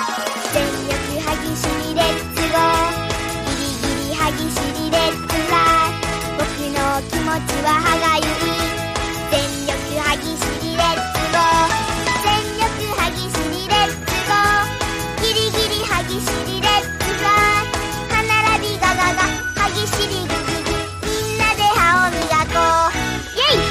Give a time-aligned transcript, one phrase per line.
[0.00, 2.96] 全力歯ぎしりレッツゴー
[3.44, 6.00] ギリギリ歯ぎしりレッツフライ
[6.40, 8.64] 僕の気持ちは歯がゆい
[9.30, 11.68] 全力歯ぎしりレッツゴー
[12.24, 17.68] 全力歯ぎしりレッツゴーギリギリ歯ぎしりレッツフライ
[18.08, 19.28] 歯並びガガガ
[19.60, 22.96] 歯ぎしりグギギみんなで歯を磨こう
[23.36, 23.68] イェイ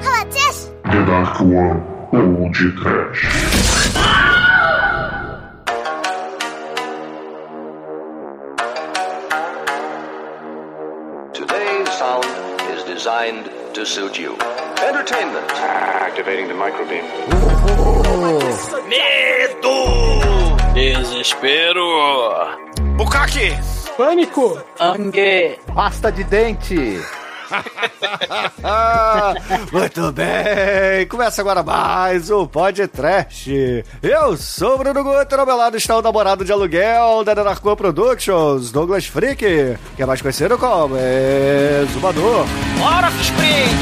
[0.00, 3.39] 歯はチェス The Dark One ou de Trash.
[13.80, 14.36] Designed to suit you.
[14.86, 15.50] Entertainment.
[15.50, 17.04] Activating the microbeam.
[18.88, 20.56] Medo!
[20.74, 22.56] Desespero!
[22.96, 23.56] Bukaki!
[23.96, 24.62] Pânico!
[24.78, 25.58] Angue!
[25.66, 27.19] Pasta de dente!
[29.72, 33.84] Muito bem, começa agora mais um podcast.
[34.02, 37.74] Eu sou o Bruno Guter, ao meu lado está o namorado de aluguel da Narco
[37.76, 39.44] Productions, Douglas Freak,
[39.96, 42.46] que é mais conhecido como Exumador.
[42.78, 43.80] Bora, Spring!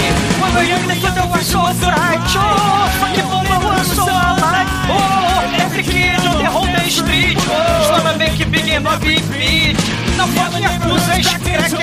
[4.90, 7.36] Oh, every kid on the whole street.
[7.36, 10.07] Slama make big and big beat.
[10.18, 11.78] Não pode acusar, escrequeitor.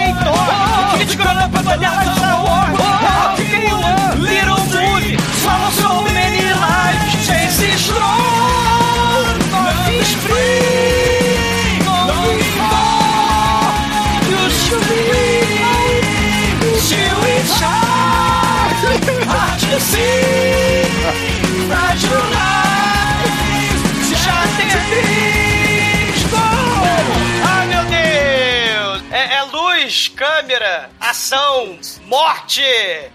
[0.97, 2.77] Kid grana pra bandeira de Star Wars.
[2.77, 3.80] Oh, fiquei um
[4.22, 5.17] little movie.
[5.42, 7.25] Swallow so many lives.
[7.25, 9.39] Chase strong.
[9.52, 11.80] Nothing spring.
[11.86, 13.72] Nothing fall.
[14.27, 15.03] You should be.
[16.88, 18.75] Chill and shine.
[19.30, 20.25] Hard to see.
[24.25, 24.67] Já tem
[29.86, 32.61] luz, câmera, ação, morte.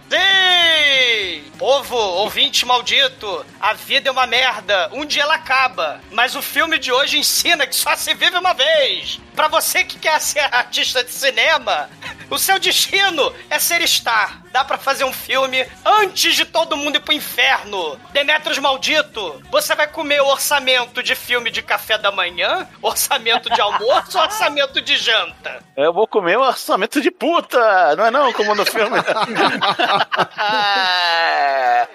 [0.09, 1.43] Sim!
[1.59, 4.89] Povo, ouvinte maldito, a vida é uma merda.
[4.93, 6.01] Um dia ela acaba.
[6.13, 9.21] Mas o filme de hoje ensina que só se vive uma vez.
[9.41, 11.89] Pra você que quer ser artista de cinema,
[12.29, 14.43] o seu destino é ser star.
[14.53, 17.99] Dá pra fazer um filme antes de todo mundo ir pro inferno.
[18.13, 23.61] Demetrios maldito, você vai comer o orçamento de filme de café da manhã, orçamento de
[23.61, 25.63] almoço ou orçamento de janta?
[25.77, 28.33] Eu vou comer um orçamento de puta, não é não?
[28.35, 28.99] Como no filme.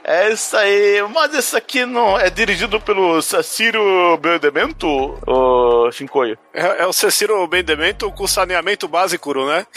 [0.04, 1.04] é isso aí.
[1.14, 4.88] Mas esse aqui não é dirigido pelo Cecílio Bendemento,
[5.28, 6.38] o Shinkoio?
[6.54, 6.94] É, é o
[7.36, 9.66] Ceciro Bendemento com saneamento básico, né?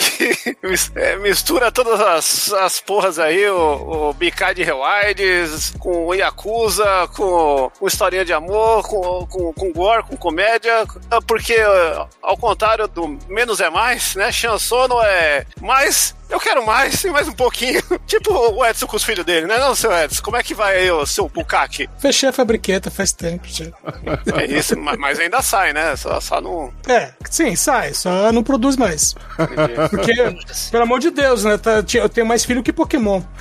[0.95, 7.09] É, mistura todas as, as porras aí, o, o Bicai de Rewilds, com o Yakuza,
[7.15, 10.85] com, com historinha de amor, com, com, com gore, com comédia,
[11.27, 11.57] porque
[12.21, 14.33] ao contrário do menos é mais, né?
[14.33, 17.83] Chansono é mais eu quero mais, e mais um pouquinho.
[18.07, 19.59] tipo o Edson com os filhos dele, né?
[19.59, 21.89] Não, seu Edson, como é que vai aí o seu Bukaki?
[21.99, 23.67] Fechei a fabriqueta faz tempo já.
[24.37, 25.97] É isso, mas ainda sai, né?
[25.97, 26.73] Só, só não.
[26.87, 29.15] É, sim, sai, só não produz mais.
[29.91, 30.13] Porque,
[30.73, 31.57] pelo amor de Deus, né?
[31.57, 33.23] Tá, eu tenho mais filho que Pokémon.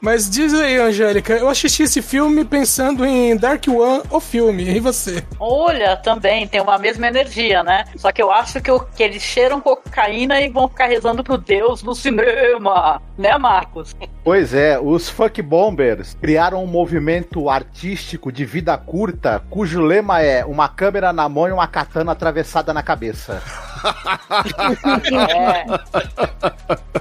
[0.00, 4.78] Mas diz aí, Angélica, eu assisti esse filme pensando em Dark One, o filme, e
[4.78, 5.24] você?
[5.40, 7.84] Olha, também tem uma mesma energia, né?
[7.96, 11.36] Só que eu acho que, eu, que eles cheiram cocaína e vão ficar rezando pro
[11.36, 13.94] Deus no cinema, né, Marcos?
[14.28, 20.44] Pois é, os Funk Bombers criaram um movimento artístico de vida curta, cujo lema é
[20.44, 23.42] uma câmera na mão e uma katana atravessada na cabeça.
[25.10, 25.64] é.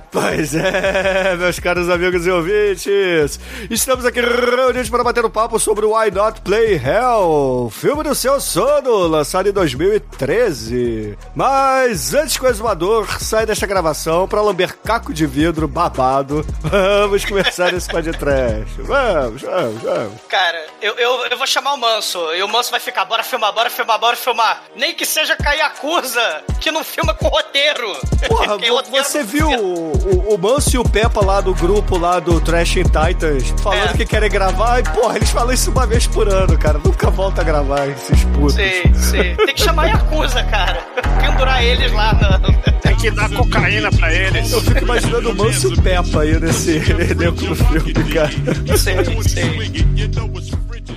[0.09, 3.39] Pois é, meus caros amigos e ouvintes,
[3.69, 8.15] estamos aqui reunidos para bater um papo sobre o Why Not Play Hell, filme do
[8.15, 11.17] seu sono, lançado em 2013.
[11.35, 17.16] Mas antes que o exumador saia desta gravação para lamber caco de vidro babado, vamos
[17.25, 18.81] começar esse podcast.
[18.81, 20.13] Vamos, vamos, vamos.
[20.29, 23.51] Cara, eu, eu, eu vou chamar o Manso, e o Manso vai ficar, bora filmar,
[23.53, 24.63] bora filmar, bora filmar.
[24.75, 27.93] Nem que seja cair acusa, que não filma com roteiro.
[28.27, 32.19] Porra, roteiro você viu o, o, o Manso e o Peppa lá do grupo lá
[32.19, 33.97] do Trash Titans falando É.
[33.97, 36.79] que querem gravar e, porra, eles falam isso uma vez por ano, cara.
[36.83, 38.53] Nunca volta a gravar esses putos.
[38.55, 39.35] Sim, sim.
[39.35, 40.85] Tem que chamar Yakuza, cara.
[41.21, 42.39] Pendurar eles lá na.
[42.81, 44.51] Tem que dar cocaína pra eles.
[44.51, 46.79] Eu fico imaginando o Manso e o Peppa aí nesse
[47.09, 48.29] elenco do filme, cara.
[48.77, 49.41] Sim, sim.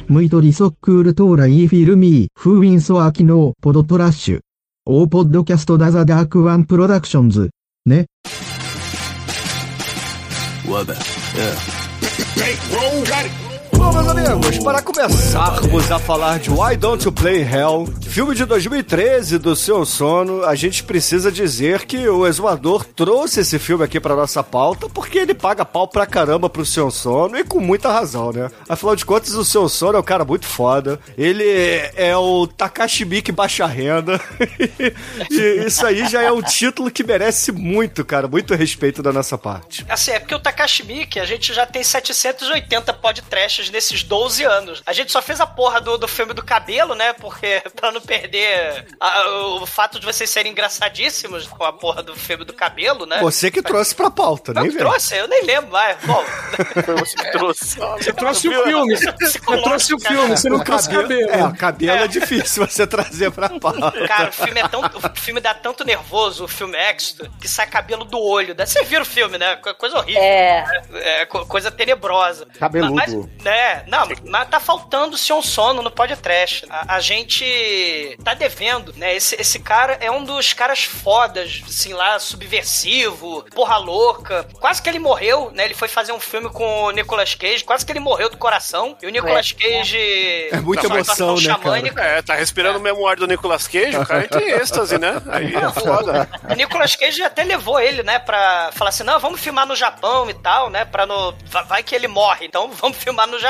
[0.09, 4.41] ムイドリソックールトーライーフィルミー、フーウィンソアキノー、ポドトラッシュ。
[4.87, 7.51] オーポッドキャストダザダークワンプロダクションズ。
[7.87, 8.07] ね。
[10.67, 10.97] Wubba.
[11.37, 11.55] Yeah.
[13.81, 18.45] Bom, meus amigos, para começarmos a falar de Why Don't You Play Hell, filme de
[18.45, 23.99] 2013 do Seu Sono, a gente precisa dizer que o Exumador trouxe esse filme aqui
[23.99, 27.91] para nossa pauta porque ele paga pau pra caramba pro Seu Sono e com muita
[27.91, 28.51] razão, né?
[28.69, 31.01] Afinal de contas, o Seu Sono é um cara muito foda.
[31.17, 31.43] Ele
[31.97, 34.21] é o Takashi Miike baixa renda.
[35.31, 39.39] e isso aí já é um título que merece muito, cara, muito respeito da nossa
[39.39, 39.87] parte.
[39.89, 44.83] Assim, é porque o Takashi Miike, a gente já tem 780 podcasts nesses 12 anos.
[44.87, 47.13] A gente só fez a porra do, do filme do cabelo, né?
[47.15, 49.31] Porque pra não perder a-
[49.61, 53.19] o fato de vocês serem engraçadíssimos com a porra do filme do cabelo, né?
[53.21, 54.79] Você que trouxe pra pauta, nem vem.
[54.79, 55.97] trouxe, eu nem lembro mais.
[56.05, 56.25] Bom,
[56.85, 57.79] Foi você que trouxe.
[57.79, 58.97] Você trouxe o filme.
[58.97, 59.13] Você
[59.63, 61.31] trouxe o filme, você não trouxe cabelo.
[61.31, 62.09] É, o cabelo é.
[62.09, 63.93] difícil você trazer pra pauta.
[64.07, 64.81] Cara, o filme é tão.
[64.81, 68.55] O filme dá tanto nervoso, o filme Extra, que sai cabelo do olho.
[68.57, 68.65] né?
[68.67, 69.57] Você viu o filme, né?
[69.57, 70.23] Co- Coisa horrível.
[70.23, 70.65] É.
[70.95, 72.47] É, co- coisa tenebrosa.
[72.59, 72.95] Cabeludo.
[72.95, 73.15] Mas,
[73.45, 76.67] né, não, mas tá faltando Sion Sono no podcast.
[76.71, 79.15] A, a gente tá devendo, né?
[79.15, 84.47] Esse, esse cara é um dos caras fodas, assim, lá, subversivo, porra louca.
[84.61, 85.65] Quase que ele morreu, né?
[85.65, 88.97] Ele foi fazer um filme com o Nicolas Cage, quase que ele morreu do coração.
[89.03, 89.99] E o Nicolas Cage.
[90.51, 91.43] É muita na emoção, né,
[91.93, 92.19] cara?
[92.19, 95.21] É, tá respirando o memória do Nicolas Cage, o cara entra em êxtase, né?
[95.31, 96.29] Aí é foda.
[96.51, 100.29] O Nicolas Cage até levou ele, né, pra falar assim, não, vamos filmar no Japão
[100.31, 101.35] e tal, né, pra no...
[101.47, 103.50] va- Vai que ele morre, então vamos filmar no Japão.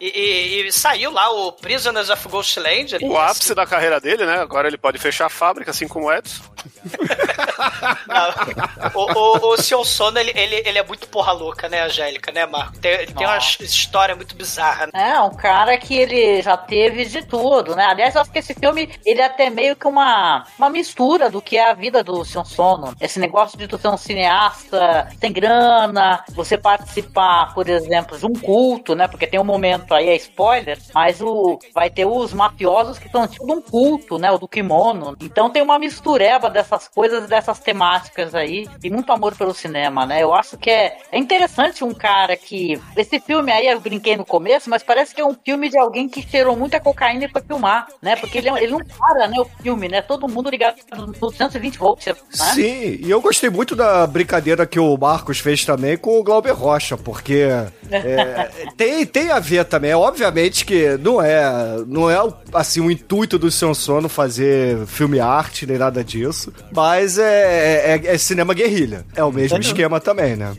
[0.00, 2.96] E, e- e saiu lá o Prisoners of Ghostland.
[3.02, 4.38] O ápice da carreira dele, né?
[4.40, 6.42] Agora ele pode fechar a fábrica, assim como o Edson.
[8.94, 12.46] O, o, o Seu Sono, ele, ele, ele é muito porra louca, né, Angélica, né,
[12.46, 12.78] Marco?
[12.78, 15.12] Tem, ele tem uma história muito bizarra, né?
[15.16, 17.84] É, um cara que ele já teve de tudo, né?
[17.86, 21.42] Aliás, eu acho que esse filme, ele é até meio que uma, uma mistura do
[21.42, 22.94] que é a vida do Sion Sono.
[23.00, 28.32] Esse negócio de tu ser um cineasta, tem grana, você participar, por exemplo, de um
[28.32, 29.08] culto, né?
[29.08, 33.26] Porque tem um momento aí, é spoiler, mas o, vai ter os mafiosos que estão
[33.26, 34.30] tipo de um culto, né?
[34.30, 35.16] O do kimono.
[35.20, 40.22] Então tem uma mistureba dessas coisas, dessas temáticas aí, e muito amor pelo cinema, né?
[40.22, 42.80] Eu acho que é, é interessante um cara que.
[42.96, 46.08] Esse filme aí eu brinquei no começo, mas parece que é um filme de alguém
[46.08, 48.16] que cheirou muita cocaína e foi filmar, né?
[48.16, 49.36] Porque ele, é- ele não para, né?
[49.38, 50.02] O filme, né?
[50.02, 50.76] Todo mundo ligado
[51.20, 52.14] no 120 volts, né?
[52.30, 56.52] Sim, e eu gostei muito da brincadeira que o Marcos fez também com o Glauber
[56.52, 57.48] Rocha, porque
[57.90, 59.92] é, tem, tem a ver também.
[59.94, 61.42] Obviamente que não é,
[61.86, 62.16] não é
[62.52, 68.14] assim o intuito do Seu Sono fazer filme arte nem nada disso, mas é, é-
[68.14, 69.04] é cinema guerrilha.
[69.14, 70.54] É o mesmo esquema também, né?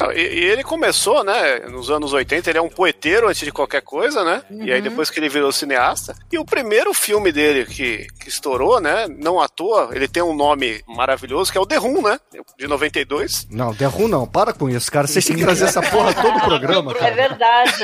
[0.00, 3.52] Não, E, e ele começou, né, nos anos 80, ele é um poeteiro antes de
[3.52, 4.42] qualquer coisa, né?
[4.50, 6.14] E aí depois que ele virou cineasta.
[6.32, 10.34] E o primeiro filme dele que, que estourou, né, não à toa, ele tem um
[10.34, 12.18] nome maravilhoso, que é o The Room, né?
[12.58, 13.46] De 92.
[13.50, 15.06] Não, derru não, para com isso, cara.
[15.06, 17.14] Vocês têm que trazer essa porra todo o programa, É cara.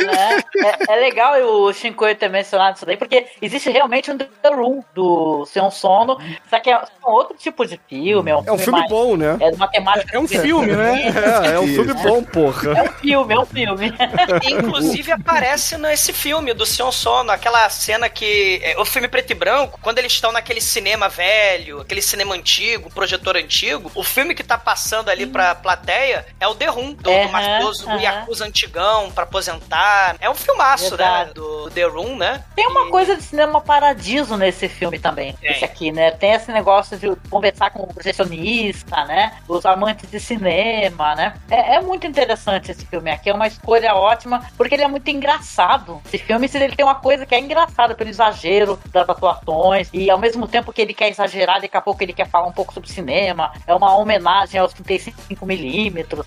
[0.06, 0.72] Verdade, né?
[0.88, 4.82] É, é legal o Shinkoi ter mencionado isso daí, porque existe realmente um The Room
[4.94, 6.18] do Sion Sono,
[6.48, 8.30] só que é um outro tipo de filme.
[8.30, 9.36] É um, É um filme mais- bom, né?
[9.40, 10.16] É uma temática.
[10.16, 11.02] É um filme, né?
[11.46, 12.78] É, é um filme bom, porra.
[12.78, 13.92] É um filme, é um filme.
[14.50, 18.60] Inclusive aparece nesse filme do Sion Sono, aquela cena que.
[18.62, 22.90] é, o filme preto e branco, quando eles estão naquele cinema velho, aquele cinema antigo,
[22.90, 27.10] projetor antigo, o filme que tá passando ali pra plateia é o The Room, do,
[27.10, 28.00] Aham, do mafioso, o aham.
[28.00, 29.89] Yakuza antigão, pra aposentar.
[30.20, 31.30] É um filmaço, né?
[31.34, 32.42] Do The Room, né?
[32.54, 35.32] Tem uma coisa de cinema paradiso nesse filme também.
[35.34, 35.50] Tem.
[35.50, 36.10] Esse aqui, né?
[36.12, 39.32] Tem esse negócio de conversar com o projecionista, né?
[39.48, 41.34] Os amantes de cinema, né?
[41.50, 43.30] É, é muito interessante esse filme aqui.
[43.30, 46.00] É uma escolha ótima, porque ele é muito engraçado.
[46.06, 49.88] Esse filme ele tem uma coisa que é engraçada pelo exagero das atuações.
[49.92, 52.52] E ao mesmo tempo que ele quer exagerar, daqui a pouco ele quer falar um
[52.52, 53.52] pouco sobre cinema.
[53.66, 56.24] É uma homenagem aos 35mm.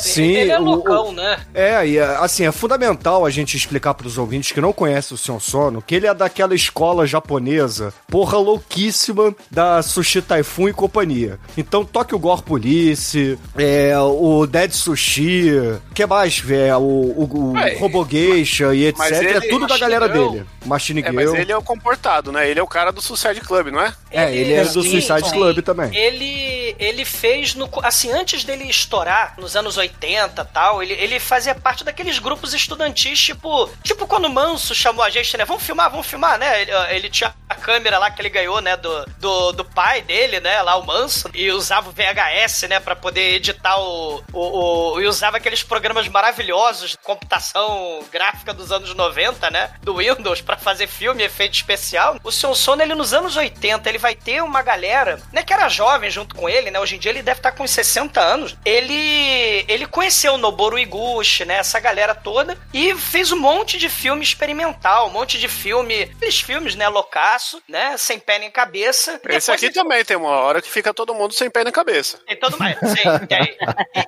[0.00, 1.38] Sim, Ele é o- loucão, né?
[1.54, 5.38] É, e assim, é fundamental a gente explicar pros ouvintes que não conhecem o Sion
[5.38, 11.38] Sono que ele é daquela escola japonesa, porra louquíssima, da Sushi Typhoon e companhia.
[11.56, 15.50] Então, Tokyo Gore Police, é, o Dead Sushi,
[15.94, 16.42] que mais?
[16.50, 19.00] É, o, o, o É, Robogeisha e etc.
[19.10, 20.44] É tudo da galera dele.
[20.66, 21.14] Machine É, Girl.
[21.14, 22.48] mas ele é o comportado, né?
[22.48, 23.94] Ele é o cara do Suicide Club, não é?
[24.10, 25.34] É, ele é do Sim, Suicide sim.
[25.34, 25.94] Club também.
[25.96, 31.18] Ele, ele fez, no, assim, antes dele estourar, nos anos 80 e tal, ele, ele
[31.20, 35.44] fazia parte daqueles grupos estudantis, tipo, tipo quando o Manso chamou a gente, né?
[35.44, 36.62] Vamos filmar, vamos filmar, né?
[36.62, 40.40] Ele, ele tinha a câmera lá que ele ganhou, né, do, do, do pai dele,
[40.40, 45.00] né, lá o Manso, e usava o VHS, né, pra poder editar o, o, o,
[45.00, 50.55] e usava aqueles programas maravilhosos de computação gráfica dos anos 90, né, do Windows pra
[50.62, 52.18] fazer filme, efeito especial.
[52.22, 55.68] O Sion Sono, ele nos anos 80, ele vai ter uma galera, né, que era
[55.68, 58.56] jovem junto com ele, né, hoje em dia ele deve estar com uns 60 anos.
[58.64, 63.88] Ele, ele conheceu o Noboru Iguchi, né, essa galera toda, e fez um monte de
[63.88, 69.20] filme experimental, um monte de filme, aqueles filmes, né, loucaço, né, sem pé nem cabeça.
[69.28, 69.74] Esse aqui ele...
[69.74, 72.18] também tem uma hora que fica todo mundo sem pé na cabeça.
[72.26, 73.56] Tem todo mundo, sim, tem.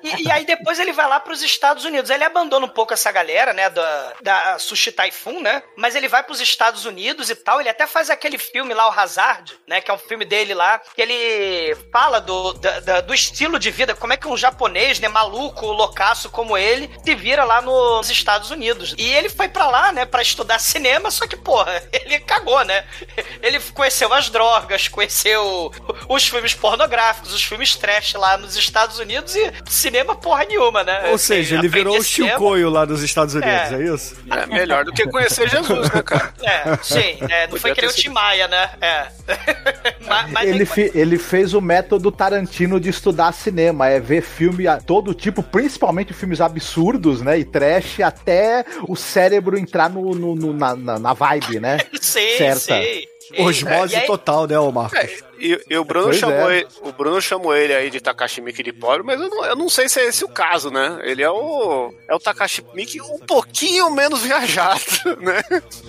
[0.03, 2.09] E, e, aí depois ele vai lá para os Estados Unidos.
[2.09, 6.23] Ele abandona um pouco essa galera, né, da, da Sushi Typhoon, né, mas ele vai
[6.23, 7.59] para os Estados Unidos e tal.
[7.59, 10.79] Ele até faz aquele filme lá, o Hazard, né, que é um filme dele lá,
[10.95, 15.07] que ele fala do, da, do estilo de vida, como é que um japonês, né,
[15.07, 18.95] maluco, loucaço como ele, se vira lá nos Estados Unidos.
[18.97, 22.85] E ele foi para lá, né, para estudar cinema, só que, porra, ele cagou, né?
[23.41, 25.71] Ele conheceu as drogas, conheceu
[26.07, 31.09] os filmes pornográficos, os filmes trash lá nos Estados Unidos e cinema porra nenhuma, né?
[31.11, 34.15] Ou seja, ele virou o Chicoio lá nos Estados Unidos, é, é isso?
[34.29, 36.18] É melhor do que conhecer Jesus, né, cara?
[36.41, 37.17] É, sim.
[37.29, 38.69] É, não foi que nem o Tim Maia, né?
[38.81, 39.07] É.
[40.07, 44.67] mas, mas ele, fi, ele fez o método Tarantino de estudar cinema, é ver filme
[44.67, 47.37] a todo tipo, principalmente filmes absurdos, né?
[47.39, 51.77] E trash, até o cérebro entrar no, no, no na, na, na, vibe, né?
[52.01, 52.59] Sei, Certa.
[52.59, 53.07] sei.
[53.37, 54.97] Osmose é, total, né, o Marcos?
[54.97, 56.57] É, e, e, o Bruno chamou é.
[56.57, 59.55] ele, o Bruno chamou ele aí de Takashi Miki de pobre, mas eu não, eu
[59.55, 60.99] não sei se é esse o caso, né?
[61.03, 64.81] Ele é o é o Takashi Miki um pouquinho menos viajado,
[65.21, 65.41] né?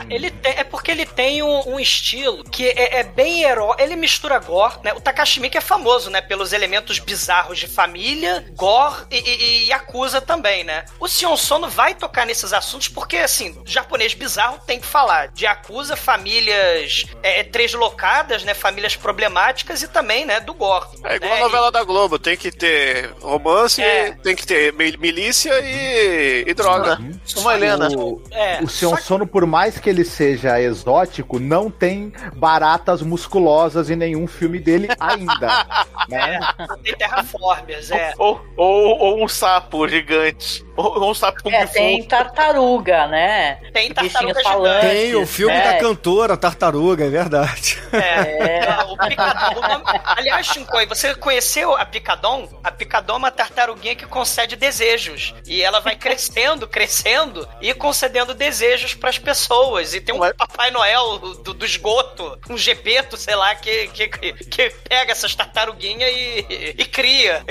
[0.09, 3.97] Ele tem, é porque ele tem um, um estilo que é, é, bem herói, ele
[3.97, 4.93] mistura gore, né?
[4.95, 9.73] O Takashi Miki é famoso, né, pelos elementos bizarros de família, gore e, e, e
[9.73, 10.85] acusa também, né?
[10.99, 15.47] O Sion Sono vai tocar nesses assuntos porque assim, japonês bizarro tem que falar de
[15.47, 20.87] acusa famílias é, deslocadas, né, famílias problemáticas dramáticas e também, né, do gore.
[21.05, 21.39] É igual né?
[21.39, 21.73] a novela e...
[21.73, 24.13] da Globo, tem que ter romance, é.
[24.13, 27.01] tem que ter milícia e, e droga.
[27.39, 27.89] Uma Helena.
[27.97, 28.63] O, é.
[28.63, 29.03] o Sion que...
[29.03, 34.89] Sono, por mais que ele seja exótico, não tem baratas musculosas em nenhum filme dele
[34.99, 35.67] ainda.
[36.09, 36.41] né?
[36.83, 38.13] Tem terraformers, é.
[38.19, 40.65] Ou, ou, ou um sapo gigante.
[40.81, 43.57] Ou um sapo é, tem tartaruga, né?
[43.73, 44.87] Tem tartaruga gigante.
[44.87, 45.73] Tem o filme é.
[45.73, 47.79] da cantora Tartaruga, é verdade.
[47.93, 48.85] É.
[48.85, 49.83] o Picadon.
[50.05, 52.49] Aliás, Shinkoi, você conheceu a Picadon?
[52.63, 55.35] A Picadon é uma tartaruguinha que concede desejos.
[55.47, 59.95] E ela vai crescendo, crescendo e concedendo desejos para as pessoas.
[59.95, 64.71] E tem um Papai Noel do, do esgoto, um gepeto, sei lá, que, que, que
[64.89, 67.45] pega essas tartaruguinhas e, e cria.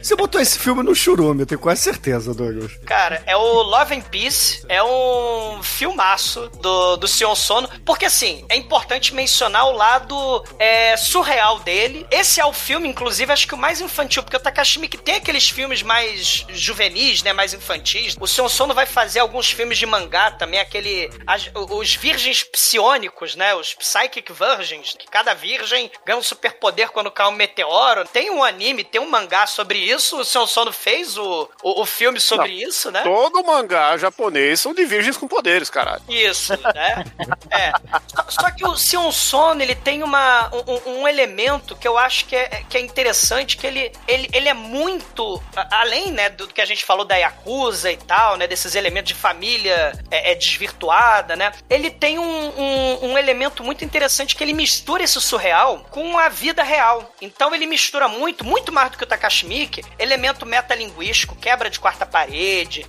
[0.00, 2.71] Você botou esse filme no churume, eu tenho quase certeza, Douglas.
[2.84, 8.44] Cara, é o Love and Peace, é um filmaço do, do Sion Sono, porque assim,
[8.48, 12.06] é importante mencionar o lado é, surreal dele.
[12.10, 15.16] Esse é o filme, inclusive, acho que o mais infantil, porque o Takashi Miike tem
[15.16, 18.16] aqueles filmes mais juvenis, né, mais infantis.
[18.20, 23.36] O Sion Sono vai fazer alguns filmes de mangá também, aquele as, os virgens psionicos,
[23.36, 28.04] né, os Psychic Virgins, que cada virgem ganha um superpoder quando cai um meteoro.
[28.06, 31.86] Tem um anime, tem um mangá sobre isso, o Sion Sono fez o, o, o
[31.86, 33.02] filme sobre Não, isso, né?
[33.02, 36.02] Todo mangá japonês são de virgens com poderes, caralho.
[36.08, 37.04] Isso, né?
[37.50, 37.72] é.
[38.08, 42.26] Só, só que o Sion Sono, ele tem uma, um, um, elemento que eu acho
[42.26, 46.60] que é, que é interessante, que ele, ele, ele é muito, além, né, do que
[46.60, 51.36] a gente falou da Yakuza e tal, né, desses elementos de família é, é desvirtuada,
[51.36, 56.18] né, ele tem um, um, um, elemento muito interessante que ele mistura esse surreal com
[56.18, 57.14] a vida real.
[57.20, 61.78] Então ele mistura muito, muito mais do que o Takashi Miike, elemento metalinguístico, quebra de
[61.80, 62.41] quarta parede,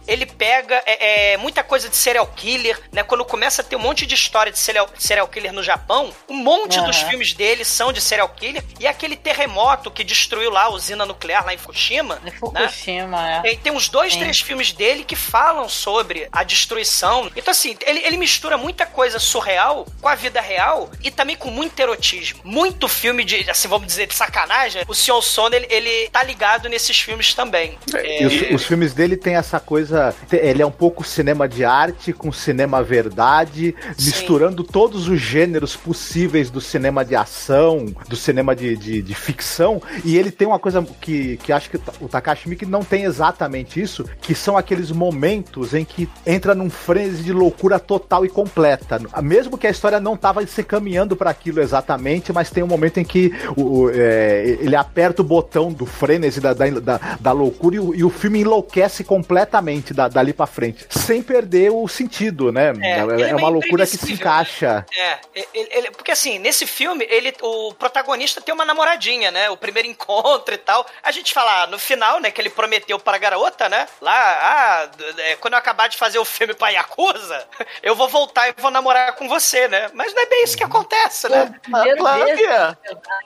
[0.07, 3.79] ele pega é, é, muita coisa de serial killer, né, quando começa a ter um
[3.79, 6.85] monte de história de serial, serial killer no Japão, um monte uhum.
[6.85, 8.63] dos filmes dele são de serial killer.
[8.79, 12.19] E aquele terremoto que destruiu lá a usina nuclear lá em Fukushima.
[12.25, 13.41] Em Fukushima, né?
[13.45, 13.53] é.
[13.53, 14.19] E tem uns dois, Sim.
[14.19, 17.31] três filmes dele que falam sobre a destruição.
[17.35, 21.49] Então, assim, ele, ele mistura muita coisa surreal com a vida real e também com
[21.49, 22.39] muito erotismo.
[22.43, 24.83] Muito filme de, assim, vamos dizer, de sacanagem.
[24.87, 27.77] O Sion Sono, ele, ele tá ligado nesses filmes também.
[27.93, 30.15] É, os, os, filmes dele tem essa coisa.
[30.31, 34.05] Ele é um pouco cinema de arte com cinema verdade, Sim.
[34.05, 39.81] misturando todos os gêneros possíveis do cinema de ação, do cinema de, de, de, ficção,
[40.03, 43.79] e ele tem uma coisa que, que acho que o Takashi Miike não tem exatamente
[43.79, 48.99] isso, que são aqueles momentos em que entra num frenesi de loucura total e completa.
[49.21, 52.99] Mesmo que a história não estava se caminhando para aquilo exatamente, mas tem um momento
[52.99, 57.75] em que o, é, ele aperta o botão do frenesi da, da, da, da loucura
[57.75, 61.87] e o, e o, filme enlouquece completamente completamente da, dali pra frente, sem perder o
[61.87, 62.73] sentido, né?
[62.81, 64.85] É, É, é é uma loucura que se encaixa.
[64.95, 69.49] É, ele- ele- porque assim, nesse filme, ele, o protagonista tem uma namoradinha, né?
[69.49, 70.85] O primeiro encontro e tal.
[71.01, 73.87] A gente fala, ah, no final, né, que ele prometeu pra garota, né?
[74.01, 77.45] Lá, ah, é, quando eu acabar de fazer o filme pra Yakuza,
[77.81, 79.89] eu vou voltar e vou namorar com você, né?
[79.93, 81.53] Mas não é bem isso que acontece, né?
[81.73, 82.77] Ah, claro que é.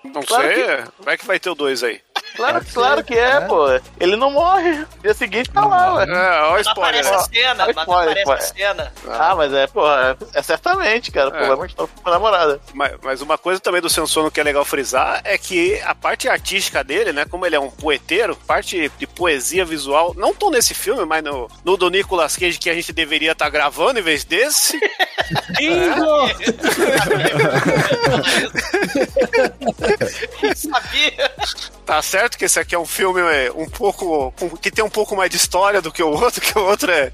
[0.05, 2.01] Não Claro sei, que- como é que vai ter o 2 aí?
[2.35, 3.65] Claro, claro que é, pô.
[3.99, 4.85] Ele não morre.
[5.01, 6.05] Dia seguinte tá lá, ué.
[6.05, 7.07] É, ó o Não spoiler.
[7.07, 8.75] aparece a cena, Ó, mas spoiler, aparece a spoiler.
[8.75, 8.93] cena.
[9.09, 11.31] Ah, mas é, porra, é certamente, cara.
[11.31, 11.47] Pô, É.
[11.47, 12.59] vai mostrar pra namorada.
[12.73, 16.29] Mas, mas uma coisa também do Sensono que é legal frisar é que a parte
[16.29, 17.25] artística dele, né?
[17.25, 21.49] Como ele é um poeteiro, parte de poesia visual, não tão nesse filme, mas no,
[21.65, 24.79] no do Nicolas Cage que a gente deveria estar gravando em vez desse.
[25.57, 26.27] Bingo!
[30.55, 31.31] Sabia?
[31.85, 34.33] Tá certo que esse aqui é um filme é, um pouco.
[34.61, 37.11] que tem um pouco mais de história do que o outro, que o outro é.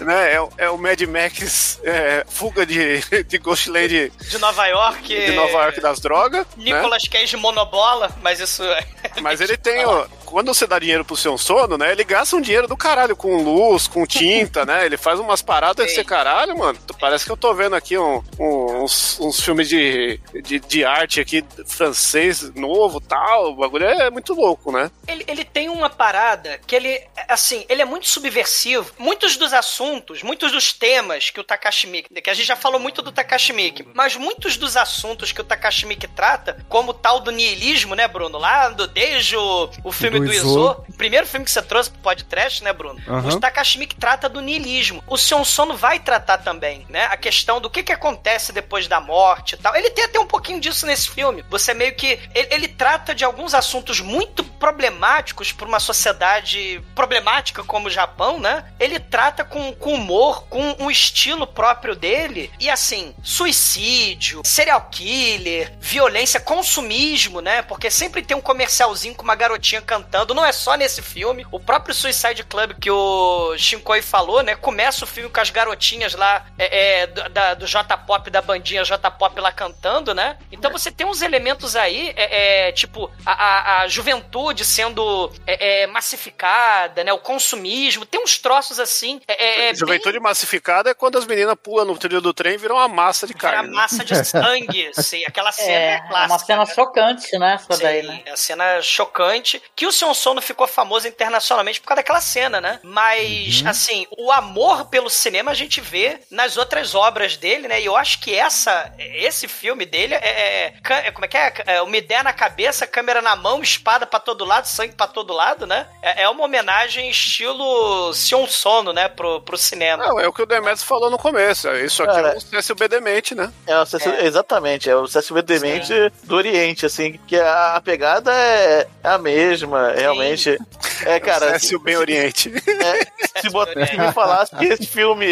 [0.00, 5.08] né, é, é o Mad Max é, Fuga de, de Ghostland De Nova York.
[5.08, 6.46] de Nova York das drogas.
[6.56, 6.64] né?
[6.64, 8.86] Nicolas Cage monobola, mas isso é.
[9.20, 9.84] Mas ele tem.
[9.84, 11.92] ó, quando você dá dinheiro pro seu sono, né?
[11.92, 14.84] Ele gasta um dinheiro do caralho com luz, com tinta, né?
[14.84, 15.94] Ele faz umas paradas Sim.
[15.96, 16.76] desse caralho, mano.
[17.00, 21.20] Parece que eu tô vendo aqui um- um- uns, uns filmes de, de, de arte
[21.20, 23.52] aqui francês novo tal.
[23.52, 24.90] O bagulho é muito louco, né?
[25.06, 28.90] Ele, ele tem uma parada que ele, assim, ele é muito subversivo.
[28.98, 32.80] Muitos dos assuntos, muitos dos temas que o Takashi Miike, que a gente já falou
[32.80, 36.94] muito do Takashi Miike, mas muitos dos assuntos que o Takashi Miike trata, como o
[36.94, 38.36] tal do niilismo, né, Bruno?
[38.38, 40.48] Lá do, desde o, o filme Do do, Izo.
[40.48, 43.00] Izo, o primeiro filme que você trouxe pro podcast, né, Bruno?
[43.06, 43.28] Aham.
[43.34, 45.02] O Takashi Miike trata do niilismo.
[45.06, 47.04] O Sion Sono vai tratar também, né?
[47.06, 49.74] A questão do que que acontece depois da morte e tal.
[49.74, 51.44] Ele tem até um pouquinho disso nesse filme.
[51.50, 52.18] Você meio que...
[52.34, 58.40] Ele, ele trata de alguns assuntos muito problemáticos para uma sociedade problemática como o Japão,
[58.40, 58.64] né?
[58.78, 62.50] Ele trata com, com humor, com um estilo próprio dele.
[62.58, 67.62] E assim, suicídio, serial killer, violência, consumismo, né?
[67.62, 70.13] Porque sempre tem um comercialzinho com uma garotinha cantando.
[70.34, 71.46] Não é só nesse filme.
[71.50, 74.54] O próprio Suicide Club que o Shinkoi falou, né?
[74.54, 78.84] Começa o filme com as garotinhas lá é, é, do, da- do J-Pop, da bandinha
[78.84, 80.36] J-Pop lá cantando, né?
[80.52, 85.82] Então você tem uns elementos aí, é, é, tipo, a, a- a juventude sendo é,
[85.82, 85.86] é,
[86.28, 87.12] massificada, né?
[87.12, 88.06] O consumismo.
[88.06, 89.20] Tem uns troços assim.
[89.26, 92.58] É, é, é Juventude massificada é quando as meninas pulam no trilho do trem e
[92.58, 93.68] viram uma massa de bem- a carne.
[93.70, 93.74] né?
[93.74, 95.24] massa de sangue, sim.
[95.26, 96.26] Aquela cena É, clássica.
[96.32, 96.74] uma cena né?
[96.74, 97.54] chocante, né?
[97.54, 98.22] Essa daí, Sim, né?
[98.26, 99.62] é a cena chocante.
[99.74, 102.80] Que o Sion Sono ficou famoso internacionalmente por causa daquela cena, né?
[102.82, 103.68] Mas, Uhum.
[103.68, 107.80] assim, o amor pelo cinema a gente vê nas outras obras dele, né?
[107.80, 110.18] E eu acho que essa, esse filme dele é.
[110.18, 110.74] é-
[111.06, 111.52] é- como é que é?
[111.66, 115.32] é uma ideia na cabeça, câmera na mão, espada pra todo lado, sangue pra todo
[115.32, 115.86] lado, né?
[116.02, 119.08] É, é uma homenagem estilo Sion Sono, né?
[119.08, 120.04] Pro, pro cinema.
[120.06, 121.68] Não, é o que o Demetrius falou no começo.
[121.76, 123.52] Isso aqui Cara, é um CSB demente, né?
[123.66, 123.84] É, o
[124.24, 125.92] exatamente, é o CSV Demente
[126.24, 130.58] do Oriente, assim, que a, a pegada é, é a mesma, realmente.
[131.06, 132.52] É, cara, CSB bem Oriente.
[132.66, 135.26] é, se, bot- se me falasse que esse filme.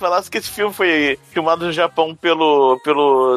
[0.00, 3.36] Se falasse que esse filme foi filmado no Japão pelo, pelo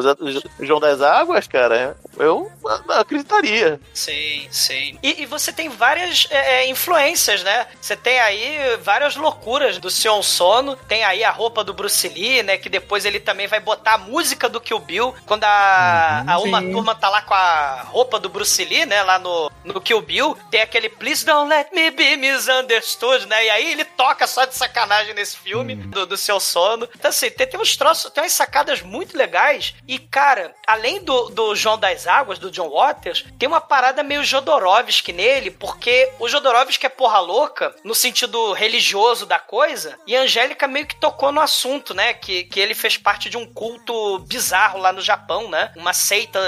[0.60, 2.50] João das Águas, cara, eu
[2.88, 3.78] acreditaria.
[3.92, 4.98] Sim, sim.
[5.02, 7.66] E, e você tem várias é, é, influências, né?
[7.78, 10.74] Você tem aí várias loucuras do Sion Sono.
[10.88, 12.56] Tem aí a roupa do Bruce Lee, né?
[12.56, 15.14] Que depois ele também vai botar a música do Kill Bill.
[15.26, 16.72] Quando a, a uma sim.
[16.72, 19.02] turma tá lá com a roupa do Bruce Lee, né?
[19.02, 20.38] Lá no, no Kill Bill.
[20.50, 23.44] Tem aquele Please Don't Let Me Be Misunderstood, né?
[23.44, 26.53] E aí ele toca só de sacanagem nesse filme do, do Seu Sono.
[26.54, 29.74] Então, assim, tem, tem uns troços, tem umas sacadas muito legais.
[29.86, 34.24] E, cara, além do, do João das Águas, do John Waters, tem uma parada meio
[34.24, 40.20] Jodorowsky nele, porque o Jodorowsky é porra louca, no sentido religioso da coisa, e a
[40.22, 42.14] Angélica meio que tocou no assunto, né?
[42.14, 45.72] Que, que ele fez parte de um culto bizarro lá no Japão, né?
[45.76, 46.38] Uma seita.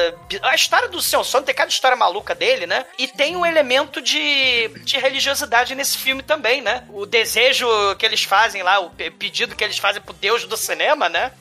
[0.43, 2.85] A história do Seu Sono tem cada história maluca dele, né?
[2.99, 6.85] E tem um elemento de, de religiosidade nesse filme também, né?
[6.91, 7.67] O desejo
[7.97, 11.33] que eles fazem lá, o pe- pedido que eles fazem pro Deus do cinema, né?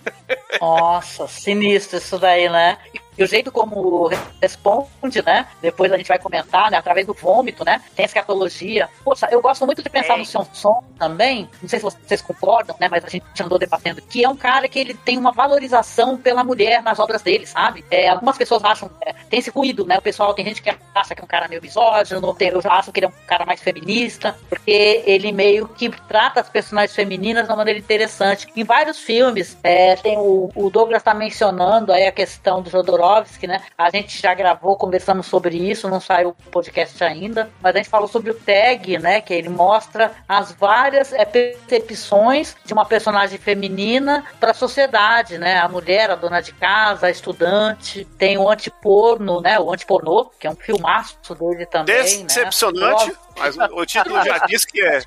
[0.59, 2.77] Nossa, sinistro isso daí, né?
[2.93, 4.09] E o jeito como
[4.41, 5.47] responde, né?
[5.61, 6.77] Depois a gente vai comentar, né?
[6.77, 7.81] Através do vômito, né?
[7.95, 8.89] Tem escatologia.
[9.03, 10.19] Poxa, eu gosto muito de pensar Tem.
[10.33, 11.49] no Son também.
[11.61, 12.87] Não sei se vocês concordam, né?
[12.89, 14.01] Mas a gente andou debatendo.
[14.01, 17.83] Que é um cara que ele tem uma valorização pela mulher nas obras dele, sabe?
[17.89, 18.89] É, algumas pessoas acham...
[19.01, 19.97] é, tem esse ruído, né?
[19.97, 22.33] O pessoal, tem gente que acha que é um cara meio misógino.
[22.33, 24.35] tem- Eu já acho que ele é um cara mais feminista.
[24.49, 28.47] Porque ele meio que trata as personagens femininas de uma maneira interessante.
[28.55, 33.04] Em vários filmes, é, tem o, o Douglas tá mencionando aí a questão do Jodorowsky
[33.05, 33.61] Jodorowsky, né?
[33.77, 37.89] A gente já gravou conversando sobre isso, não saiu o podcast ainda, mas a gente
[37.89, 39.21] falou sobre o tag, né?
[39.21, 45.59] Que ele mostra as várias é, percepções de uma personagem feminina para a sociedade, né?
[45.59, 49.59] A mulher, a dona de casa, a estudante, tem o antiporno, né?
[49.59, 52.25] O antipornô, que é um filmaço dele também.
[52.25, 53.09] Decepcionante.
[53.09, 53.15] Né?
[53.37, 55.01] Mas o, título já diz que é.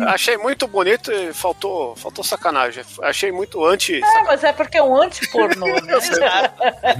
[0.08, 2.84] Achei muito bonito e faltou, faltou sacanagem.
[3.02, 4.02] Achei muito anti.
[4.02, 5.94] É, mas é porque é um anti-pornô, né?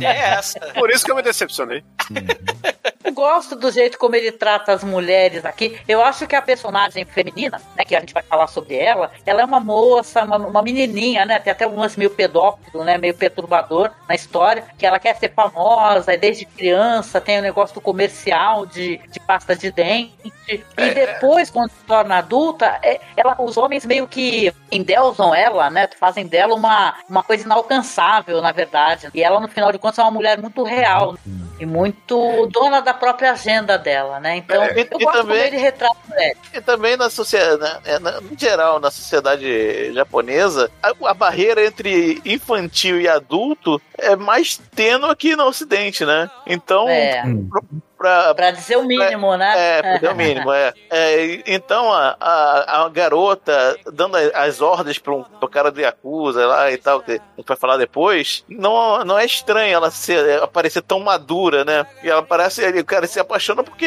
[0.05, 0.61] é essa.
[0.75, 1.83] Por isso que eu me decepcionei.
[2.11, 5.79] Eu gosto do jeito como ele trata as mulheres aqui.
[5.87, 9.43] Eu acho que a personagem feminina, né, que a gente vai falar sobre ela, ela
[9.43, 11.39] é uma moça, uma, uma menininha, né?
[11.39, 12.99] Tem até um lance meio pedófilo, né?
[12.99, 17.75] Meio perturbador na história, que ela quer ser famosa, e desde criança tem o negócio
[17.75, 20.33] do comercial de, de pasta de dente.
[20.49, 25.89] E depois, quando se torna adulta, é, ela, os homens meio que endeusam ela, né?
[25.99, 29.09] Fazem dela uma, uma coisa inalcançável, na verdade.
[29.15, 31.17] E ela, no final de contas, é uma mulher muito real
[31.59, 34.37] e muito dona da própria agenda dela, né?
[34.37, 36.37] Então, É, eu gosto também- como ele retrata mulher.
[36.53, 42.21] E também na sociedade, né, na- no geral, na sociedade japonesa, a, a barreira entre
[42.25, 46.31] infantil e adulto é mais tênue aqui no Ocidente, né?
[46.47, 47.23] Então, É.
[48.07, 49.53] pra, Pra dizer o mínimo, né?
[49.57, 50.73] É, pra dizer o mínimo, é.
[50.91, 56.71] É, então a, a, a garota dando as ordens pro, pro cara do Yakuza lá
[56.71, 60.83] e tal, que a gente vai falar depois, não, não é estranho ela ser, aparecer
[60.83, 61.87] tão madura, né?
[62.03, 63.87] E ela parece, o cara se apaixona porque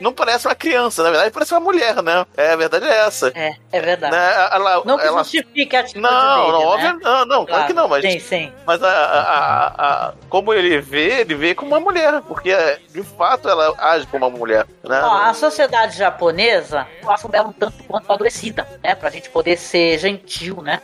[0.00, 2.24] não parece uma criança, na verdade parece uma mulher, né?
[2.36, 3.32] É, a verdade é essa.
[3.34, 4.14] É, é verdade.
[4.14, 4.48] Né?
[4.52, 6.66] Ela, Não que ela, justifique a atitude não, dele, não, né?
[6.66, 8.52] óbvio, não, não, claro, que não, mas Sim, sim.
[8.66, 9.66] mas a, a-
[10.08, 12.54] a- como ele vê, ele vê como uma mulher, porque
[12.90, 15.00] de fato ela age como uma mulher, né?
[15.02, 18.94] Ó, a sociedade japonesa, eu acho dela um tanto quanto amadurecida, né?
[18.94, 20.80] Pra gente poder ser gentil, né?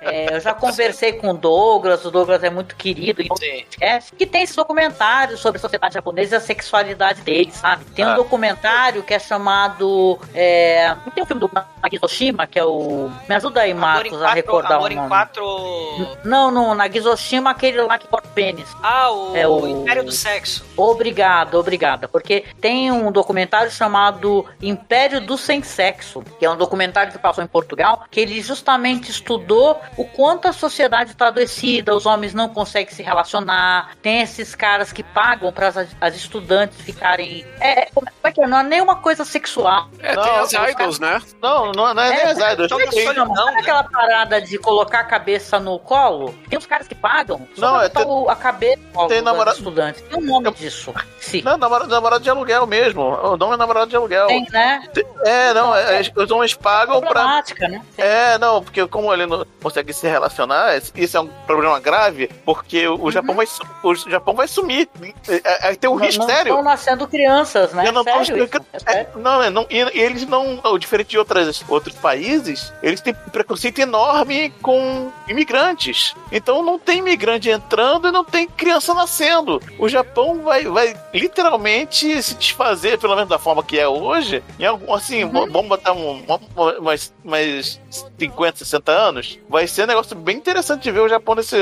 [0.00, 4.24] É, eu já conversei com o Douglas, o Douglas é muito querido em podcast, que
[4.26, 7.84] tem esse documentário sobre a sociedade japonesa e a sexualidade deles, sabe?
[7.86, 8.14] Tem um Ah.
[8.14, 10.18] documentário que é chamado.
[10.34, 11.50] É, tem um filme do
[11.82, 13.10] Nagizoshima, que é o.
[13.28, 15.08] Me ajuda aí, em Marcos, a quatro, recordar amor o em nome.
[15.08, 16.16] quatro.
[16.24, 18.68] Não, no Nagizoshima, aquele lá que corta o pênis.
[18.82, 20.64] Ah, o, É o- Império do Sexo.
[20.76, 22.08] Obrigado, obrigada.
[22.08, 27.42] Porque tem um documentário chamado Império do Sem Sexo, que é um documentário que passou
[27.44, 32.48] em Portugal, que ele justamente estudou o quanto a sociedade está adoecida, os homens não
[32.48, 37.44] conseguem se relacionar, tem esses caras que pagam para as, as estudantes ficarem.
[37.60, 38.46] É, como é que é?
[38.46, 39.88] Não é nenhuma coisa sexual.
[40.00, 41.20] É, Não, tem as os caras- idols, né?
[41.42, 42.70] Não, não, não é, nem as idols.
[42.72, 43.04] como é Tem-?
[43.14, 46.34] Sabe aquela parada de colocar a cabeça no colo?
[46.48, 49.08] Tem uns caras que pagam só Não, é, botar tem- o- a cabeça no colo
[49.08, 50.02] tem dos namora- estudantes.
[50.02, 50.94] Tem um nome disso.
[51.18, 51.42] Sim.
[51.42, 53.02] Não, namorado, namorado de aluguel mesmo.
[53.02, 54.26] O nome é namorado de aluguel.
[54.26, 54.82] Tem, né?
[55.24, 57.10] É, não, é, é, os homens pagam pra.
[57.10, 57.82] Problemática, né?
[57.98, 59.44] É, não, porque como ele não
[59.80, 63.10] consegue se relacionar, isso é um problema grave, porque o Uhum.
[63.10, 63.46] Japão vai
[63.82, 64.88] o Japão vai sumir.
[65.28, 66.50] É, é, tem um Não- risco não sério.
[66.50, 67.86] Estão nascendo crianças, né?
[67.88, 68.48] Eu não tô Sério?
[68.86, 73.00] É É, não, é, não, e, e eles não, diferente de outras, outros países, eles
[73.00, 76.14] têm preconceito enorme com imigrantes.
[76.30, 79.60] Então não tem imigrante entrando e não tem criança nascendo.
[79.78, 84.42] O Japão vai, vai literalmente se desfazer, pelo menos da forma que é hoje.
[84.58, 85.50] Em algum, assim, Uhum.
[85.50, 86.40] vamos botar um, uma-
[86.78, 87.80] umas, umas
[88.20, 89.38] 50, 60 anos.
[89.48, 91.56] Vai ser um negócio bem interessante de ver o Japão nesse,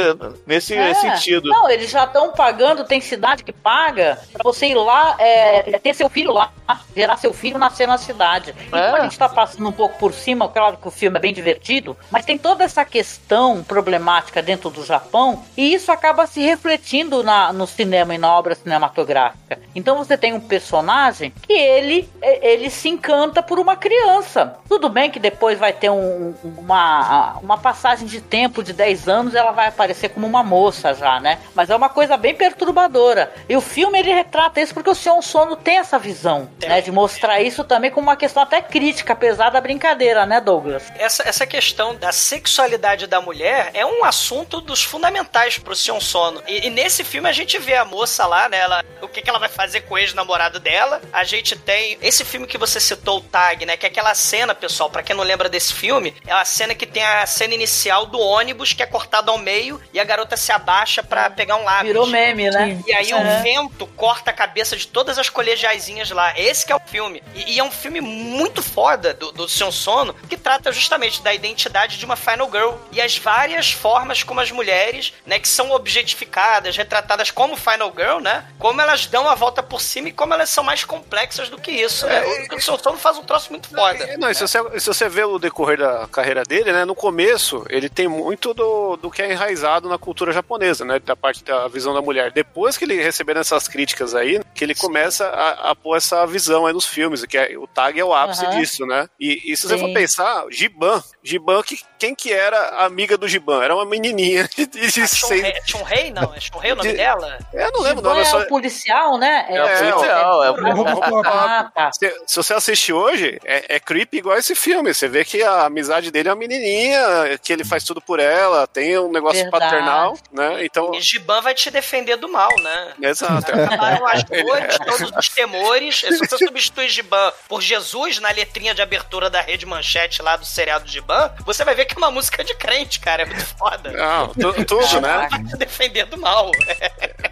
[0.46, 0.94] nesse É.
[0.94, 1.48] sentido.
[1.48, 5.94] Não, eles já estão pagando, tem cidade que paga pra você ir lá, é, ter
[5.94, 6.52] seu filho lá,
[6.96, 8.54] gerar seu filho nascer na cidade.
[8.66, 9.00] Então É.
[9.00, 11.96] a gente tá passando um pouco por cima, claro que o filme é bem divertido,
[12.10, 17.52] mas tem toda essa questão problemática dentro do Japão e isso acaba se refletindo na,
[17.52, 19.58] no cinema e na obra cinematográfica.
[19.74, 24.56] Então você tem um personagem que ele, é, ele se encanta por uma criança.
[24.68, 29.34] Tudo bem que depois vai ter um- uma, uma passagem de tempo de 10 anos,
[29.34, 31.38] ela vai aparecer como uma moça já, né?
[31.54, 33.32] Mas é uma coisa bem perturbadora.
[33.48, 36.80] E o filme ele retrata isso porque o Sion Sono tem essa visão, né?
[36.80, 40.92] De mostrar isso também como uma questão até crítica, apesar da brincadeira, né, Douglas?
[40.96, 46.42] Essa, essa questão da sexualidade da mulher é um assunto dos fundamentais pro Sion Sono.
[46.46, 48.58] E, e nesse filme a gente vê a moça lá, né?
[48.58, 51.00] Ela, o que, que ela vai fazer com o ex-namorado dela.
[51.12, 53.76] A gente tem esse filme que você citou, o Tag, né?
[53.76, 56.86] Que é aquela cena, pessoal, pra quem não lembra desse filme, é a cena que
[56.86, 60.52] tem a cena inicial do ônibus que é cortado ao meio e a garota se
[60.52, 61.88] abaixa pra pegar um lápis.
[61.88, 62.80] Virou meme, né?
[62.86, 63.16] E aí É.
[63.16, 66.32] o vento corta a cabeça de todas as colegiaizinhas lá.
[66.38, 67.22] Esse que é o filme.
[67.34, 71.32] E, e é um filme muito foda do, do Sion Sono, que trata justamente da
[71.34, 75.70] identidade de uma Final Girl e as várias formas como as mulheres, né, que são
[75.72, 80.34] objetificadas, retratadas como Final Girl, né, como elas dão a volta por cima e como
[80.34, 82.22] elas são mais complexas do que isso, né?
[82.50, 84.04] O, o Sion Sono faz um troço muito foda.
[84.04, 86.94] É, Não, e se, você, se você vê o decorrer da carreira dele, né, no
[86.94, 91.42] começo, ele tem muito do, do que é enraizado na cultura japonesa, né, da parte
[91.44, 92.30] da visão da mulher.
[92.32, 96.66] Depois que ele recebendo essas críticas aí, que ele começa a, a pôr essa visão
[96.66, 98.58] aí nos filmes, que é, o Tag é o ápice Aham.
[98.58, 99.06] disso, né?
[99.18, 99.84] E, e se você Sim.
[99.86, 103.62] for pensar, Giban, Giban, que, quem que era a amiga do Giban?
[103.62, 105.18] Era uma menininha de, de, seis-
[105.66, 106.34] Chun-Rei, não?
[106.34, 107.38] É Chun-Rei o nome De- dela?
[107.52, 108.40] Eu não lembro o nome, é é só...
[108.40, 109.46] o policial, né?
[109.48, 111.26] É o policial, é o Robocop.
[111.28, 111.92] Ah, tá.
[111.92, 114.92] Se, se você assistir hoje, é, é creepy igual esse filme.
[114.92, 118.66] Você vê que a amizade dele é uma menininha, que ele faz tudo por ela,
[118.66, 119.64] tem um negócio Verdade.
[119.64, 120.64] paternal, né?
[120.64, 122.92] Então, E Giban vai te defender do mal, né?
[123.02, 123.50] exato.
[123.52, 126.00] Acabaram as dores, todos os temores.
[126.00, 130.44] Se você substituir Giban por Jesus na letrinha de abertura da rede manchete lá do
[130.46, 133.22] seriado Giban, você vai ver que é uma música de crente, cara.
[133.22, 133.90] É muito foda.
[133.92, 135.28] Não, tu- tudo, né?
[135.30, 136.50] Vai te defender do mal.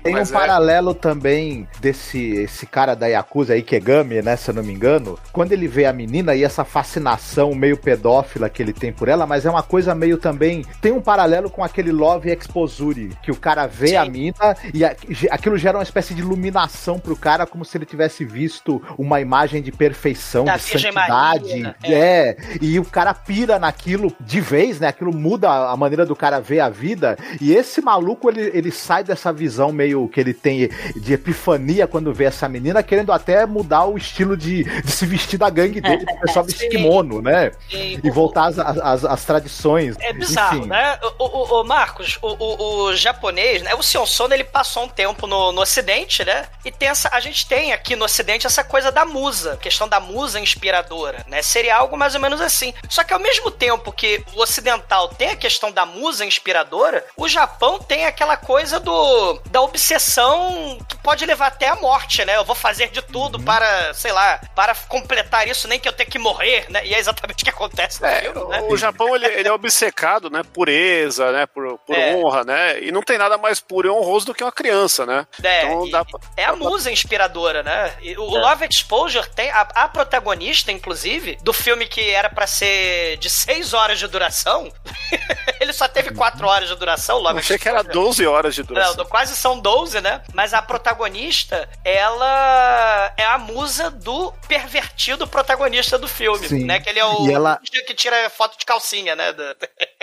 [0.03, 0.39] Tem Mas um é.
[0.39, 5.19] paralelo também desse esse cara da Yakuza aí, Kegami, né, se eu não me engano.
[5.33, 9.27] Quando ele vê a menina e essa fascinação meio pedófila que ele tem por ela,
[9.27, 10.65] mas é uma coisa meio também...
[10.81, 13.97] Tem um paralelo com aquele Love Exposure, que o cara vê Sim.
[13.97, 14.95] a mina e a-
[15.31, 19.63] aquilo gera uma espécie de iluminação pro cara, como se ele tivesse visto uma imagem
[19.63, 21.49] de perfeição, Da de Virgem santidade.
[21.49, 22.37] Maria, é.
[22.61, 24.89] e o cara pira naquilo de vez, né?
[24.89, 27.17] Aquilo muda a maneira do cara ver a vida.
[27.41, 32.13] E esse maluco, ele, ele sai dessa visão meio que ele tem de epifania quando
[32.13, 36.05] vê essa menina, querendo até mudar o estilo de, de se vestir da gangue dele,
[36.07, 37.51] pro pessoal vestir kimono, né?
[37.71, 38.01] Sim.
[38.03, 39.97] E voltar às, às, às tradições.
[40.01, 40.67] É bizarro, Enfim.
[40.67, 40.99] né?
[41.19, 43.75] O, o- o Marcos, o, o- o japonês, né?
[43.75, 46.49] O Sion Sono, ele passou um tempo no, no ocidente, né?
[46.65, 50.01] E tem essa, a gente tem aqui no ocidente essa coisa da musa, questão da
[50.01, 51.43] musa inspiradora, né?
[51.43, 52.73] Seria algo mais ou menos assim.
[52.89, 57.29] Só que ao mesmo tempo que o ocidental tem a questão da musa inspiradora, o
[57.29, 62.37] Japão tem aquela coisa do da obsessão que pode levar até a morte, né?
[62.37, 66.09] Eu vou fazer de tudo para, sei lá, para completar isso, nem que eu tenha
[66.09, 66.85] que morrer, né?
[66.87, 68.63] E é exatamente o que acontece no É, filme, né?
[68.69, 70.43] o Japão ele, ele é obcecado, né?
[70.53, 71.47] Pureza, né?
[71.47, 72.15] Por, por É.
[72.15, 72.83] honra, né?
[72.83, 75.27] E não tem nada mais puro e honroso do que uma criança, né?
[75.43, 77.93] É, Então dá pra- é a musa inspiradora, né?
[78.03, 82.47] E o o Love Exposure tem a, a protagonista, inclusive, do filme que era pra
[82.47, 84.71] ser de 6 horas de duração.
[85.61, 88.05] ele só teve 4 horas de duração, Love Achei que era Exposure.
[88.07, 88.97] 12 horas de Não, duração.
[88.97, 90.23] do- quase são 12, né?
[90.35, 96.65] Mas a protagonista, ela é a musa do pervertido protagonista do filme, Sim.
[96.65, 96.81] né?
[96.81, 99.33] Que ele é o E ela- que tira foto de calcinha, né?
[99.33, 99.55] Da-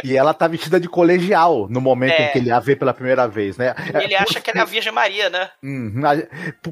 [0.03, 2.27] E ela tá vestida de colegial no momento É.
[2.27, 3.73] em que ele a vê pela primeira vez, né?
[3.93, 5.49] E ele acha que ela é a Virgem Maria, né?
[5.63, 6.01] Uhum.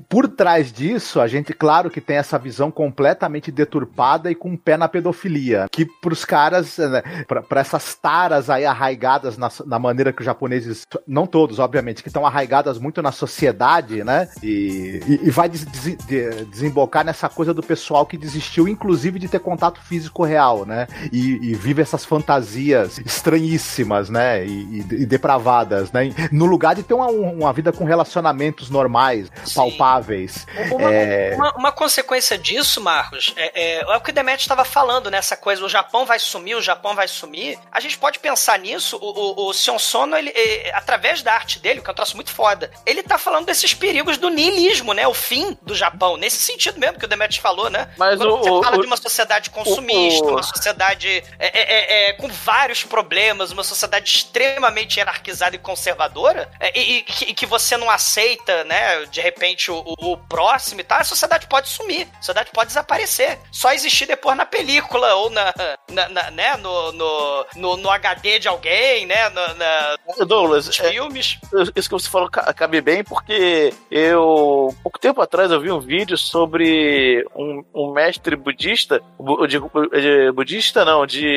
[0.10, 4.58] Por, trás disso, a gente, claro que tem essa visão completamente deturpada e com o
[4.58, 5.68] pé na pedofilia.
[5.72, 10.26] Que pros caras, né, pra, pra essas taras aí arraigadas na, na maneira que os
[10.26, 14.28] japoneses, não todos, obviamente, que estão arraigadas muito na sociedade, né?
[14.44, 19.20] E, e- e vai des- des- de- desembocar nessa coisa do pessoal que desistiu, inclusive,
[19.20, 20.88] de ter contato físico real, né?
[21.12, 24.46] E, e vive essas fantasias estranhíssimas, né?
[24.46, 26.14] E, e- e depravadas, né?
[26.32, 29.56] No lugar de ter uma, uma vida com relacionamentos normais, Sim.
[29.56, 30.46] palpáveis.
[30.72, 31.36] Uma, É.
[31.36, 35.36] uma- uma consequência disso, Marcos, é, é, é o que o Demet estava falando, nessa
[35.38, 37.58] coisa, o Japão vai sumir, o Japão vai sumir.
[37.72, 41.60] A gente pode pensar nisso, o, o, o Sion Sono, ele, é, através da arte
[41.60, 45.08] dele, que é um troço muito foda, ele tá falando desses perigos do niilismo, né?
[45.08, 47.90] O fim do Japão, nesse sentido mesmo que o Demet falou, né?
[47.98, 51.60] Mas Quando o- você o- fala o- de uma sociedade consumista, o- uma sociedade é,
[51.60, 51.62] é,
[52.06, 57.34] é, é, com vários problemas, uma sociedade extremamente hierarquizada e conservadora, é, e, e que,
[57.34, 61.48] que você não aceita, né, de repente, o, o- o próximo e tal, a sociedade
[61.48, 63.40] pode sumir, a sociedade pode desaparecer.
[63.52, 65.54] Só existir depois na película ou na,
[65.90, 70.78] na- na- né, no, no, no, no HD de alguém, né, na, na- Douglas, nos
[70.78, 71.40] filmes.
[71.76, 75.80] isso que você falou ca- cabe bem, porque eu, pouco tempo atrás, eu vi um
[75.80, 81.31] vídeo sobre um, um mestre budista, bu- de, de- budista não, de...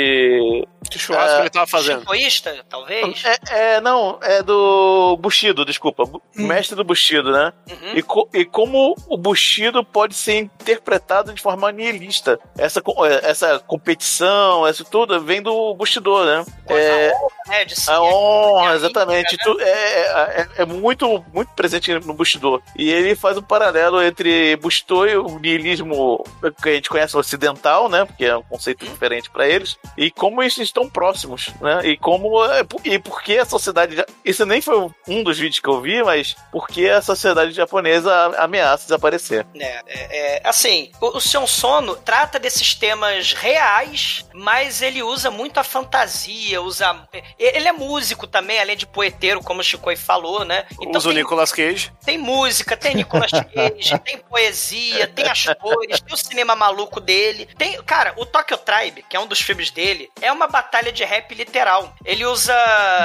[0.90, 2.00] Que churrasco É, ele tava fazendo?
[2.00, 3.22] Shintoísta, talvez.
[3.24, 7.52] É, é, não, é do Bushido, desculpa, bu- mestre do Bushido, né?
[7.70, 7.96] Uhum.
[7.96, 12.38] E, co- e como o Bushido pode ser interpretado de forma nihilista.
[12.58, 16.44] Essa, co- é, essa competição, isso tudo vem do Bushido, né?
[16.68, 17.12] É,
[17.48, 17.64] né?
[17.64, 19.36] De A honra, exatamente.
[19.38, 22.62] Tu- é, é, é muito, muito presente no Bushido.
[22.76, 26.22] E ele faz um paralelo entre Bushido e o niilismo
[26.62, 28.04] que a gente conhece ocidental, né?
[28.04, 29.76] Porque é um conceito diferente para eles.
[29.96, 31.80] E como eles estão próximos, né?
[31.84, 32.40] E como.
[32.84, 34.04] E por que a sociedade.
[34.24, 38.12] Isso nem foi um dos vídeos que eu vi, mas por que a sociedade japonesa
[38.38, 39.46] ameaça desaparecer?
[39.58, 45.30] É, é, é, assim, o, o Sion Sono trata desses temas reais, mas ele usa
[45.30, 47.06] muito a fantasia, usa.
[47.38, 50.66] Ele é músico também, além de poeteiro, como o Chicoi falou, né?
[50.78, 51.92] Usa o tem, Nicolas Cage.
[52.04, 57.48] tem música, tem Nicolas Cage, tem poesia, tem as cores, tem o cinema maluco dele.
[57.56, 61.04] Tem, cara, o Tokyo Tribe, que é um dos filmes dele, é uma batalha de
[61.04, 61.94] rap literal.
[62.04, 62.54] Ele usa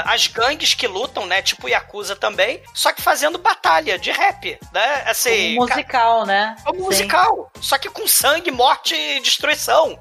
[0.06, 1.42] as gangues que lutam, né?
[1.42, 5.04] Tipo Yakuza também, só que fazendo batalha de rap, né?
[5.06, 6.56] Assim, Um musical, né?
[6.66, 10.00] é um musical, só que com sangue, morte e destruição.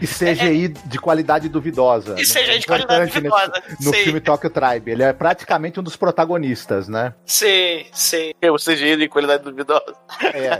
[0.00, 2.14] E CGI de qualidade duvidosa.
[2.18, 4.04] E CGI de Importante qualidade nesse- duvidosa, No sim.
[4.04, 4.90] filme Tokyo Tribe.
[4.92, 7.14] Ele é praticamente um dos protagonistas, né?
[7.26, 8.32] Sim, sim.
[8.40, 9.94] É o CGI de qualidade duvidosa.
[10.22, 10.58] É.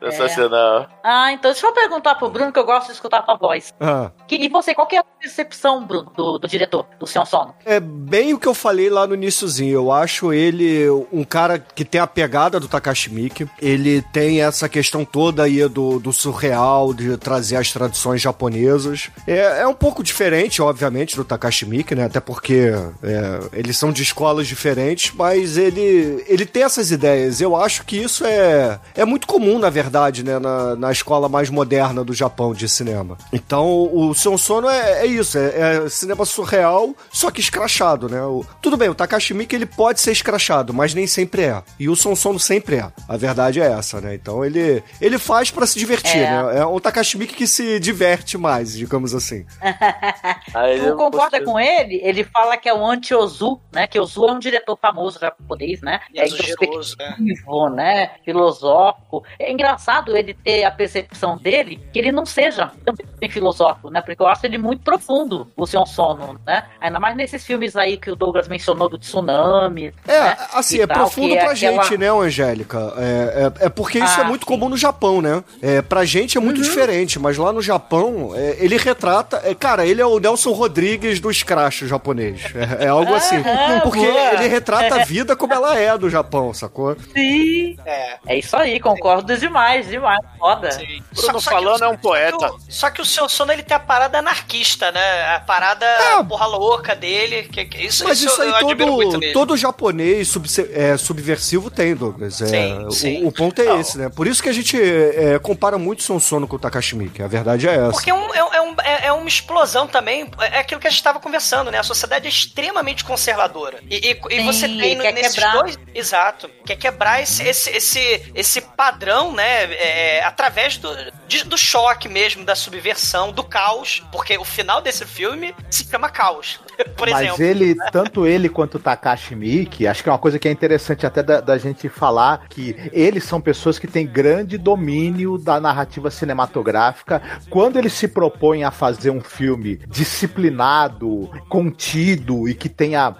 [0.10, 0.88] Sensacional.
[1.02, 3.72] Ah, então deixa eu perguntar pro Bruno, que eu gosto de escutar a tua voz.
[3.80, 4.10] Ah.
[4.26, 7.54] Que, e você, qual que é a percepção, Bruno, do, do diretor, do Sion Sono?
[7.64, 9.74] É bem o que eu falei lá no iníciozinho.
[9.74, 13.48] Eu acho ele um cara que tem a pegada do Takashi Miike.
[13.60, 19.10] Ele tem essa questão toda aí do, do surreal, de trazer as tradições japonesas.
[19.26, 22.04] É, é um pouco diferente, obviamente, do Takashi Miike, né?
[22.04, 27.40] Até porque é, eles são de escolas diferentes, mas ele, ele tem essas ideias.
[27.40, 30.38] Eu acho que isso é, é muito comum, na verdade, né?
[30.38, 33.16] Na, na escola mais moderna do Japão de cinema.
[33.32, 38.22] Então, o Sion Sono é, é isso, é, é cinema surreal, só que escrachado, né?
[38.22, 41.62] O- tudo bem, o Takashi Miike ele pode ser escrachado, mas nem sempre é.
[41.78, 42.88] E o Sion Sono sempre é.
[43.08, 44.14] A verdade é essa, né?
[44.14, 46.30] Então ele, ele faz pra se divertir, É.
[46.42, 46.58] né?
[46.60, 49.44] É um Takashi Miike que se diverte mais, digamos assim.
[50.52, 52.00] Tu eu concorda com ele?
[52.02, 53.86] Ele fala que é o anti-Ozu, né?
[53.86, 56.00] Que Ozu é um diretor famoso japonês, né?
[56.14, 57.14] É Exageroso, né?
[57.18, 58.10] introspectivo, né?
[58.24, 59.24] Filosófico.
[59.38, 64.00] É engraçado ele ter a percepção dele que ele não seja também filosófico, né?
[64.02, 66.64] Porque eu acho ele muito profundo, o Sion Sono, né?
[66.80, 69.92] Ainda mais nesses filmes aí que o Douglas mencionou do tsunami.
[70.06, 70.36] É, né?
[70.52, 72.92] assim, E é tal, profundo é pra aquela- gente, né, Angélica?
[72.96, 74.46] É, é, é porque isso Ah, é muito sim.
[74.46, 75.42] comum no Japão, né?
[75.62, 79.40] É, pra gente é muito diferente, mas lá no Japão, é, ele retrata.
[79.44, 82.42] é, cara, ele é o Nelson Rodrigues do Scratch japonês.
[82.80, 83.36] É, é algo assim.
[83.36, 84.34] Aham, porque boa.
[84.34, 86.96] ele retrata a vida como ela é do Japão, sacou?
[87.14, 87.76] Sim.
[87.86, 88.16] É.
[88.26, 90.20] É isso aí, concordo demais, demais.
[90.38, 90.70] Foda.
[90.72, 91.02] Sim.
[91.14, 92.38] Bruno falando que o- é um poeta.
[92.38, 95.34] Só que, o, só que o seu sono ele tem a parada anarquista, né?
[95.36, 95.86] A parada
[96.28, 97.44] porra louca dele.
[97.44, 98.06] Que, que- isso, É.
[98.08, 102.40] Mas isso, eu aí admiro muito todo, japonês subse- é, subversivo tem, Douglas.
[102.42, 103.26] É, Sim, o- sim.
[103.26, 103.80] O, ponto é Não.
[103.80, 104.08] esse, né?
[104.08, 107.22] Por isso que a gente é, compara muito Son Sono com o Takashi Miike.
[107.22, 107.90] A verdade é essa.
[107.92, 110.30] Porque é, um- é um- é um- é- é uma explosão também.
[110.40, 111.78] É aquilo que a gente estava conversando, né?
[111.78, 113.80] A sociedade é extremamente conservadora.
[113.90, 115.52] E, e- e Sim, você tem quer nesses quebrar.
[115.58, 115.78] dois.
[115.94, 116.50] Exato.
[116.66, 119.64] Quer quebrar esse, esse, esse, esse padrão, né?
[119.74, 120.88] é, através do,
[121.26, 124.02] de- do choque mesmo, da subversão, do caos.
[124.10, 126.60] Porque o final desse filme se chama caos.
[126.96, 127.42] Por Mas exemplo.
[127.44, 131.06] ele, tanto ele quanto o Takashi Miike, acho que é uma coisa que é interessante
[131.06, 136.10] até da, da gente falar, que eles são pessoas que têm grande domínio da narrativa
[136.10, 137.22] cinematográfica.
[137.48, 143.14] Quando eles se propõem a fazer um filme disciplinado, contido e que tenha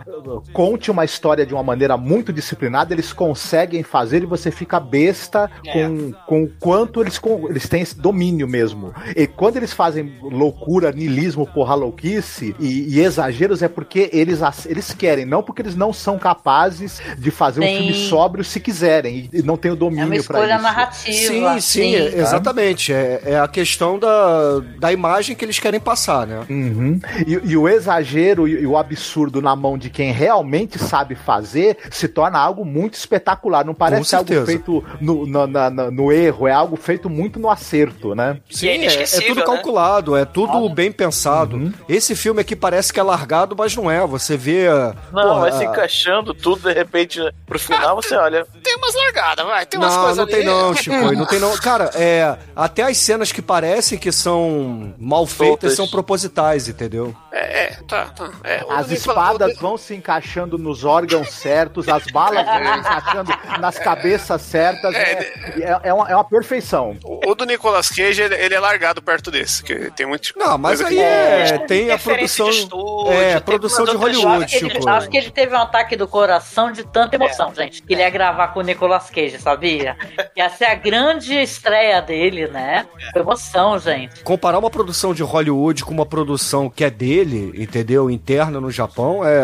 [0.52, 5.50] conte uma história de uma maneira muito disciplinada, eles conseguem fazer e você fica besta
[5.66, 5.72] É.
[5.72, 8.94] com, com o quanto eles, com, eles têm esse domínio mesmo.
[9.16, 14.92] E quando eles fazem loucura, nilismo, porra louquice e, e exageros é porque eles, eles
[14.94, 19.42] querem, não porque eles não são capazes de fazer um filme sóbrio se quiserem e
[19.42, 20.62] não tem o É uma domínio pra escolha isso.
[20.62, 21.54] narrativa.
[21.58, 22.92] Sim, sim, é- exatamente.
[22.92, 26.40] É, é a questão da, da imagem que eles querem passar, né?
[26.48, 27.00] Uhum.
[27.26, 31.76] E, e o exagero e, e o absurdo na mão de quem realmente sabe fazer
[31.90, 33.64] se torna algo muito espetacular.
[33.64, 38.14] Não parece algo feito no, na- na- no erro, é algo feito muito no acerto,
[38.14, 38.36] né?
[38.50, 39.46] Sim, é é, é tudo né?
[39.46, 41.72] calculado, é tudo bem pensado.
[41.88, 44.06] Esse filme aqui parece que é largado, mas não é.
[44.06, 44.68] Você vê.
[45.12, 48.46] Não, porra, vai se a- encaixando tudo, de repente, pro final você olha.
[48.62, 49.66] Tem umas largadas, vai.
[49.66, 50.32] Tem umas não, coisas não ali.
[50.32, 51.12] tem não, Chico.
[51.12, 51.56] Não tem não.
[51.56, 55.76] Cara, é, até as cenas que parecem que são mal feitas Soltas.
[55.76, 57.14] são propositais, entendeu?
[57.32, 58.30] É, é, tá, tá.
[58.44, 63.78] É, As espadas vão se encaixando nos órgãos certos, as balas vão se encaixando nas
[63.78, 64.94] cabeças certas.
[64.94, 66.96] É, é, é uma, é uma perfeição.
[67.02, 70.32] O, o do Nicolas Cage, ele, ele é largado perto desse, que tem muito.
[70.36, 72.50] Não, mas coisa aí é, tem a produção.
[72.50, 74.78] de estúdio, é, produção de Hollywood, Acho que, tipo.
[74.78, 77.82] ele, acho que ele teve um ataque do coração de tanta emoção, gente.
[77.82, 79.96] Que ele ia gravar com o Nicolas Cage, sabia?
[80.36, 82.86] Ia ser a grande estreia dele, né?
[83.12, 84.22] Foi emoção, gente.
[84.24, 88.10] Comparar uma produção de Hollywood com uma produção que é dele, entendeu?
[88.10, 89.40] Interna no Japão, é,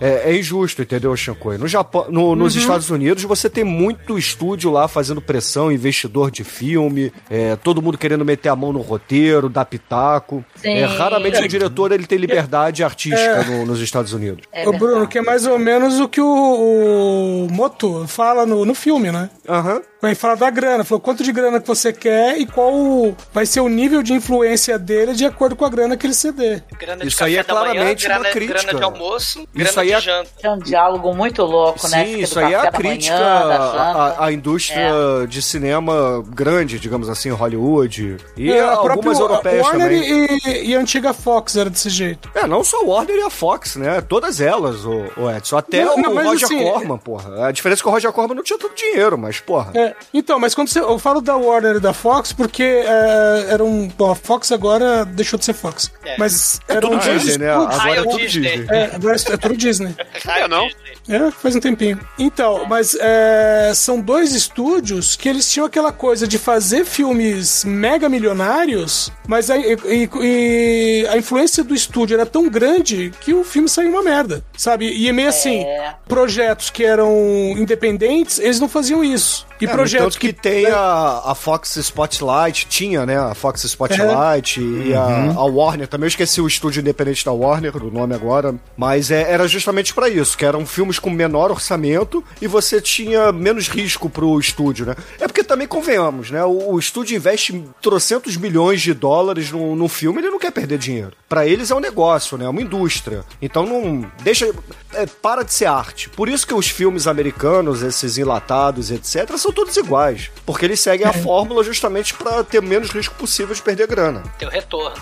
[0.00, 1.56] é, é injusto, entendeu, Shankoi?
[1.58, 6.44] No Japão, no- nos Estados Unidos, você tem muito estúdio lá fazendo pressão, investidor de
[6.44, 10.44] filme, é, todo mundo querendo meter a mão no roteiro, dar pitaco.
[10.56, 10.70] Sim.
[10.74, 14.44] É, raramente o diretor ele tem liberdade artística no- nos Estados Unidos.
[14.52, 18.74] É Bruno, que é mais ou menos o que o, o Moto fala no, no
[18.74, 19.30] filme, né?
[19.48, 19.74] Aham.
[19.74, 23.46] Quando ele fala da grana, falou quanto de grana que você quer e qual vai
[23.46, 26.62] ser o nível de influência dele de acordo com a grana que ele ceder.
[26.78, 28.62] Grana Isso aí é da manhã, claramente uma grana, crítica.
[28.62, 30.30] grana de almoço, grana Isso aí de é- janta.
[30.42, 32.04] É um diálogo muito louco, né?
[32.04, 34.90] Sim, isso aí é a crítica à, indústria
[35.28, 38.16] de cinema grande, digamos assim, Hollywood.
[38.36, 40.38] E É, a algumas própria europeias Warner também.
[40.44, 42.30] E, e a antiga Fox era desse jeito.
[42.34, 44.00] É, não só a Warner e a Fox, né?
[44.00, 45.56] Todas elas, o, o Edson.
[45.56, 47.46] Até Não, o não, Roger assim, Corman, porra.
[47.46, 49.70] A diferença é que o Roger Corman não tinha tanto dinheiro, mas, porra.
[49.74, 53.64] É, então, mas quando você, eu falo da Warner e da Fox porque é, era
[53.64, 53.88] um.
[53.88, 55.90] Bom, a Fox agora deixou de ser Fox.
[56.04, 56.16] É.
[56.18, 57.50] Mas É era tudo um dois Disney, né?
[57.52, 58.50] Agora é Raio tudo Disney.
[58.58, 58.66] Disney.
[58.76, 59.94] É, agora é tudo Disney.
[60.26, 60.68] Ah, não?
[61.08, 62.00] É, faz um tempinho.
[62.18, 68.08] Então, mas é, são dois estúdios que eles tinham aquela coisa de fazer filmes mega
[68.08, 69.76] milionários, mas a, e-
[70.22, 74.90] e a influência do estúdio era tão grande que o filme saiu uma merda, sabe?
[74.92, 75.64] E é meio assim,
[76.08, 77.10] projetos que eram
[77.56, 79.46] independentes, eles não faziam isso.
[79.60, 83.18] E É, projetos tanto que, tem a, a Fox Spotlight, tinha, né?
[83.18, 86.06] A Fox Spotlight e a, a Warner também.
[86.06, 88.54] Eu esqueci o estúdio independente da Warner, o nome agora.
[88.76, 93.32] Mas é, era justamente pra isso, que eram filmes com menor orçamento e você tinha
[93.32, 94.94] menos risco pro estúdio, né?
[95.20, 96.44] É porque também convenhamos, né?
[96.44, 100.78] O, o estúdio investe trocentos milhões de dólares no, no filme, ele não quer perder
[100.78, 101.12] dinheiro.
[101.28, 102.44] Pra eles é um negócio, né?
[102.44, 103.24] É uma indústria.
[103.40, 104.52] Então não deixa
[104.96, 106.08] é, para de ser arte.
[106.08, 111.06] Por isso que os filmes americanos, esses enlatados, etc, são todos iguais, porque eles seguem
[111.06, 114.22] a fórmula justamente pra ter menos risco possível de perder grana.
[114.38, 114.94] Tem o retorno.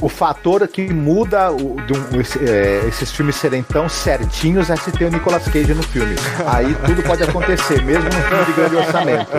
[0.00, 4.90] O fator que muda o- um- esse- é, esses filmes serem tão certinhos é se
[4.92, 6.14] tem o Nicolas Cage no filme.
[6.46, 9.30] Aí tudo pode acontecer, mesmo no filme de grande orçamento.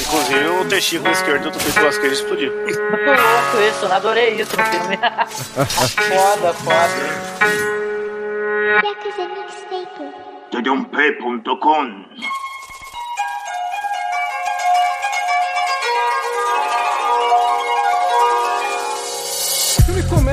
[0.00, 2.52] Inclusive o testículo esquerdo do Nicolas Cage explodiu.
[2.52, 4.98] Muito louco isso, eu adorei isso no filme.
[5.66, 7.71] foda, foda.
[8.80, 10.04] Yakuza Mixtape.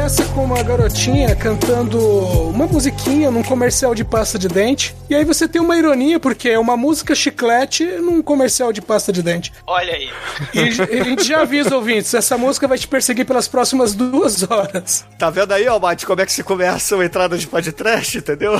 [0.09, 1.99] Começa com uma garotinha cantando
[2.49, 4.95] uma musiquinha num comercial de pasta de dente.
[5.07, 9.11] E aí você tem uma ironia, porque é uma música chiclete num comercial de pasta
[9.11, 9.53] de dente.
[9.67, 10.09] Olha aí.
[10.51, 15.05] E a gente já avisa, ouvintes, essa música vai te perseguir pelas próximas duas horas.
[15.19, 18.59] Tá vendo aí, ó, Mate, como é que se começa a entrada de podcast, entendeu?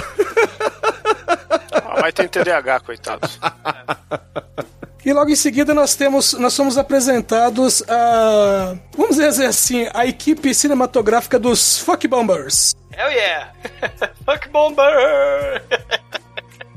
[1.71, 3.27] Ah, mas tem TDAH, coitado.
[5.05, 10.53] E logo em seguida nós temos, nós somos apresentados a, vamos dizer assim, a equipe
[10.53, 12.75] cinematográfica dos Fuck Bombers.
[12.97, 13.51] Hell yeah.
[14.25, 15.63] Fuck Bomber.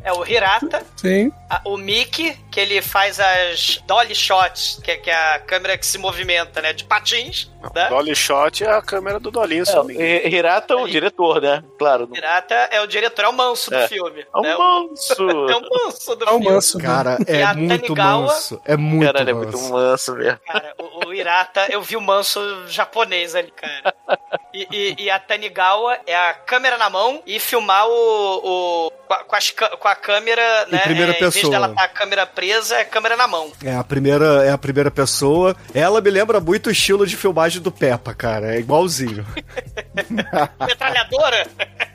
[0.04, 1.30] É o Hirata, Sim.
[1.48, 5.76] a- o Mickey, que ele faz as dolly shots, que, é- que é a câmera
[5.78, 6.72] que se movimenta, né?
[6.74, 7.50] De patins.
[7.74, 7.88] Né?
[7.88, 10.09] Dolly Shot é a câmera do Dolinho, se É, não me engano.
[10.26, 11.62] Hi- Hirata, o diretor, né?
[11.78, 12.09] Claro.
[12.11, 13.86] O Hirata é o diretor, é o manso do É.
[13.86, 14.26] filme.
[14.34, 14.57] É um né?
[14.57, 15.14] manso.
[15.48, 16.44] É o manso do É o filme.
[16.50, 16.78] manso.
[16.78, 16.84] né?
[16.84, 18.61] Cara, é a muito Tanigawa- manso.
[18.64, 19.59] É muito Caralho, é manso.
[19.59, 20.40] muito manso mesmo.
[20.44, 23.94] Cara, o, o Hirata, eu vi o manso japonês ali, cara.
[24.53, 28.40] E, e- e a Tanigawa é a câmera na mão e filmar o.
[28.42, 30.78] o com, a, com as com a câmera, né?
[30.78, 31.50] primeira é, Em vez pessoa.
[31.53, 33.53] dela tá a câmera presa, é a câmera na mão.
[33.62, 35.57] É a primeira, é a primeira pessoa.
[35.74, 38.55] Ela me lembra muito o estilo de filmagem do Peppa, cara.
[38.55, 39.26] É igualzinho.
[40.66, 41.47] Metralhadora?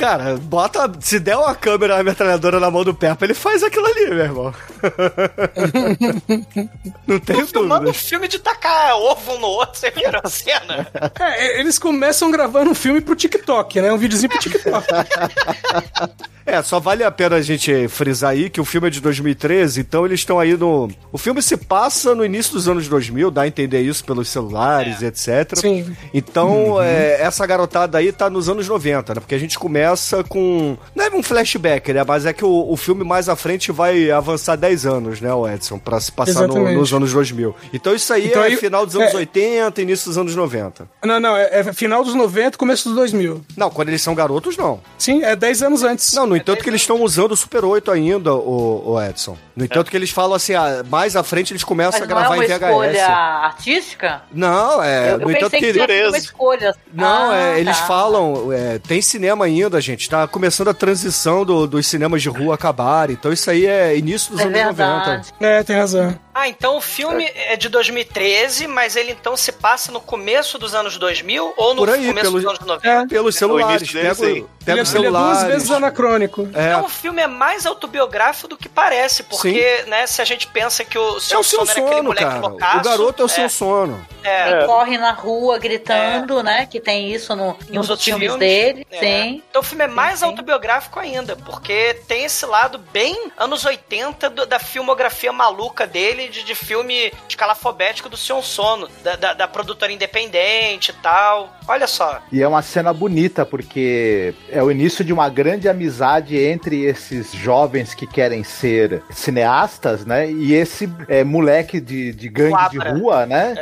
[0.00, 0.90] Cara, bota.
[0.98, 4.24] Se der uma câmera uma metralhadora na mão do Peppa, ele faz aquilo ali, meu
[4.24, 4.54] irmão.
[7.06, 10.88] Não tenho Filmando um filme de tacar ovo um no outro, você viram a cena?
[11.20, 13.92] É, eles começam gravando um filme pro TikTok, né?
[13.92, 14.86] Um videozinho pro TikTok.
[16.46, 19.82] É, só vale a pena a gente frisar aí que o filme é de 2013,
[19.82, 20.90] então eles estão aí no.
[21.12, 25.00] O filme se passa no início dos anos 2000, dá a entender isso pelos celulares,
[25.00, 25.56] etc.
[25.56, 25.94] Sim.
[26.12, 29.20] Então, é, essa garotada aí tá nos anos 90, né?
[29.20, 30.76] Porque a gente começa começa com.
[30.94, 32.04] Não é um flashback, né?
[32.06, 35.48] Mas é que o, o filme mais à frente vai avançar 10 anos, né, o
[35.48, 35.78] Edson?
[35.78, 37.54] Pra se passar no- nos anos 2000.
[37.72, 39.16] Então isso aí Então é aí- final dos anos é.
[39.16, 40.88] 80, início dos anos 90.
[41.04, 43.42] Não, não, é, é final dos 90, começo dos 2000.
[43.56, 44.80] Não, quando eles são garotos, não.
[44.98, 46.12] Sim, é 10 anos antes.
[46.14, 49.36] Não, no entanto que eles estão usando o Super 8 ainda, o, o Edson.
[49.56, 52.18] No entanto que eles falam assim, ah, mais à frente eles começam Mas a não
[52.18, 52.62] é gravar uma em VHS.
[52.62, 54.22] escolha artística?
[54.32, 55.08] Não, é.
[55.12, 55.80] eu eu no entanto que, que.
[56.08, 56.74] uma escolha.
[56.92, 57.86] Não, Ah, é, eles tá.
[57.86, 60.08] falam, é, tem cinema ainda, gente.
[60.08, 63.14] Tá começando a transição do- dos cinemas de rua acabarem.
[63.18, 65.28] Então isso aí é início dos É anos verdade.
[65.32, 65.34] 90.
[65.40, 66.18] É, tem razão.
[66.32, 70.74] Ah, então o filme é de 2013, mas ele então se passa no começo dos
[70.74, 72.88] anos 2000 ou no aí, começo pelo- dos anos 90?
[72.88, 73.06] É.
[73.06, 73.92] Pelos celulares.
[73.92, 74.22] dele, Pega, sim.
[74.22, 75.54] o- Ele, pega é- os ele é duas celulares.
[75.54, 76.48] vezes anacrônico.
[76.54, 76.68] É.
[76.68, 80.84] Então o filme é mais autobiográfico do que parece, porque, né, se a gente pensa
[80.84, 82.40] que o É seu o seu sono era aquele sono, moleque cara.
[82.40, 82.78] loucaço...
[82.78, 84.06] O garoto é o seu é, sono.
[84.22, 84.64] é.
[84.66, 86.66] Corre na rua gritando, né?
[86.66, 88.86] Que tem isso no, em Nos uns outros filmes, filmes, dele.
[88.90, 88.98] É.
[89.00, 89.42] Sim.
[89.50, 90.24] Então o filme é mais sim.
[90.24, 96.42] autobiográfico ainda, porque tem esse lado bem anos 80 do- da filmografia maluca dele, de,
[96.44, 101.54] de filme escalafobético do Sion Sono, da, da, da produtora independente e tal.
[101.68, 102.20] Olha só.
[102.32, 107.32] E é uma cena bonita, porque é o início de uma grande amizade entre esses
[107.32, 110.30] jovens que querem ser cineastas, né?
[110.30, 112.92] E esse é, moleque de, de gangue Quabra.
[112.94, 113.54] de rua, né?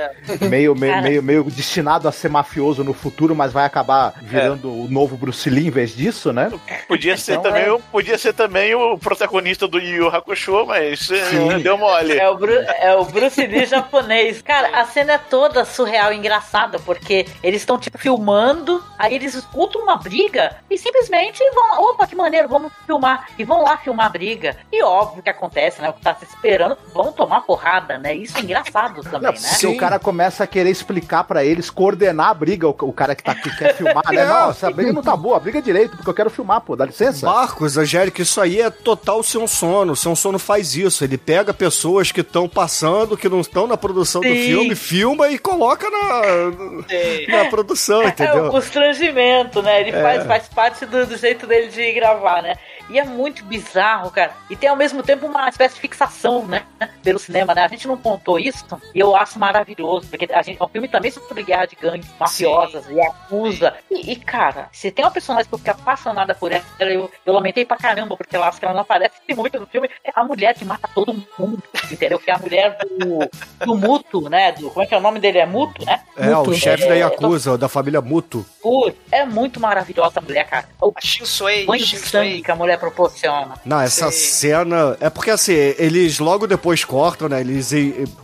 [0.48, 1.02] Meio, meio, Cara.
[1.02, 5.48] meio, meio destinado a ser mafioso no futuro, mas vai acabar virando o novo Bruce
[5.50, 6.50] Lee em vez disso, né?
[6.86, 7.72] Podia ser, Então, também, é.
[7.72, 11.58] o- podia ser também o protagonista do Yu Yu Hakusho, mas eh, Sim.
[11.60, 12.16] deu mole.
[12.18, 14.42] É o, Bru- é o Bruce Lee japonês.
[14.42, 19.34] Cara, a cena é toda surreal e engraçada, porque eles estão, tipo, filmando, aí eles
[19.34, 23.28] escutam uma briga e simplesmente vão, opa, que maneiro, vamos filmar.
[23.38, 24.56] E vão lá filmar a briga.
[24.72, 25.88] E óbvio que acontece, né?
[25.88, 28.14] O que tá se esperando, vão tomar porrada, né?
[28.14, 29.48] Isso é engraçado também, Não, né?
[29.50, 33.14] porque o cara começa a querer explicar pra eles, coordenar a briga, o, o cara
[33.14, 34.18] que, tá, que quer filmar, né?
[34.18, 34.26] É.
[34.26, 36.74] Não, essa briga não tá boa, a briga é direito, porque eu quero filmar, pô,
[36.74, 37.24] dá licença.
[37.24, 39.92] Marcos, Angélica, isso aí é total seu sono.
[39.92, 41.04] O seu sono faz isso.
[41.04, 44.46] Ele pega pessoas que estão passando, que não estão na produção do Sim.
[44.46, 48.50] filme, filma e coloca na, na produção, É o entendeu?
[48.88, 49.80] Constrangimento, né?
[49.80, 50.02] Ele É.
[50.02, 52.54] faz, faz parte do, do jeito dele de gravar, né?
[52.90, 54.32] E é muito bizarro, cara.
[54.48, 56.64] E tem ao mesmo tempo uma espécie de fixação, né?
[57.02, 57.64] Pelo cinema, né?
[57.64, 58.64] A gente não contou isso
[58.94, 62.08] e eu acho maravilhoso, porque a gente, é um filme também sobre guerra de gangues
[62.18, 63.74] mafiosas e acusa.
[63.90, 67.32] E, e, cara, se tem uma personagem que eu fiquei apaixonada por ela, eu, eu
[67.32, 70.24] lamentei pra caramba, porque eu acho que ela não aparece muito no filme, é a
[70.24, 72.18] mulher que mata todo mundo, entendeu?
[72.18, 74.52] Que é a mulher do, do Muto, né?
[74.52, 75.38] Do, como é que é o nome dele?
[75.38, 76.00] É Muto, né?
[76.16, 76.54] É, o Muito.
[76.54, 78.44] chefe É, da Yakuza, da família Muto.
[78.62, 80.68] Putz, é muito maravilhosa a mulher, cara.
[80.80, 82.42] O A Shinsui, de sangue Shinsui.
[82.42, 83.54] que a mulher proporciona.
[83.64, 84.50] Não, essa Sei.
[84.50, 84.96] cena.
[85.00, 87.40] É porque assim, eles logo depois cortam, né?
[87.40, 87.72] Eles.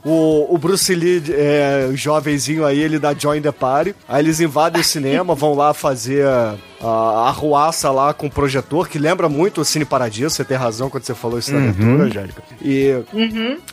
[0.04, 3.94] O, o Bruce Lee, é, o jovenzinho aí, ele dá join the party.
[4.08, 8.88] Aí eles invadem o cinema, vão lá fazer a, a arruaça lá com o projetor,
[8.88, 10.30] que lembra muito o Cine Paradiso.
[10.30, 12.42] Você tem razão quando você falou isso na abertura, Angélica.
[12.62, 13.02] E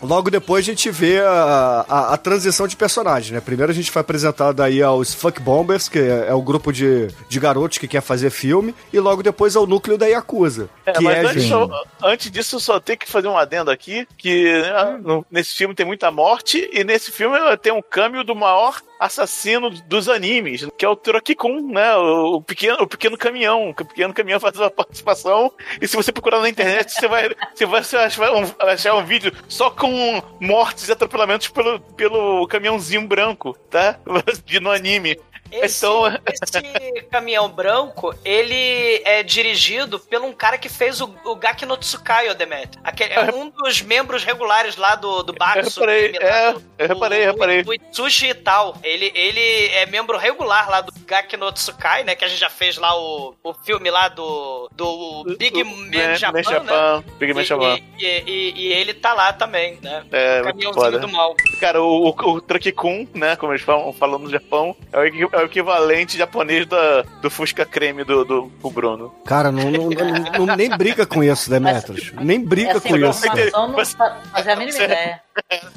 [0.01, 3.41] logo depois a gente vê a, a, a transição de personagens, né?
[3.41, 7.07] Primeiro a gente foi apresentado aí aos Fuck Bombers, que é, é o grupo de,
[7.27, 10.69] de garotos que quer fazer filme, e logo depois ao núcleo da Yakuza.
[10.85, 14.07] É, que mas é, antes, só- antes disso, só tem que fazer um adendo aqui,
[14.17, 18.33] que né, no- nesse filme tem muita morte, e nesse filme tem um câmbio do
[18.35, 21.95] maior assassino dos animes, que é o Turaki-kun, né?
[21.95, 23.69] O, pequeno, o pequeno caminhão.
[23.69, 27.65] O pequeno caminhão faz uma participação, e se você procurar na internet, você vai, você
[27.65, 33.55] vai achar, um, achar um vídeo só com mortes e atropelamentos pelo, pelo caminhãozinho branco,
[33.69, 33.99] tá?
[34.45, 35.17] De, no anime.
[35.51, 41.35] Esse, Então- esse caminhão branco, ele é dirigido por um cara que fez o, o
[41.35, 42.69] Gaki no Tsukai, o Demet.
[42.83, 45.81] Aquele, é um dos membros regulares lá do, do Batsu.
[45.83, 47.63] Eu reparei, lá é, do- eu reparei, o- reparei.
[47.65, 48.75] O Itsushi e tal.
[48.83, 52.15] Ele, ele é membro regular lá do Gaki no Tsukai, né?
[52.15, 56.15] Que a gente já fez lá o, o filme lá do, do Big Man Man-
[56.15, 56.43] Japan, né?
[56.43, 57.77] Japan, Big Man E- Japan.
[57.99, 60.03] E, e- e ele tá lá também, né?
[60.11, 61.35] É, o caminhãozinho do mal.
[61.59, 65.40] Cara, o, o, o Truck-kun, né, como eles falam, falam no Japão, é o, é
[65.41, 69.13] o equivalente japonês da, do Fusca Creme do, do, do Bruno.
[69.25, 72.11] Cara, não, não- não- não- nem briga com isso, Demetrius.
[72.21, 73.27] Nem briga Essa com isso.
[73.53, 75.21] não Você- fa- fazia a mínima você- ideia.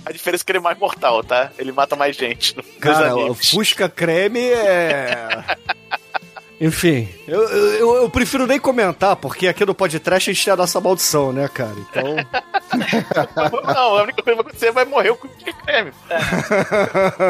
[0.04, 1.50] A diferença é que ele é mais mortal, tá?
[1.58, 2.54] Ele mata mais gente.
[2.80, 3.34] Cara, o.
[3.34, 5.44] Fusca Creme é.
[6.60, 10.56] Enfim, eu, eu, eu prefiro nem comentar, porque aqui no podcast a gente tem a
[10.56, 11.74] nossa maldição, né, cara?
[11.76, 12.04] Então.
[13.74, 15.92] Não, a única coisa que vai acontecer é vai morrer o Fusca Creme.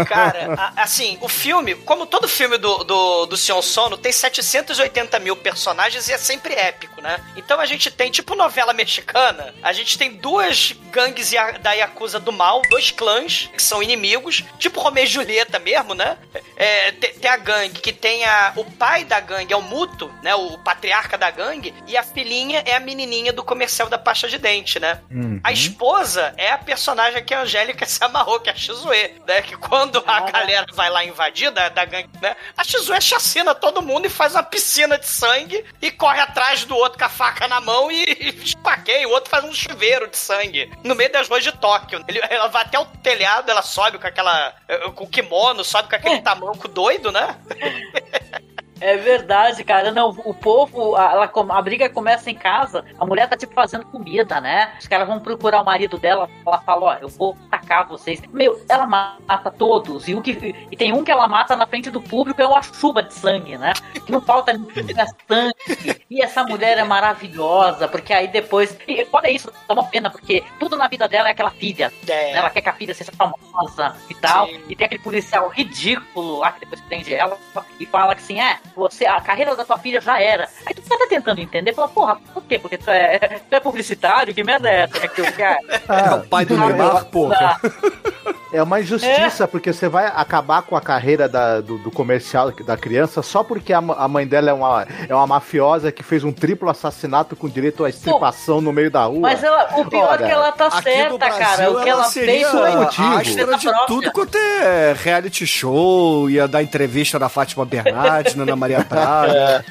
[0.09, 5.19] Cara, a- assim, o filme, como todo filme do, do, do Sion Sono, tem 780
[5.19, 7.21] mil personagens e é sempre épico, né?
[7.37, 12.33] Então a gente tem, tipo novela mexicana, a gente tem duas gangues da Yakuza do
[12.33, 16.17] mal, dois clãs que são inimigos, tipo Romeu e Julieta mesmo, né?
[16.57, 20.13] É, te- tem, a gangue que tem a, o pai da gangue é o Muto,
[20.23, 20.35] né?
[20.35, 24.39] O patriarca da gangue, e a filhinha é a menininha do comercial da pasta de
[24.39, 25.01] dente, né?
[25.11, 25.41] Uhum.
[25.43, 29.43] A esposa é a personagem que a Angélica se amarrou, que é a Shizue, né?
[29.43, 32.37] Que quando a galera vai lá invadir da, da gangue, né?
[32.57, 36.77] A Shizue chacina todo mundo e faz uma piscina de sangue e corre atrás do
[36.77, 39.09] outro com a faca na mão e, e esfaqueia.
[39.09, 42.05] O outro faz um chuveiro de sangue no meio das ruas de Tóquio.
[42.07, 44.55] Ele- ela vai até o telhado, ela sobe com aquela.
[44.69, 47.37] eh, com o kimono, sobe com aquele tamanco doido, né?
[48.81, 49.91] É verdade, cara.
[49.91, 53.85] Não, o povo, a, ela a briga começa em casa, a mulher tá tipo fazendo
[53.87, 54.73] comida, né?
[54.79, 58.21] Os caras vão procurar o marido dela, ela fala, ó, eu vou atacar vocês.
[58.33, 60.09] Meu, ela mata todos.
[60.09, 62.63] E, o que, e tem um que ela mata na frente do público, é uma
[62.63, 63.73] chuva de sangue, né?
[64.05, 66.03] Que não falta é sangue.
[66.11, 68.77] E essa mulher é maravilhosa, porque aí depois.
[68.87, 71.93] E, olha isso, dá uma pena, porque tudo na vida dela é aquela filha.
[72.09, 72.33] É.
[72.33, 74.47] Ela quer que a filha seja famosa e tal.
[74.49, 74.61] Sim.
[74.69, 77.39] E tem aquele policial ridículo lá que depois prende ela
[77.79, 80.49] e fala que assim, é, você, a carreira da tua filha já era.
[80.67, 82.59] Aí tu tá tentando entender, fala, porra, por quê?
[82.59, 84.35] Porque tu é, tu é publicitário?
[84.35, 85.59] Que merda é essa que eu quero?
[85.89, 87.61] Ah, É o pai do Neymar, porra.
[88.55, 92.77] É uma injustiça, porque você vai acabar com a carreira da- do, do comercial da
[92.77, 96.33] criança só porque a, a mãe dela é uma, é uma mafiosa que fez um
[96.33, 99.21] triplo assassinato com direito à estripação no meio da rua.
[99.21, 101.71] Mas ela, o pior Ora, é que ela tá certa, Brasil, cara.
[101.73, 103.23] O que ela, seria fez foi a motivo.
[103.59, 108.85] de tudo quanto é reality show, ia dar entrevista da Fátima Bernardes, na Ana Maria
[108.89, 109.65] Braga.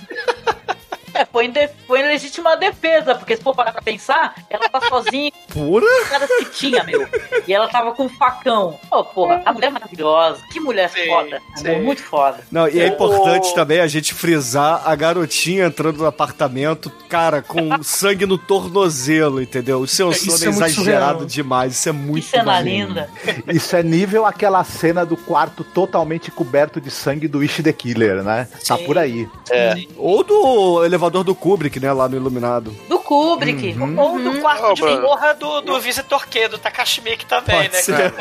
[1.33, 4.69] É, foi em, de- foi em legítima defesa, porque se for parar pra pensar, ela
[4.69, 5.85] tá sozinha Pura?
[6.03, 7.07] com caras que tinha, meu.
[7.47, 8.79] E ela tava com um facão.
[8.91, 10.41] Ô, porra, a mulher é maravilhosa.
[10.51, 11.41] Que mulher Sim, foda.
[11.55, 11.81] sim.
[11.81, 12.39] Muito foda.
[12.51, 17.81] Não, e é importante também a gente frisar a garotinha entrando no apartamento, cara, com
[17.83, 19.79] sangue no tornozelo, entendeu?
[19.79, 21.25] O seu sono é é muito exagerado surreal.
[21.25, 23.09] demais, isso é muito Que cena linda.
[23.47, 28.23] Isso é nível aquela cena do quarto totalmente coberto de sangue do Ish the Killer,
[28.23, 28.47] né?
[28.67, 28.85] Tá Sim.
[28.85, 29.27] por aí.
[29.49, 29.75] É.
[29.97, 32.71] Ou do elevador do Kubrick, né, lá no Iluminado.
[32.87, 33.75] Do Kubrick.
[33.97, 37.69] Ou do quarto Ô, de porra do, do Visitor Q, do Takashi Miike também, Pode
[37.73, 37.81] né?
[37.81, 38.11] ser.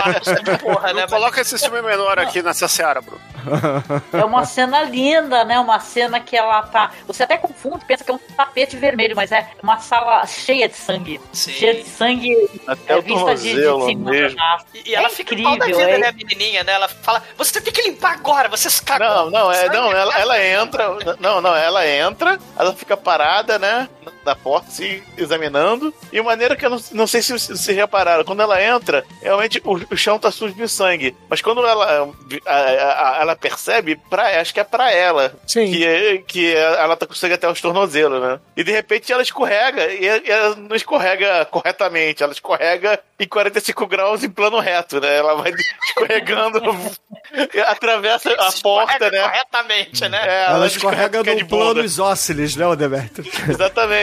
[0.43, 1.07] Que é porra, Não né?
[1.09, 3.21] coloca esse filme menor aqui nessa seara, Bruno.
[4.13, 5.59] É uma cena linda, né?
[5.59, 6.93] Uma cena que ela tá.
[7.09, 10.77] Você até confunde, pensa que é um tapete vermelho, mas é uma sala cheia de
[10.77, 11.21] sangue.
[11.33, 11.53] Sim.
[11.53, 12.37] Cheia de sangue
[12.67, 14.11] Até é, o vista de, de cima.
[14.11, 14.39] mesmo.
[14.75, 15.99] E, e ela É fica incrível, pau da vida, é.
[15.99, 16.73] né, a menininha, né?
[16.73, 19.07] Ela fala, você tem que limpar agora, você se cagou.
[19.09, 21.17] Não, não, é, não, ela, ela entra.
[21.19, 23.89] Não, não, ela entra, ela fica parada, né?
[24.25, 25.93] Na porta, se examinando.
[26.13, 29.61] E a maneira que eu não, não sei se vocês repararam, quando ela entra, realmente
[29.65, 31.17] o, o chão tá sujo de sangue.
[31.29, 31.85] Mas quando ela,
[32.47, 35.35] a- a- a- ela percebe, pra, acho que é pra ela.
[35.47, 35.71] Sim.
[35.71, 38.39] Que, que ela tá com sangue até os tornozelos, né?
[38.57, 44.23] E de repente ela escorrega, e ela não escorrega corretamente, ela escorrega em 45 graus
[44.23, 45.17] em plano reto, né?
[45.17, 45.53] Ela vai
[45.89, 46.61] escorregando,
[47.67, 49.23] atravessa a porta, Escorrega né?
[49.23, 50.21] corretamente, né?
[50.25, 53.31] É, Ela escorrega fica no plano isósceles, né, o Demetrio?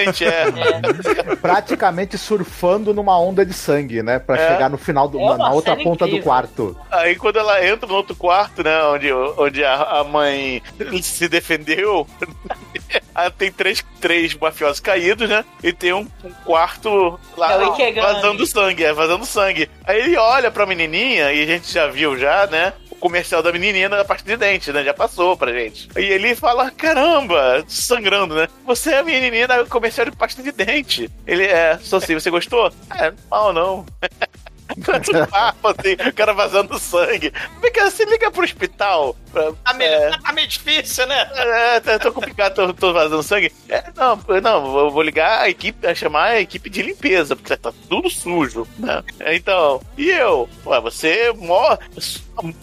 [0.09, 1.35] Exatamente, é.
[1.35, 4.19] Praticamente surfando numa onda de sangue, né?
[4.19, 4.47] Pra É.
[4.53, 6.23] chegar no final, do, É uma na outra ponta do incrível.
[6.23, 6.77] quarto.
[6.91, 10.61] Aí quando ela entra no outro quarto, né, onde, onde a, a mãe
[11.01, 12.07] se defendeu,
[13.37, 15.43] tem três, três mafiosos caídos, né?
[15.63, 18.13] E tem um, um quarto lá É Ikegami.
[18.13, 19.69] vazando sangue, é, vazando sangue.
[19.85, 22.73] Aí ele olha pra menininha, e a gente já viu já, né?
[22.99, 24.83] Comercial da menininha da parte de dente, né?
[24.83, 25.89] Já passou pra gente.
[25.97, 28.47] E ele fala, caramba, sangrando, né?
[28.65, 31.09] Você é a menininha comercial de pasta de dente.
[31.25, 32.71] Ele é, sou sim, você gostou?
[32.97, 33.85] É, mal não.
[34.85, 37.31] Quanto papo, assim, o cara vazando sangue.
[37.73, 39.15] Cá, você liga pro hospital.
[39.31, 41.29] Pra, Tá meio, é, tá meio difícil, né?
[41.35, 43.51] é, tá, tô complicado, tô, tô vazando sangue.
[43.67, 47.55] É, não, não, eu vou ligar a equipe, a chamar a equipe de limpeza, porque
[47.55, 49.03] tá tudo sujo, né?
[49.27, 50.49] Então, e eu?
[50.65, 51.79] Ué, você mor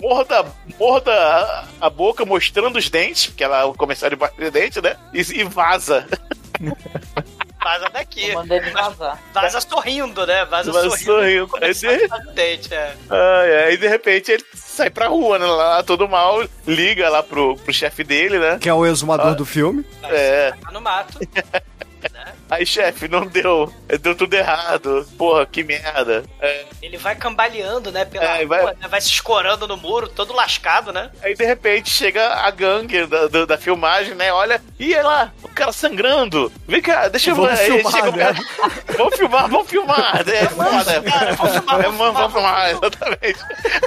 [0.01, 0.45] morda,
[0.79, 4.97] morda a, a boca mostrando os dentes, porque ela é o comerciário de dente, né?
[5.13, 6.07] E, e vaza.
[7.67, 8.29] Vaza daqui.
[8.29, 9.21] Eu mandei ele vazar.
[9.35, 10.45] Vaza sorrindo, né?
[10.45, 11.49] Vaza, Vaza sorrindo.
[11.49, 11.59] sorrindo.
[11.61, 12.95] Aí de- dente, é.
[13.11, 15.47] Ai, ai, de repente ele sai pra rua, né?
[15.47, 18.59] Lá todo mal, liga lá pro, pro chefe dele, né?
[18.61, 19.85] Que é o exumador do filme.
[20.05, 20.53] É.
[20.63, 21.19] Tá no mato.
[22.51, 23.73] Aí, chefe, não deu.
[24.01, 25.07] Deu tudo errado.
[25.19, 26.25] Porra, que merda.
[26.41, 26.65] É.
[26.83, 28.05] Ele vai cambaleando, né?
[28.05, 31.11] Pela É, rua, vai- né, vai se escorando no muro, todo lascado, né?
[31.23, 34.33] Aí, de repente, chega a gangue da, da, da filmagem, né?
[34.33, 36.53] Olha, e é lá, o cara sangrando.
[36.67, 38.25] Vem cá, deixa eu Vamos aí filmar, chega o né?
[38.25, 38.37] cara,
[38.97, 40.25] Vamos filmar, vamos filmar.
[40.29, 41.03] É, foda.
[41.37, 43.39] Vamos filmar, vamos, vamos filmar, exatamente.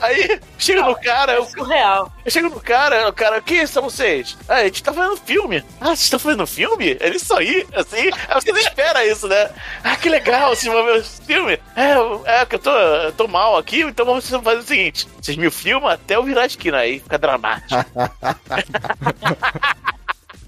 [0.02, 2.12] Aí, chega no cara, o Surreal.
[2.28, 4.38] Chega no cara, o cara, quem são vocês?
[4.48, 5.64] Ah, a gente tá fazendo filme.
[5.80, 6.98] Ah, vocês estão fazendo filme?
[7.00, 9.50] Ele isso aí, assim, você não espera isso, né?
[9.84, 11.60] Ah, que legal, vocês vão ver esse filme.
[11.76, 15.38] É, é que eu tô, eu tô mal aqui, então vamos fazer o seguinte: vocês
[15.38, 17.70] me filmam até eu virar a esquina aí, fica dramático.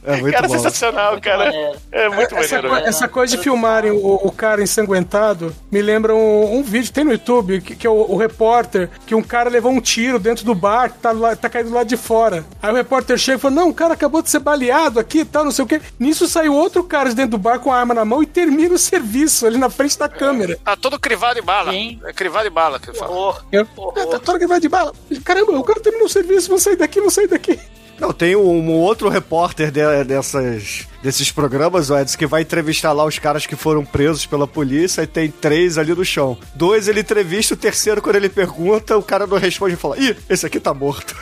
[0.04, 0.54] É muito cara, bom.
[0.56, 1.46] sensacional, cara.
[1.46, 1.78] maneiro.
[1.92, 2.70] É muito Essa, maneiro.
[2.70, 7.04] co- essa coisa de filmarem o, o cara ensanguentado me lembra um, um vídeo, tem
[7.04, 10.44] no YouTube, que, que é o, o repórter, que um cara levou um tiro dentro
[10.44, 12.44] do bar, que tá, lá, tá caído do lado de fora.
[12.62, 15.26] Aí o repórter chega e fala: Não, o cara acabou de ser baleado aqui e
[15.26, 15.80] tal, não sei o quê.
[16.00, 18.74] Nisso saiu outro cara de dentro do bar com a arma na mão e termina
[18.74, 20.58] o serviço ali na frente da câmera.
[20.64, 21.72] Tá todo crivado em bala.
[21.72, 22.00] Sim.
[22.06, 23.12] É crivado em bala que ele fala.
[23.12, 23.44] Horror.
[23.54, 24.94] "Ah, tá que vai de bala.
[25.24, 27.60] Caramba, o cara terminou o serviço, vou sair daqui, vou sair daqui.
[28.00, 33.06] Não, tem um, outro repórter de- dessas, desses programas, o Edson, que vai entrevistar lá
[33.06, 36.36] os caras que foram presos pela polícia e tem três ali no chão.
[36.56, 40.16] Dois ele entrevista, o terceiro, quando ele pergunta, o cara não responde e fala: Ih,
[40.30, 41.16] esse aqui tá morto.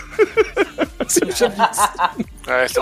[1.07, 2.25] Sim, já vi.
[2.49, 2.81] É, esse é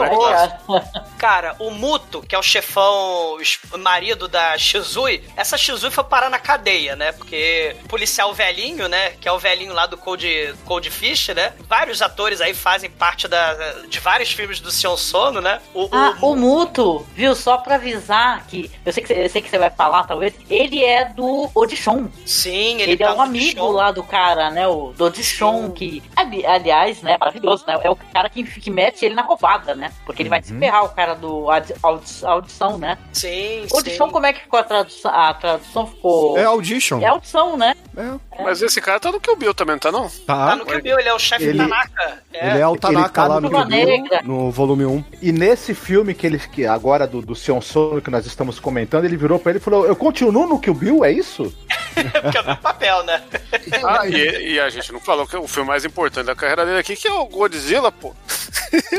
[1.18, 1.56] cara.
[1.60, 3.38] O Muto, que é o chefão,
[3.74, 7.12] o marido da Shizui, essa Shizui foi parar na cadeia, né?
[7.12, 9.12] Porque o policial velhinho, né?
[9.20, 11.54] Que é o velhinho lá do Cold, Cold Fish, né?
[11.68, 13.54] Vários atores aí fazem parte da,
[13.88, 15.60] de vários filmes do Sion Sono, né?
[15.74, 17.36] O, Ah, o- o Muto, viu?
[17.36, 18.72] Só pra avisar que.
[18.86, 20.34] Eu sei que, você- eu sei que você vai falar, talvez.
[20.50, 22.08] Ele é do Odichon.
[22.26, 23.72] Sim, ele, Ele, tá é um amigo show.
[23.72, 24.68] lá do cara, né?
[24.68, 26.04] O do Odichon, que.
[26.16, 27.18] ali- aliás, né?
[27.20, 27.78] Maravilhoso, né?
[27.84, 29.24] É o cara que, que mete ele na
[29.58, 29.92] roubada, né?
[30.06, 32.98] Porque ele vai se ferrar, o cara do audi- audi- audição, né?
[33.12, 34.14] Sim, Audição, sim.
[34.14, 35.12] como é que ficou a tradução?
[35.12, 36.38] A tradução ficou.
[36.38, 37.02] É Audition.
[37.02, 37.76] É audição, né?
[38.44, 40.08] Mas esse cara tá no Kill Bill também, tá não?
[40.26, 40.56] Tá Tá.
[40.56, 42.20] no Kill Bill, ele é o chefe Ele- Tanaka.
[42.34, 42.50] É.
[42.52, 45.04] Ele é o Tanaka tá lá no no, Kill Bill, no volume 1.
[45.22, 49.06] E nesse filme que eles que agora do, do Sion Sono que nós estamos comentando,
[49.06, 51.54] ele virou pra ele e falou: Eu continuo no Kill Bill, é isso?
[52.22, 53.24] Porque é o papel, né?
[53.86, 56.66] Ah, e, e a gente não falou que é o filme mais importante da carreira
[56.66, 58.14] dele aqui, que é o Godzilla, pô.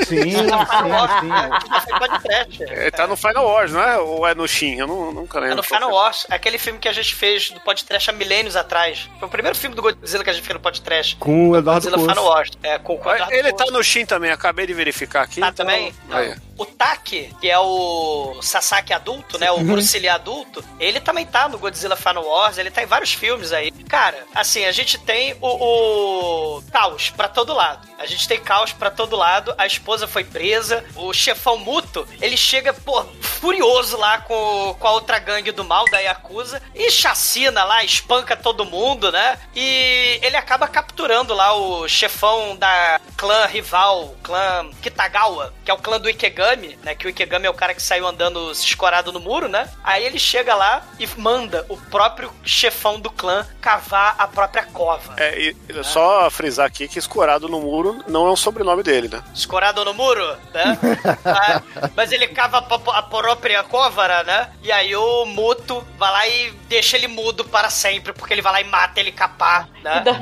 [0.06, 0.38] Sim, sim,
[2.56, 2.62] sim.
[2.64, 3.98] Ele tá no Final Wars, não é?
[3.98, 4.76] Ou é no Shin?
[4.76, 5.56] Eu não, nunca É lembro.
[5.56, 9.08] no Final Wars, é aquele filme que a gente fez do podcast há milênios atrás.
[9.18, 11.16] Foi o primeiro filme do Godzilla que a gente fez no podcast.
[11.16, 12.12] Com o Eduardo Godzilla.
[12.14, 12.50] Final Wars.
[12.62, 13.64] É, com o Eduardo Ele Couto.
[13.66, 15.40] tá no Shin também, acabei de verificar aqui.
[15.40, 15.94] Tá então- também?
[16.10, 16.34] Aí.
[16.56, 19.48] O Taki, que é o Sasaki adulto, né?
[19.52, 23.12] O Bruce Lee adulto, ele também tá no Godzilla Final Wars, ele tá em vários
[23.12, 23.70] filmes aí.
[23.70, 27.86] Cara, assim, a gente tem o, o caos pra todo lado.
[27.98, 29.52] A gente tem caos pra todo lado.
[29.58, 30.84] A esposa foi presa.
[30.94, 35.84] O chefão Muto, ele chega, pô, furioso lá com, com a outra gangue do mal,
[35.90, 39.36] da Yakuza, e chacina lá, espanca todo mundo, né?
[39.54, 45.78] E ele acaba capturando lá o chefão da clã rival, clã Kitagawa, que é o
[45.78, 46.94] clã do Ikegami, né?
[46.94, 49.68] Que o Ikegami é o cara que saiu andando escorado no muro, né?
[49.82, 55.14] Aí ele chega lá e manda o próprio chefão do clã cavar a própria cova.
[55.16, 59.08] É, e e só frisar aqui que escorado no muro não é um sobrenome dele,
[59.08, 59.22] né?
[59.34, 60.78] escorado no muro, né?
[61.24, 61.62] Ah,
[61.96, 64.50] mas ele cava a, própria cova, né?
[64.62, 68.52] E aí o Muto vai lá e deixa ele mudo para sempre, porque ele vai
[68.52, 70.00] lá e mata ele capar, E né?
[70.00, 70.12] dá,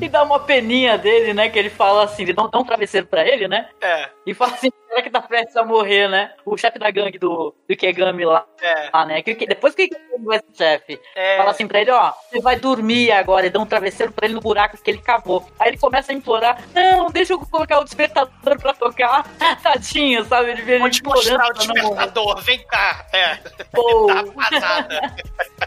[0.00, 1.48] e dá uma peninha dele, né?
[1.48, 3.68] Que ele fala assim, ele dá, dá um travesseiro pra ele, né?
[3.80, 6.32] É, E fala assim, será que tá prestes a morrer, né?
[6.44, 8.90] O chefe da gangue do, do Ikegami lá, é.
[8.92, 9.22] lá, né?
[9.22, 11.36] Que, que- depois que o Ikegami vai ser chefe, É.
[11.38, 14.34] fala assim pra ele, ó, você vai dormir agora, e dá um travesseiro pra ele
[14.34, 15.46] no buraco que ele cavou.
[15.58, 19.24] Aí ele começa a implorar, não, deixa eu colocar o despertador pra tocar.
[19.62, 20.50] Tadinho, sabe?
[20.50, 23.06] Ele vê Vou te mostrar o despertador, vem cá.
[23.12, 23.36] É.
[23.72, 24.06] Pô.
[24.06, 24.86] Tá.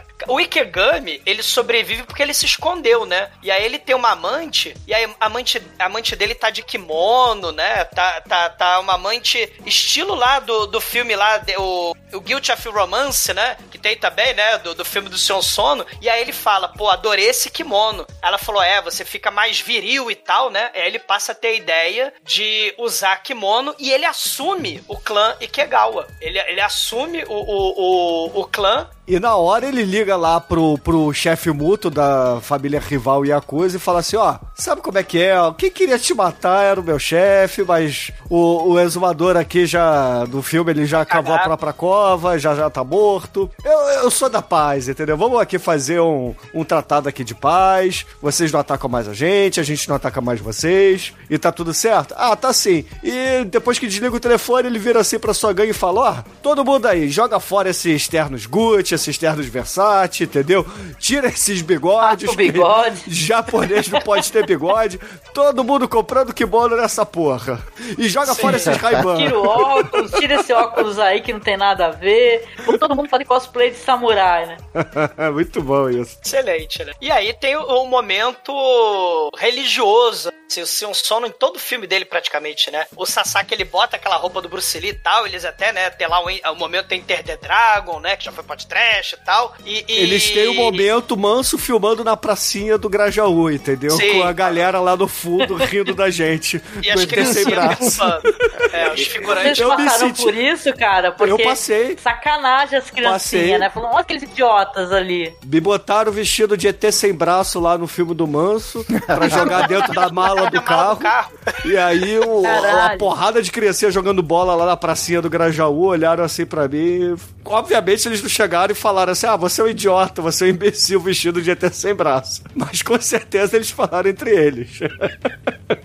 [0.28, 3.30] O Ikegami, ele sobrevive porque ele se escondeu, né?
[3.42, 6.62] E aí ele tem uma amante, e aí a amante, a amante dele tá de
[6.62, 7.84] kimono, né?
[7.84, 12.68] Tá, tá, tá uma amante estilo lá do, do filme lá, o, o Guilty of
[12.68, 13.56] Romance, né?
[13.70, 14.58] Que tem também, né?
[14.58, 15.86] Do, do filme do Sion Sono.
[16.00, 18.06] E aí ele fala, pô, adorei esse kimono.
[18.22, 20.70] Ela falou, é, você fica mais viril e tal, né?
[20.74, 25.36] Aí ele passa a ter a ideia de usar kimono e ele assume o clã
[25.40, 26.06] Ikegawa.
[26.20, 30.78] Ele, ele assume o, o, o, o clã E na hora ele liga lá pro,
[30.78, 35.20] pro chefe mútuo da família rival Yakuza e fala assim: ó, sabe como é que
[35.20, 35.34] é?
[35.58, 40.40] Quem queria te matar era o meu chefe, mas o, o exumador aqui já, do
[40.42, 41.48] filme, ele já cavou a Cagado.
[41.48, 43.50] própria cova, já já tá morto.
[43.64, 45.16] Eu, eu sou da paz, entendeu?
[45.16, 48.06] Vamos aqui fazer um, um tratado aqui de paz.
[48.22, 51.12] Vocês não atacam mais a gente, a gente não ataca mais vocês.
[51.28, 52.14] E tá tudo certo?
[52.16, 52.84] Ah, tá sim.
[53.02, 56.30] E depois que desliga o telefone, ele vira assim pra sua gangue e fala: ó,
[56.40, 60.66] todo mundo aí, joga fora esses ternos Gucci, esses ternos Versace, entendeu?
[60.98, 62.28] Tira esses bigodes.
[62.28, 63.02] Ah, o bigode.
[63.08, 64.98] Japonês não pode ter bigode.
[65.34, 67.62] Todo mundo comprando kimono nessa porra.
[67.98, 69.16] E joga fora esses Ray-Ban.
[69.16, 72.46] Tira o óculos, tira esse óculos aí que não tem nada a ver.
[72.78, 74.56] Todo mundo fazer cosplay de samurai, né?
[75.32, 76.18] Muito bom isso.
[76.24, 76.92] Excelente, né?
[77.00, 81.86] E aí tem o, o momento religioso, Assim, o Sion Sono em todo o filme
[81.86, 82.84] dele, praticamente, né?
[82.96, 86.08] O Sasaki, ele bota aquela roupa do Bruce Lee e tal, eles até, né, tem
[86.08, 89.54] lá o, o momento tem Enter the Dragon, né, que já foi podcast e tal.
[89.64, 89.92] E, e...
[90.02, 93.92] Eles têm o momento manso filmando na pracinha do Grajaú, entendeu?
[93.92, 94.14] Sim.
[94.14, 96.60] Com a galera lá no fundo rindo da gente.
[96.82, 98.34] E as criancinhas derrubando.
[98.72, 99.58] É, os figurantes.
[99.58, 101.12] Vocês passaram senti- por isso, cara?
[101.12, 101.96] Porque Eu passei.
[101.96, 102.94] Sacanagem as Passei.
[103.02, 103.70] criancinhas, né?
[103.70, 105.34] Falando, olha aqueles idiotas ali.
[105.44, 109.92] Me botaram vestido de ET sem braço lá no filme do Manso pra jogar dentro
[109.94, 111.32] da mala do Mala do carro.
[111.64, 112.94] E aí o, Caralho.
[112.94, 117.16] a porrada de criancinha jogando bola lá na pracinha do Grajaú olharam assim pra mim.
[117.44, 120.50] Obviamente eles não chegaram e falaram assim: ah, você é um idiota, você é um
[120.50, 122.42] imbecil vestido de ET sem braço.
[122.54, 124.78] Mas com certeza eles falaram entre eles.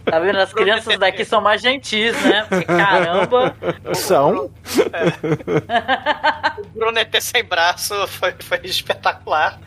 [0.03, 0.37] Tá vendo?
[0.39, 2.45] As crianças daqui são mais gentis, né?
[2.47, 3.55] Porque caramba.
[3.93, 4.51] São.
[6.57, 9.59] O Bruno ET sem braço foi, foi espetacular.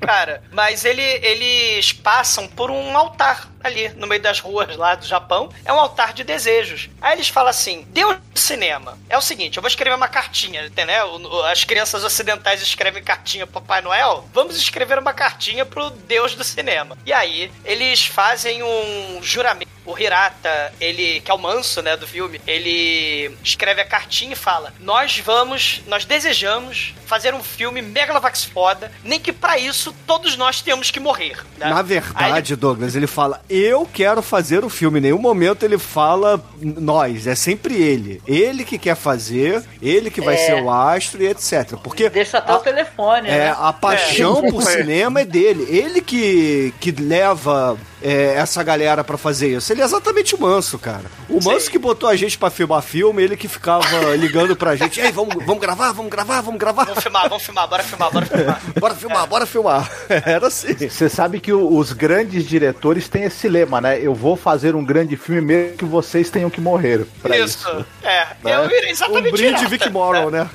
[0.00, 5.06] Cara, mas ele, eles passam por um altar ali no meio das ruas lá do
[5.06, 5.50] Japão.
[5.64, 6.88] É um altar de desejos.
[7.00, 8.98] Aí eles falam assim: Deus do cinema.
[9.08, 11.06] É o seguinte, eu vou escrever uma cartinha, entendeu?
[11.14, 14.28] O- As crianças ocidentais escrevem cartinha pro Papai Noel.
[14.32, 16.96] Vamos escrever uma cartinha pro Deus do cinema.
[17.06, 19.70] E aí, eles fazem um juramento.
[19.84, 24.36] O Hirata, ele, que é o manso, né, do filme, ele escreve a cartinha e
[24.36, 30.36] fala: Nós vamos, nós desejamos fazer um filme Megalovax foda, nem que pra isso todos
[30.36, 31.36] nós temos que morrer.
[31.56, 31.68] né?
[31.70, 34.98] Na Aí verdade, Douglas, ele fala: Eu quero fazer o filme.
[34.98, 38.20] Em nenhum momento ele fala nós, é sempre ele.
[38.26, 40.38] Ele que quer fazer, ele que vai É.
[40.38, 41.76] ser o astro e etc.
[41.82, 43.56] Porque Deixa até o telefone, é, né?
[43.58, 45.66] a paixão por cinema é dele.
[45.68, 49.72] Ele que, que leva é, essa galera pra fazer isso.
[49.72, 51.04] Ele é exatamente o Manso, cara.
[51.28, 53.86] O Manso que botou a gente pra filmar filme, ele que ficava
[54.16, 56.84] ligando pra gente: Ei, vamos, vamos gravar, vamos gravar, vamos gravar.
[56.84, 58.60] Vamos filmar, vamos filmar, bora filmar, bora filmar.
[58.78, 59.90] Bora filmar, bora filmar.
[60.08, 60.74] Era assim.
[60.88, 63.98] Você sabe que o- os grandes diretores têm esse lema, né?
[64.00, 67.06] Eu vou fazer um grande filme mesmo que vocês tenham que morrer.
[67.22, 67.46] Pra isso.
[67.68, 67.86] Isso.
[68.02, 69.68] É, eu irei Um exatamente brinde essa.
[69.68, 70.48] Vic Morrow, né?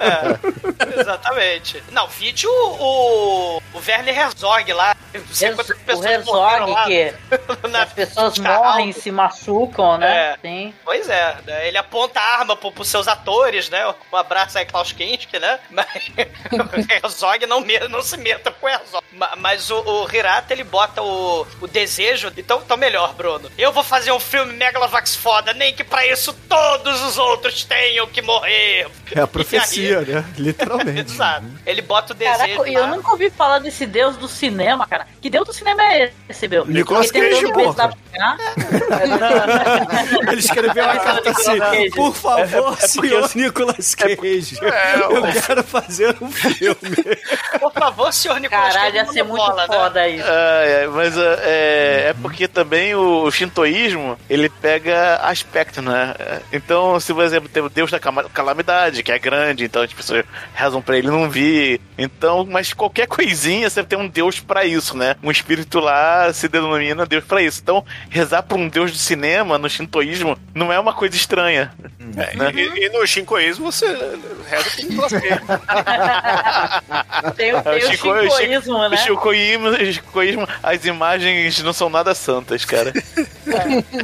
[0.00, 1.82] É, exatamente.
[1.92, 4.96] Não, vídeo o, o Werner Herzog lá.
[5.12, 7.14] Não sei Herzog- quantas O pessoas morreram Herzog, lá que
[7.68, 8.66] na- as pessoas carros.
[8.66, 10.16] morrem, se machucam, né?
[10.16, 10.38] É.
[10.42, 10.74] Sim.
[10.84, 11.68] Pois é, né?
[11.68, 13.86] ele aponta a arma pro, pros seus atores, né?
[14.12, 15.58] Um abraço aí, Klaus Kinski, né?
[15.70, 15.86] Mas
[16.52, 19.02] o Herzog não, não se meta com o Herzog.
[19.12, 22.32] Ma- Mas o, o Hirata, ele bota o, o desejo.
[22.36, 23.50] Então, então, melhor, Bruno.
[23.56, 28.06] Eu vou fazer um filme Megalovax foda, nem que pra isso todos os outros tenham
[28.06, 28.88] que morrer.
[29.14, 30.24] É a profecia, né?
[30.36, 31.00] Literalmente.
[31.12, 31.46] Exato.
[31.64, 32.38] Ele bota o desejo.
[32.38, 35.06] Caraca, eu nunca ouvi falar desse deus do cinema, cara.
[35.20, 36.64] Que deus do cinema é esse, meu?
[36.66, 37.92] Nicolas Cage, porra.
[40.28, 41.90] Ele escreveu uma carta assim.
[41.94, 46.76] Por favor, é senhor Nicolas Cage, eu quero fazer um filme.
[47.60, 49.74] Por favor, senhor Nicolas Caralho, Cage, ia ser muito bola, né?
[49.76, 50.24] foda isso.
[50.26, 56.14] É, é, mas é, é, porque também o shintoísmo ele pega aspectos, né?
[56.52, 58.24] Então, se por exemplo tem o Deus da cama-
[58.96, 60.24] calamidade, que é grande, então as pessoas
[60.54, 61.80] rezam pra ele não vir.
[61.98, 65.16] Então, mas qualquer coisinha você tem um Deus pra isso, né?
[65.22, 67.60] Um espírito lá se denomina Deus pra isso.
[67.62, 71.72] Então, rezar pra um Deus do cinema no shintoísmo não é uma coisa estranha.
[72.16, 72.52] É, né?
[72.54, 73.86] e, e no Shinkoísmo você
[74.48, 75.40] reza pro Nicolas Cage.
[77.36, 78.96] Tem, o- tem o shintoísmo, O né?
[78.96, 82.92] shintoísmo, o shintoísmo, as imagens não são nada santas, cara.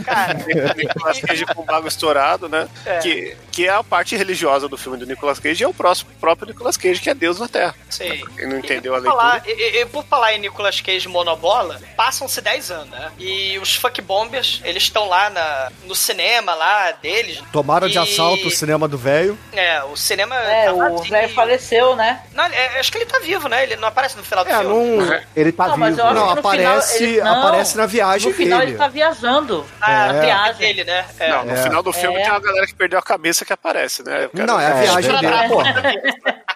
[0.05, 0.34] Cara,
[0.76, 2.68] Nicolas Cage com o bago estourado, né?
[2.84, 2.99] É.
[2.99, 6.11] Que, que é a parte religiosa do filme do Nicolas Cage e é o próximo,
[6.20, 7.74] próprio Nicolas Cage, que é Deus na Terra.
[7.89, 8.24] Sim.
[8.37, 9.53] Quem não entendeu e a por falar, leitura.
[9.55, 13.11] e, e- e por falar em Nicolas Cage monobola, passam-se 10 anos, né?
[13.18, 17.43] E os fuckbombers, eles estão lá na, no cinema lá deles.
[17.53, 19.39] Tomaram de E- assalto o cinema do velho.
[19.53, 22.22] É, o cinema É, tá o velho faleceu, né?
[22.35, 23.62] Não, é, acho que ele tá vivo, né?
[23.62, 24.74] Ele não aparece no final do É, filme.
[25.07, 25.20] não.
[25.37, 26.12] Ele tá Não, mas vivo.
[26.12, 28.70] Não, aparece- final, ele- não, aparece na viagem No final dele.
[28.72, 29.66] ele tá viajando.
[29.80, 30.20] Ah, É.
[30.20, 30.53] viagem.
[30.62, 31.05] dele, né?
[31.18, 31.28] É.
[31.30, 31.62] Não, no É.
[31.62, 32.22] final do filme É.
[32.22, 34.28] tem uma galera que perdeu a cabeça que aparece, né?
[34.33, 35.74] Não, é a É, viagem dele, porra.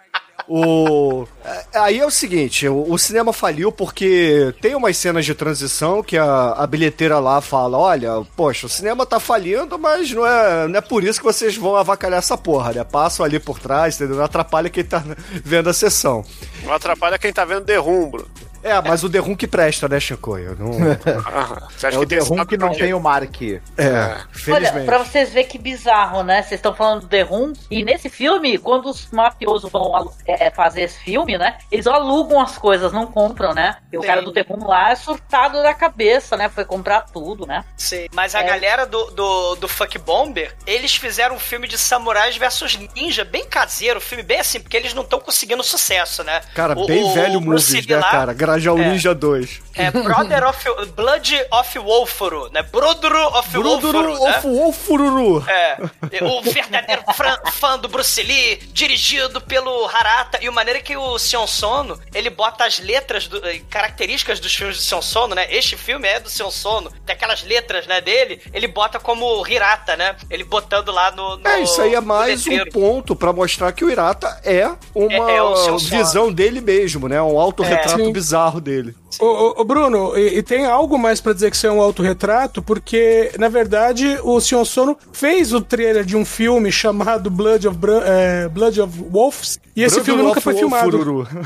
[0.48, 1.26] O...
[1.46, 6.02] é, Aí é o seguinte, o, o cinema faliu porque tem umas cenas de transição
[6.02, 10.66] que a, a bilheteira lá fala, olha, poxa, o cinema tá falindo, mas não é,
[10.66, 12.84] não é por isso que vocês vão avacalhar essa porra, né?
[12.84, 14.16] Passam ali por trás, entendeu?
[14.16, 15.02] Não atrapalha quem tá
[15.44, 16.24] vendo a sessão.
[16.64, 18.28] Não atrapalha quem tá vendo derrumbro.
[18.66, 20.56] É, mas o derrum que presta, né, Chicoio?
[20.58, 20.72] Não...
[21.06, 21.68] Aham.
[21.70, 23.40] Você acha É o que Room sinal que não tem o Mark.
[23.42, 24.86] É, Olha, felizmente.
[24.86, 26.42] pra vocês verem que bizarro, né?
[26.42, 30.82] Vocês estão falando do The Room, e nesse filme, quando os mafiosos vão é, fazer
[30.82, 31.58] esse filme, né?
[31.70, 33.76] Eles alugam as coisas, não compram, né?
[33.92, 36.48] E o cara do The Room lá é surtado da cabeça, né?
[36.48, 37.64] Foi comprar tudo, né?
[37.76, 38.44] Sim, mas a É.
[38.44, 43.44] galera do, do, do Fuck Bomber, eles fizeram um filme de samurais versus ninja, bem
[43.46, 46.40] caseiro, filme bem assim, porque eles não estão conseguindo sucesso, né?
[46.54, 48.32] Cara, O- bem o velho Bruce movies, né, lá cara?
[48.32, 48.88] Grajal É.
[48.88, 49.60] Ninja 2.
[49.74, 50.64] É Brother of...
[50.94, 52.62] Blood of Wolfuru, né?
[52.62, 54.38] Brother of Wolfuru, né?
[54.38, 55.44] of Wolfururu.
[55.48, 55.76] É,
[56.22, 60.38] o verdadeiro fran- fã do Bruce Lee, dirigido pelo Harata.
[60.42, 64.54] E o maneira que o Sion Sono, ele bota as letras, do- eh, características dos
[64.54, 65.46] filmes do Sion Sono, né?
[65.50, 69.96] Este filme é do Sion Sono, tem aquelas letras, né, dele, ele bota como Hirata,
[69.96, 70.16] né?
[70.30, 73.84] Ele botando lá no, no É, isso aí é mais um ponto pra mostrar que
[73.84, 77.20] o Irata é uma É- é visão dele mesmo, né?
[77.20, 78.12] Um autorretrato Sim.
[78.12, 78.94] bizarro dele.
[79.24, 82.62] Ô, Bruno, e, e tem algo mais pra dizer que isso é um autorretrato?
[82.62, 87.76] Porque, na verdade, o Sion Sono fez o trailer de um filme chamado Blood of,
[87.76, 90.90] Bra- é, Blood of Wolves, e esse filme nunca of foi filmado.
[90.90, 91.28] Wolfururu.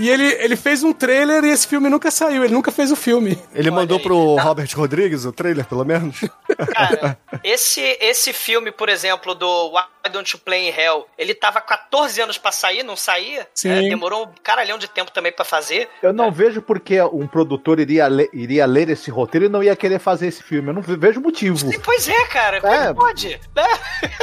[0.00, 2.96] E ele, ele fez um trailer e esse filme nunca saiu, ele nunca fez o
[2.96, 3.38] filme.
[3.54, 6.20] Ele mandou pro Robert Rodrigues o trailer, pelo menos?
[6.74, 11.60] Cara, esse, esse filme, por exemplo, do Why Don't You Play in Hell, ele tava
[11.60, 13.46] 14 anos pra sair, não saía?
[13.54, 13.70] Sim.
[13.70, 15.88] É, demorou um caralhão de tempo também pra fazer.
[16.02, 19.76] Eu não vejo porque um produtor iria, le- iria ler esse roteiro e não ia
[19.76, 20.68] querer fazer esse filme.
[20.70, 21.72] Eu não vejo motivo.
[21.72, 22.94] E, Pois é, cara, como É.
[22.94, 23.40] pode?
[23.54, 23.64] Né?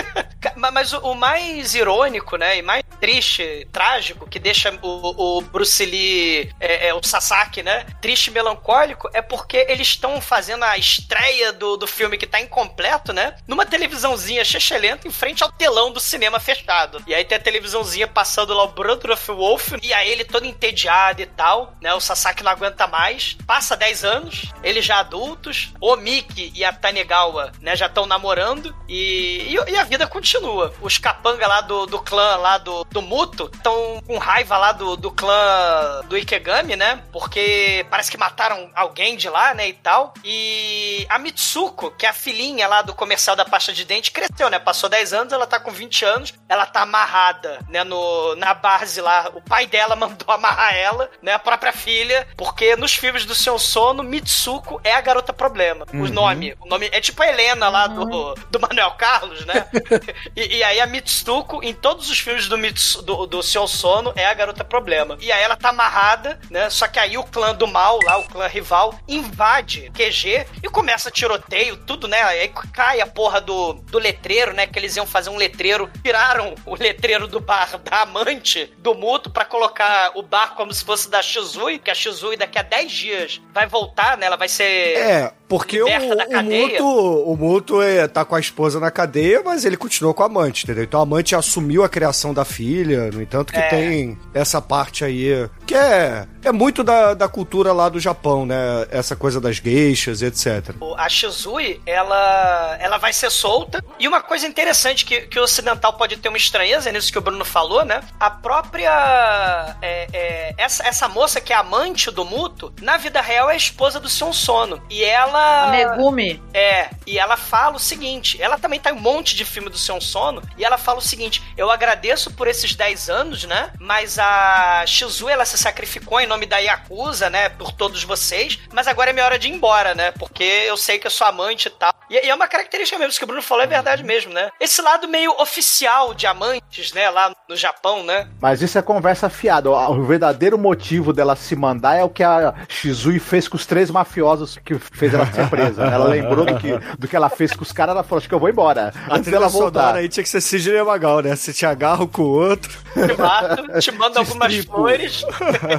[0.73, 6.51] Mas o, mais irônico, né, e mais triste, trágico, que deixa o, o Bruce Lee,
[6.59, 11.51] é, é, o Sasaki, né, triste e melancólico, é porque eles estão fazendo a estreia
[11.53, 15.99] do, do filme que tá incompleto, né, numa televisãozinha chechelenta em frente ao telão do
[15.99, 17.03] cinema fechado.
[17.07, 21.21] E aí tem a televisãozinha passando lá o Brother of Wolf, e aí ele entediado
[21.21, 23.37] e tal, né, o Sasaki não aguenta mais.
[23.45, 28.75] Passa 10 anos, eles já adultos, o Miki e a Tanegawa, né, já estão namorando
[28.87, 30.73] e, e, e a vida continua.
[30.81, 34.95] Os capanga lá do, do clã lá do, do Muto estão com raiva lá do,
[34.95, 37.03] do clã do Ikegami, né?
[37.11, 40.13] Porque parece que mataram alguém de lá, né, e tal.
[40.23, 44.49] E a Mitsuko, que é a filhinha lá do comercial da pasta de dente, cresceu,
[44.49, 44.59] né?
[44.59, 49.01] Passou 10 anos, ela tá com 20 anos, ela tá amarrada, né, no, na base
[49.01, 49.29] lá.
[49.33, 53.57] O pai dela mandou amarrar ela, né, a própria filha, porque nos filmes do seu
[53.59, 55.85] sono, Mitsuko é a garota problema.
[55.93, 59.67] O nome, o nome é tipo a Helena lá do, do Manuel Carlos, né?
[60.35, 64.13] e, e aí a Mitsuko, em todos os filmes do, Mitsu, do, do seu sono,
[64.15, 65.17] é a garota problema.
[65.19, 66.69] E aí ela tá amarrada, né?
[66.69, 70.69] Só que aí o clã do mal, lá, o clã rival, invade o QG e
[70.69, 72.21] começa tiroteio, tudo, né?
[72.23, 74.67] Aí cai a porra do, do letreiro, né?
[74.67, 75.89] Que eles iam fazer um letreiro.
[76.03, 80.83] Tiraram o letreiro do bar da amante do Muto pra colocar o bar como se
[80.83, 84.25] fosse da Shizui, que a Shizui daqui a 10 dias vai voltar, né?
[84.25, 84.97] Ela vai ser.
[84.97, 86.43] É, porque o, o.
[86.43, 86.85] Muto,
[87.31, 90.63] o Muto é, tá com a esposa na cadeia, mas ele continuou com a amante,
[90.63, 90.83] entendeu?
[90.83, 93.67] Então a amante assumiu a criação da filha, no entanto que É.
[93.67, 98.55] tem essa parte aí, que é, é muito da, da cultura lá do Japão, né?
[98.91, 100.75] Essa coisa das geixas, etc.
[100.79, 103.83] O- A Shizui, ela, ela vai ser solta.
[103.99, 107.17] E uma coisa interessante que, que o ocidental pode ter uma estranheza é nisso que
[107.17, 108.01] o Bruno falou, né?
[108.19, 109.75] A própria.
[109.81, 113.57] é, é, essa, essa moça que é amante do Muto, na vida real é a
[113.57, 114.81] esposa do Sion Sono.
[114.89, 115.63] E ela.
[115.63, 116.41] A Megumi.
[116.53, 119.77] É, e ela fala o seguinte: ela também tá em um monte de filme do
[119.77, 123.71] Sion Sono, e ela fala o seguinte: eu agradeço por esses 10 anos, né?
[123.79, 127.49] Mas a Shizu, ela se sacrificou em nome da Yakuza, né?
[127.49, 130.11] Por todos vocês, mas agora é minha hora de ir embora, né?
[130.11, 131.93] Porque eu sei que eu sou amante e tal.
[132.09, 134.49] E, e é uma característica mesmo, isso que o Bruno falou é verdade mesmo, né?
[134.59, 137.09] Esse lado meio oficial de amantes, né?
[137.09, 138.27] Lá no Japão, né?
[138.41, 139.69] Mas isso é conversa fiada.
[139.69, 143.65] O o verdadeiro motivo dela se mandar é o que a Shizui fez com os
[143.65, 145.83] três mafiosos que fez ela ser presa.
[145.83, 148.35] Ela lembrou do que, do que ela fez com os caras, ela falou, acho que
[148.35, 148.93] eu vou embora.
[149.09, 149.95] A Antes dela voltar.
[149.95, 151.35] aí tinha que ser Sidney Magal, né?
[151.35, 152.71] Você te agarra um com o outro.
[152.93, 154.75] te mato, te mando algumas Destripo.
[154.77, 155.23] flores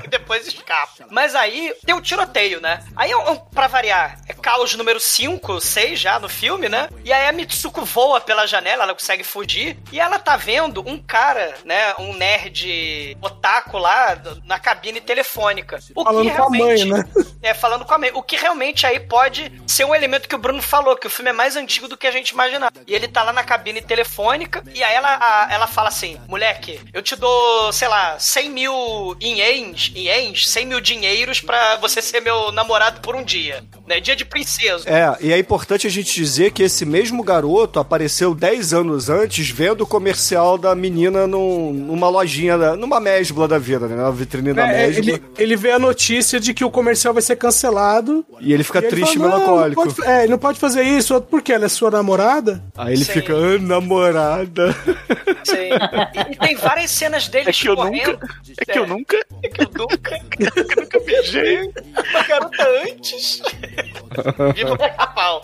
[0.04, 1.06] e depois escapa.
[1.10, 2.82] Mas aí tem o tiroteio, né?
[2.96, 6.88] Aí, é um- pra variar, é caos número 5, 6 já no filme, né?
[7.04, 9.76] E aí a Mitsuko voa pela janela, ela consegue fugir.
[9.90, 11.94] E ela tá vendo um cara, né?
[11.98, 14.11] Um nerd otaku lá
[14.44, 15.78] na cabine telefônica.
[15.94, 17.04] O Falando que com a mãe, né?
[17.42, 18.10] É, falando com a mãe.
[18.14, 21.30] O que realmente aí pode ser um elemento que o Bruno falou, que o filme
[21.30, 22.72] é mais antigo do que a gente imaginava.
[22.86, 26.78] E ele tá lá na cabine telefônica, e aí ela, a- ela fala assim: moleque,
[26.92, 32.20] eu te dou, sei lá, 100 mil ienes, ienes 100 mil dinheiros pra você ser
[32.20, 33.64] meu namorado por um dia.
[33.86, 33.98] Né?
[34.00, 34.88] Dia de princesa.
[34.88, 39.48] É, e é importante a gente dizer que esse mesmo garoto apareceu 10 anos antes
[39.50, 44.01] vendo o comercial da menina num- numa lojinha, numa mesbla da vida, né?
[44.02, 45.12] Na vitrine da É, mesbla.
[45.14, 48.24] ele, ele vê a notícia de que o comercial vai ser cancelado.
[48.40, 49.84] E ele fica e ele triste e fala, "Não, melancólico.
[49.84, 51.52] Não pode, é, ele não pode fazer isso, por quê?
[51.52, 52.62] Ela é sua namorada?
[52.76, 53.12] Aí ele Sim.
[53.12, 54.72] fica, ah, namorada.
[55.44, 55.56] Sim.
[56.28, 58.12] E, e tem várias cenas dele É que eu correndo.
[58.12, 58.28] nunca.
[58.58, 59.16] É que eu nunca.
[59.42, 60.20] É que eu nunca.
[60.40, 61.60] eu nunca beijei
[62.12, 63.42] uma garota antes.
[64.54, 65.42] Viva o pica-pau.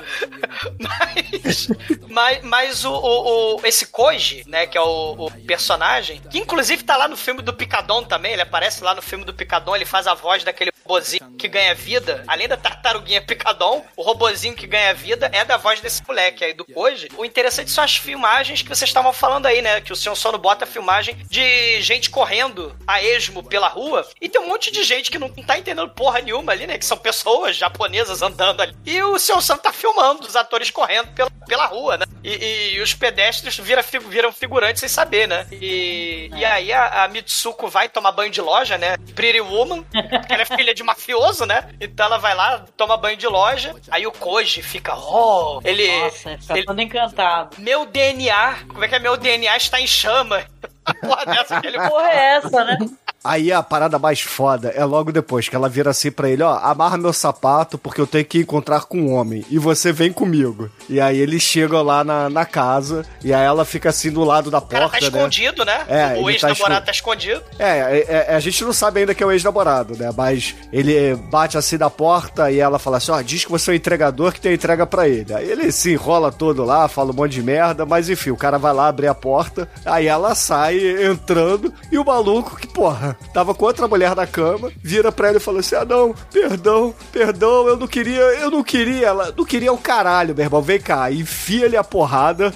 [0.80, 1.68] Mas,
[2.08, 6.82] mas, mas o, o, o- esse Koji, né, que é o, o personagem, que inclusive
[6.84, 9.84] tá lá no filme do Picadon também, ele aparece lá no filme do Picadon, ele
[9.84, 12.24] faz a voz daquele robozinho que ganha vida.
[12.26, 16.52] Além da tartaruguinha Picadon, o robozinho que ganha vida é da voz desse moleque aí
[16.54, 17.08] do Koji.
[17.16, 20.38] O interessante são as filmagens que vocês estavam falando aí, né, que o Senhor Sono
[20.38, 25.10] bota filmagem de gente correndo a esmo pela rua, e tem um monte de gente
[25.10, 28.74] que não tá entendendo porra nenhuma ali, né, que são pessoas japonesas andando ali.
[28.84, 32.06] E o Senhor Sono tá filmando os atores correndo pela, pela rua, né?
[32.24, 35.46] E, e- os pedestres vira, viram figurantes sem saber, né?
[35.52, 38.96] E, e aí a, a Mitsuko vai tomar banho de loja, né?
[39.14, 41.68] Pretty Woman, porque ela é filha de mafioso, né?
[41.80, 43.74] Então ela vai lá, toma banho de loja.
[43.90, 45.86] Aí o Koji fica, oh, ele.
[46.00, 47.56] Nossa, ele ele- todo encantado.
[47.58, 48.98] meu DNA, como é que é?
[48.98, 50.44] Meu DNA está em chama.
[51.02, 52.78] Porra dessa que ele Porra é essa, né?
[53.22, 56.56] Aí a parada mais foda é logo depois que ela vira assim pra ele, ó,
[56.62, 60.70] amarra meu sapato porque eu tenho que encontrar com um homem e você vem comigo.
[60.88, 64.50] E aí eles chegam lá na, na casa e aí ela fica assim do lado
[64.50, 65.18] da O cara porta, tá né?
[65.18, 65.84] escondido, né?
[65.88, 66.84] É, o tá ex-namorado escondido.
[66.84, 67.42] tá escondido.
[67.58, 70.10] É, é, é, a gente não sabe ainda que é o ex-namorado, né?
[70.16, 73.74] Mas ele bate assim na porta e ela fala assim: ó, diz que você é
[73.74, 75.34] o entregador que tem entrega pra ele.
[75.34, 78.58] Aí ele se enrola todo lá, fala um monte de merda, mas enfim, o cara
[78.58, 83.54] vai lá abrir a porta, aí ela sai entrando e o maluco, que porra, tava
[83.54, 87.68] com outra mulher na cama, vira pra ele e fala assim: ah, não, perdão, perdão,
[87.68, 91.10] eu não queria, eu não queria, ela não queria o caralho, meu irmão, vem cá,
[91.10, 92.52] enfia-lhe a porrada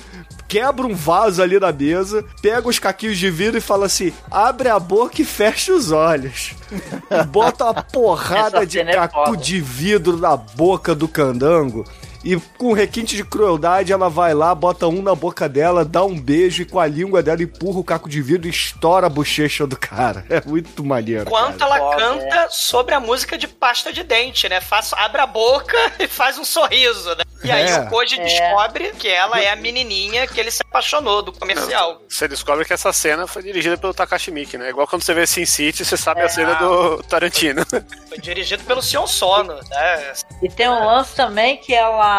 [0.53, 4.69] quebra um vaso ali na mesa, pega os caquinhos de vidro e fala assim: abre
[4.69, 6.55] a boca e fecha os olhos.
[7.31, 11.87] Bota uma porrada de é caco de vidro na boca do candango.
[12.25, 16.19] E com requinte de crueldade, ela vai lá, bota um na boca dela, dá um
[16.19, 19.67] beijo e com a língua dela empurra o caco de vidro e estoura a bochecha
[19.67, 20.25] do cara.
[20.33, 21.25] É muito maneiro.
[21.27, 21.77] Enquanto cara.
[21.77, 24.61] ela canta sobre a música de pasta de dente, né?
[24.61, 27.25] Faz, abre a boca e faz um sorriso, né?
[27.45, 27.81] E aí É.
[27.81, 28.25] o Koji É.
[28.25, 32.01] descobre que ela é a menininha que ele se apaixonou do comercial.
[32.09, 34.71] Você descobre que essa cena foi dirigida pelo Takashi Miike, né?
[34.71, 36.25] Igual quando você vê Sin City, você sabe É.
[36.25, 37.67] a cena do Tarantino.
[38.09, 40.13] Foi dirigido pelo Sion Sono, né?
[40.41, 42.12] E tem um lance também que ela.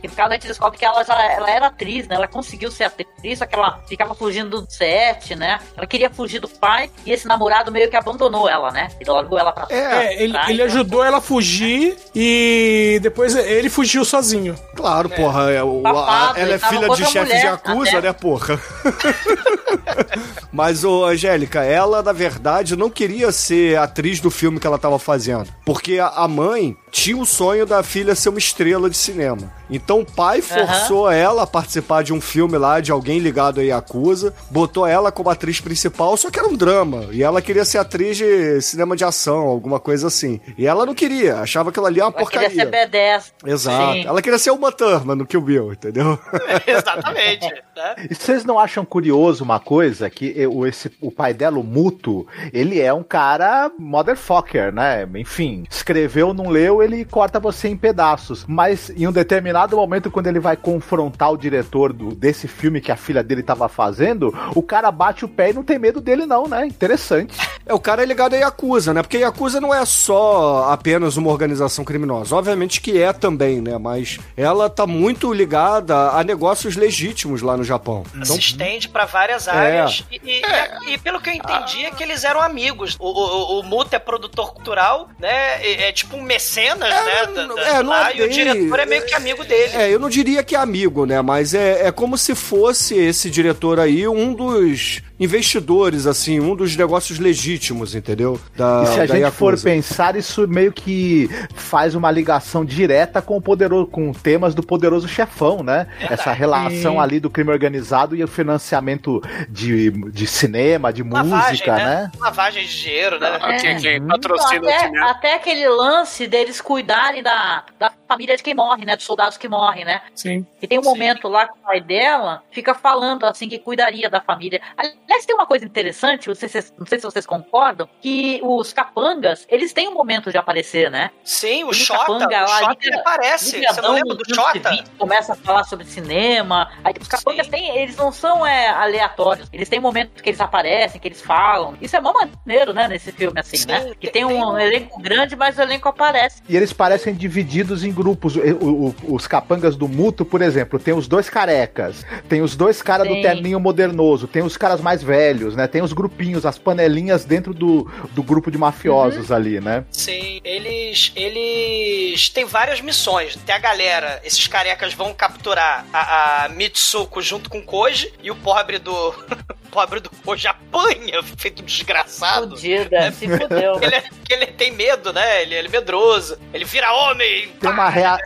[0.00, 2.16] Que cada gente descobre que ela já ela era atriz, né?
[2.16, 5.58] Ela conseguiu ser atriz, só que ela ficava fugindo do set, né?
[5.76, 8.88] Ela queria fugir do pai e esse namorado meio que abandonou ela, né?
[9.00, 10.50] Ele largou ela pra É, ele, tá?
[10.50, 14.54] ele ajudou ela a fugir e depois ele fugiu sozinho.
[14.76, 18.00] Claro, porra, é, o- a- Safado, ela é filha de chefe de acusa, até.
[18.08, 18.58] né, porra?
[20.52, 24.98] Mas, ô, Angélica, ela, na verdade, não queria ser atriz do filme que ela tava
[24.98, 25.48] fazendo.
[25.64, 29.52] Porque a, a mãe tinha o sonho da filha ser uma estrela de cinema.
[29.70, 33.62] Então o pai forçou ela a participar de um filme lá de alguém ligado a
[33.62, 37.06] Yakuza, botou ela como atriz principal, só que era um drama.
[37.10, 40.40] E ela queria ser atriz de cinema de ação, alguma coisa assim.
[40.56, 42.88] E ela não queria, achava que ela ali uma Ela queria porcaria.
[42.88, 43.32] ser B10.
[43.52, 43.92] Exato.
[43.92, 44.06] Sim.
[44.06, 46.18] Ela queria ser uma Thurman no Kill Bill, entendeu?
[46.66, 47.46] Exatamente.
[47.76, 48.06] né?
[48.10, 50.08] E vocês não acham curioso uma coisa?
[50.08, 55.06] Que eu- esse, o pai dela, o Muto, ele é um cara motherfucker, né?
[55.16, 58.44] Enfim, escreveu, não leu, ele corta você em pedaços.
[58.46, 62.92] Mas em um determinado momento, quando ele vai confrontar o diretor do- desse filme que
[62.92, 66.26] a filha dele tava fazendo, o cara bate o pé e não tem medo dele,
[66.26, 66.66] não, né?
[66.66, 67.36] Interessante.
[67.66, 69.02] É, o cara é ligado a Yakuza, né?
[69.02, 72.34] Porque Yakuza não é só apenas uma organização criminosa.
[72.36, 73.76] Obviamente que é também, né?
[73.78, 78.04] Mas ela tá muito ligada a negócios legítimos lá no Japão.
[78.14, 79.50] Então, Se estende pra várias É.
[79.50, 80.04] áreas.
[80.10, 80.42] E, e-
[80.90, 82.96] e- e pelo que eu entendi é que eles eram amigos.
[82.98, 85.62] O, o, o Muto é produtor cultural, né?
[85.62, 86.88] É, é tipo um mecenas, né?
[86.88, 89.72] Da, da- é, não lá, é e o diretor é meio que amigo dele.
[89.74, 91.20] É, eu não diria que é amigo, né?
[91.22, 96.76] Mas é, é como se fosse esse diretor aí um dos investidores, assim, um dos
[96.76, 98.40] negócios legítimos, entendeu?
[98.56, 99.64] Da, E se a da gente for Yakuza.
[99.64, 105.08] pensar, isso meio que faz uma ligação direta com o poderoso, com temas do poderoso
[105.08, 105.86] chefão, né?
[106.00, 111.74] Essa relação ali do crime organizado e o financiamento de, de cinema, de Lavagem, música,
[111.76, 112.10] né?
[112.18, 113.38] Lavagem de dinheiro, né?
[113.60, 115.10] Quem, quem patrocina o até, cinema.
[115.10, 118.96] até aquele lance deles cuidarem da, da família de quem morre, né?
[118.96, 120.00] Dos soldados que morrem, né?
[120.14, 120.46] Sim.
[120.60, 124.20] E tem um momento lá que o pai dela fica falando assim que cuidaria da
[124.20, 124.60] família.
[124.76, 128.72] Aliás, tem uma coisa interessante, não sei se, não sei se vocês concordam, que os
[128.72, 131.10] capangas, eles têm um momento de aparecer, né?
[131.22, 133.60] Sim, o Tem Xota, capanga o lá, Xota liga- ele aparece.
[133.66, 134.70] Você não lembra do Xota?
[134.70, 136.70] 20, Começa a falar sobre cinema.
[136.82, 139.48] Aí os capangas têm, eles não são é, aleatórios.
[139.52, 141.76] Eles têm momentos que eles aparecem, que eles falam.
[141.80, 143.92] Isso é mó maneiro, né, nesse filme, assim, né?
[144.00, 146.42] Que tem um elenco grande, mas o elenco aparece.
[146.48, 148.36] E eles parecem divididos em grupos.
[148.36, 152.54] O- o- o- os capangas do Muto, por exemplo, tem os dois carecas, tem os
[152.54, 155.66] dois caras do terninho modernoso, tem os caras mais velhos, né?
[155.66, 159.84] Tem os grupinhos, as panelinhas dentro do, do grupo de mafiosos ali, né?
[159.90, 163.36] Sim, eles eles têm várias missões.
[163.44, 168.30] Tem a galera, esses carecas vão capturar a, a Mitsuko junto com o Koji e
[168.30, 169.14] o pobre do
[169.70, 172.56] pobre do Koji apanha, feito um desgraçado.
[172.56, 173.78] Fudida, se fudeu.
[173.82, 175.42] Ele, é- que ele tem medo, né?
[175.42, 176.38] Ele, ele é medroso.
[176.52, 177.48] Ele vira homem.
[177.60, 178.18] Tem uma rea...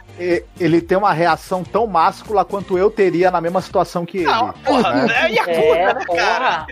[0.60, 4.26] Ele tem uma reação tão máscula quanto eu teria na mesma situação que ele.
[4.64, 5.26] Porra, né?
[5.26, 6.66] é Yakuza, É, né, cara?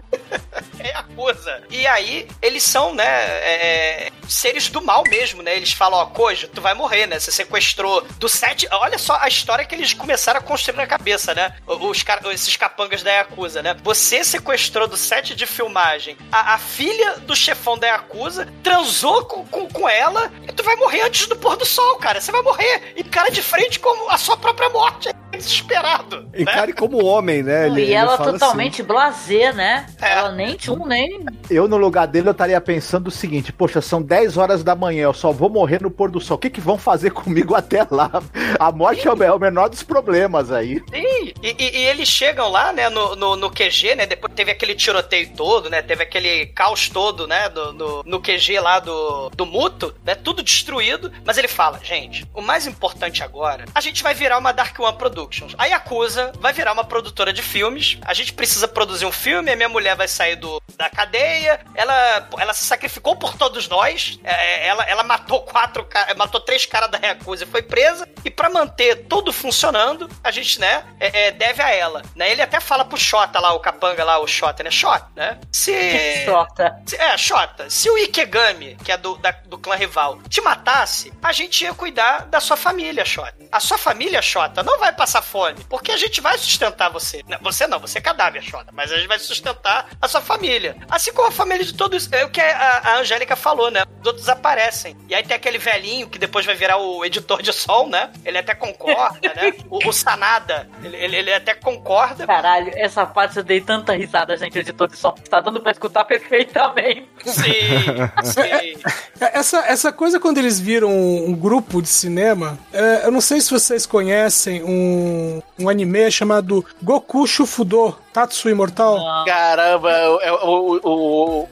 [0.78, 1.62] É Yakuza.
[1.70, 5.56] E aí, eles são, né, é, seres do mal mesmo, né?
[5.56, 7.18] Eles falam, ó, Koji, tu vai morrer, né?
[7.18, 8.68] Você sequestrou do set...
[8.70, 11.54] Olha só a história que eles começaram a construir na cabeça, né?
[11.66, 13.74] Os, car- esses capangas da Yakuza, né?
[13.82, 19.44] Você sequestrou do set de filmagem a, a filha do chefão da Yakuza, transou com,
[19.46, 22.20] com, com ela e tu vai morrer antes do pôr do sol, cara.
[22.20, 22.79] Você vai morrer.
[22.96, 25.08] Encara de frente com a sua própria morte.
[25.32, 26.22] É desesperado.
[26.22, 26.28] né?
[26.38, 27.66] Encare como homem, né?
[27.66, 29.86] Ele- e ele ela fala totalmente blasé, né?
[30.00, 30.12] É.
[30.12, 31.24] Ela nem tchum, nem.
[31.48, 35.04] Eu, no lugar dele, eu estaria pensando o seguinte: poxa, são 10 horas da manhã,
[35.04, 36.36] eu só vou morrer no pôr do sol.
[36.36, 38.10] O que, que vão fazer comigo até lá?
[38.58, 40.78] A morte é o é o menor dos problemas aí.
[40.92, 44.50] Sim, e, e- e eles chegam lá, né, no, no, no QG, né, depois teve
[44.50, 49.28] aquele tiroteio todo, né, teve aquele caos todo, né, do, no, no QG lá do,
[49.30, 54.02] do Muto, né, tudo destruído, mas ele fala, gente, o mais importante agora, a gente
[54.02, 55.54] vai virar uma Dark One Productions.
[55.58, 59.56] A Yakuza vai virar uma produtora de filmes, a gente precisa produzir um filme, a
[59.56, 64.66] minha mulher vai sair do, da cadeia, ela, ela se sacrificou por todos nós, é,
[64.66, 65.86] ela, ela matou quatro,
[66.16, 70.60] matou três caras da Yakuza e foi presa, e pra manter tudo funcionando, a gente,
[70.60, 74.04] né, é, é, deve a ela, né, ele até fala pro Xota lá, o capanga
[74.04, 75.72] lá, o Xota, né, Xota, né, se...
[76.24, 76.80] Xota.
[76.86, 81.12] se- É, Xota, se o Ikegami, que é do, da- do clã rival, te matasse,
[81.22, 83.34] a gente ia cuidar da sua família, Xota.
[83.50, 87.22] A sua família, Xota, não vai passar fome, porque a gente vai sustentar você.
[87.40, 90.76] Você não, você é cadáver, Xota, mas a gente vai sustentar a sua família.
[90.88, 92.10] Assim como a família de todos.
[92.12, 93.82] É o que a, a Angélica falou, né?
[94.00, 94.96] Os outros aparecem.
[95.08, 98.10] E aí tem aquele velhinho que depois vai virar o editor de som, né?
[98.24, 99.52] Ele até concorda, né?
[99.68, 102.26] O, o Sanada, ele, ele, ele até concorda.
[102.26, 105.12] Caralho, essa parte eu dei tanta risada, gente, editor de som.
[105.28, 107.08] Tá dando pra escutar perfeitamente.
[107.24, 107.42] Sim,
[108.24, 108.80] sim.
[109.20, 113.40] É, Essa, essa coisa quando eles viram um grupo de cinema, é, eu não sei
[113.40, 118.96] se vocês conhecem um, um anime chamado Goku Shufudo, Tatsu Imortal.
[119.24, 121.48] Caramba, é o, o, o,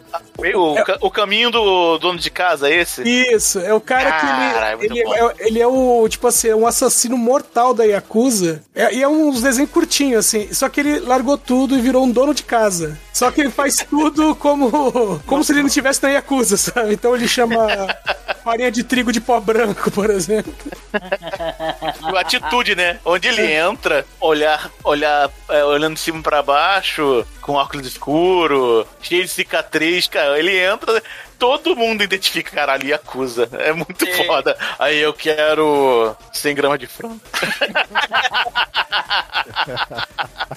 [0.57, 3.03] o, o, ca- o caminho do dono de casa, esse?
[3.03, 7.73] Isso, é o cara que ele, é, ele é o, tipo assim, um assassino mortal
[7.75, 8.63] da Yakuza.
[8.75, 10.53] É- e é uns desenhos curtinhos, assim.
[10.53, 12.99] Só que ele largou tudo e virou um dono de casa.
[13.13, 16.95] Só que ele faz tudo como, como se ele não estivesse na Yakuza, sabe?
[16.95, 17.67] Então ele chama
[18.45, 20.53] farinha de trigo de pó branco, por exemplo.
[20.93, 22.99] A atitude, né?
[23.05, 29.23] Onde ele entra, olhar, olhar, é, olhando de cima pra baixo, com óculos escuro, cheio
[29.23, 30.39] de cicatriz, cara.
[30.39, 31.03] Ele entra,
[31.39, 33.49] todo mundo identifica, caralho, e acusa.
[33.59, 34.25] É muito Sim.
[34.27, 34.57] foda.
[34.79, 37.21] Aí eu quero 100 gramas de frango.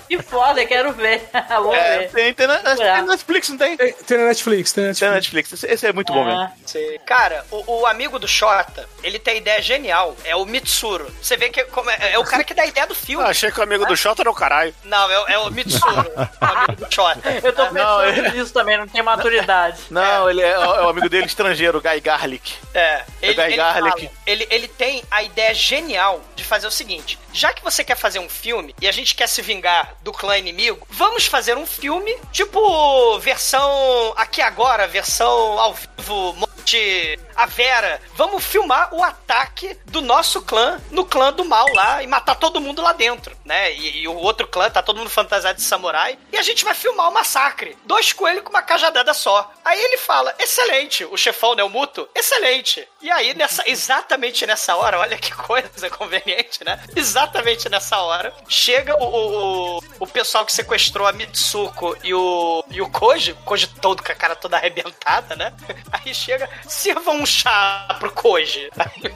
[0.08, 1.30] Que foda, quero ver.
[1.62, 2.12] Vou É, ver.
[2.12, 3.78] tem, tem, na, tem na Netflix, não tem?
[3.78, 5.52] Tem, tem na Netflix, tem na Tem na Netflix.
[5.52, 5.64] Netflix.
[5.64, 6.40] Esse, esse é muito bom mesmo.
[6.42, 6.98] Ah, Sim.
[7.06, 10.16] Cara, o, o amigo do Xota, ele tem ideia genial.
[10.26, 11.10] É o Mitsuru.
[11.22, 13.24] Você vê que como é, é o cara que dá a ideia do filme.
[13.24, 14.74] Ah, achei que o amigo do Xota era o caralho.
[14.84, 17.22] Não, é, o- é o Mitsuru, o amigo do Xota.
[17.44, 19.80] Eu tô pensando Não, é- nisso também, não tem maturidade.
[19.90, 22.54] Não, ele é, é o amigo dele estrangeiro, o Guy Garlic.
[22.74, 24.00] É, ele, Guy ele, Garlic.
[24.06, 27.96] fala- ele, ele tem a ideia genial de fazer o seguinte: já que você quer
[27.98, 31.66] fazer um filme e a gente quer se vingar do clã inimigo, vamos fazer um
[31.66, 38.02] filme tipo versão aqui agora, versão ao vivo, monte a Vera.
[38.16, 42.62] Vamos filmar o ataque do nosso clã no clã do mal lá e matar todo
[42.62, 43.74] mundo lá dentro, né?
[43.74, 46.74] E, e o outro clã tá todo mundo fantasiado de samurai e a gente vai
[46.74, 47.78] filmar o massacre.
[47.86, 49.52] Dois coelhos com uma cajadada só.
[49.66, 51.64] Aí ele fala: excelente, o chefão, né?
[51.64, 52.88] O Muto, excelente.
[53.02, 56.84] E aí, nessa, exatamente nessa hora, olha que coisa conveniente, né?
[56.96, 62.82] Exatamente nessa hora, chega o, o, o, pessoal que sequestrou a Mitsuko e o, e
[62.82, 65.54] o Koji, Koji todo com a cara toda arrebentada, né?
[65.92, 68.70] Aí chega, sirva um chá pro Koji.
[68.78, 69.12] Aí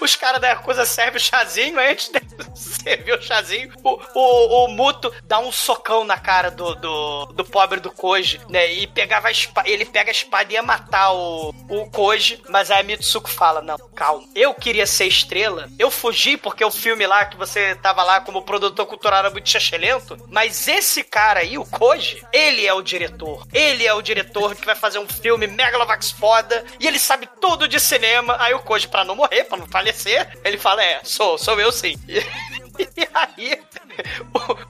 [0.00, 2.20] os caras da Yakuza servem o chazinho, aí antes de
[2.54, 7.44] servir o chazinho, o, o, o Muto dá um socão na cara do, do, do
[7.44, 8.72] pobre do Koji, né?
[8.72, 8.86] E
[9.22, 12.82] pegava a ele pega a espada e ia matar o, o Koji, mas aí a
[12.82, 17.36] Mitsuko fala: Não, calma, eu queria ser estrela, eu fugi porque o filme lá que
[17.36, 22.22] você tava lá como produtor cultural era muito chachelento, mas esse cara aí, o Koji,
[22.32, 23.46] ele é o diretor.
[23.52, 27.68] Ele é o diretor que vai fazer um filme Megalovax foda e ele sabe tudo
[27.68, 28.36] de cinema.
[28.40, 31.70] Aí o Koji, pra não morrer, pra não falecer, ele fala: É, sou, sou eu
[31.70, 31.94] sim.
[32.96, 33.62] E aí,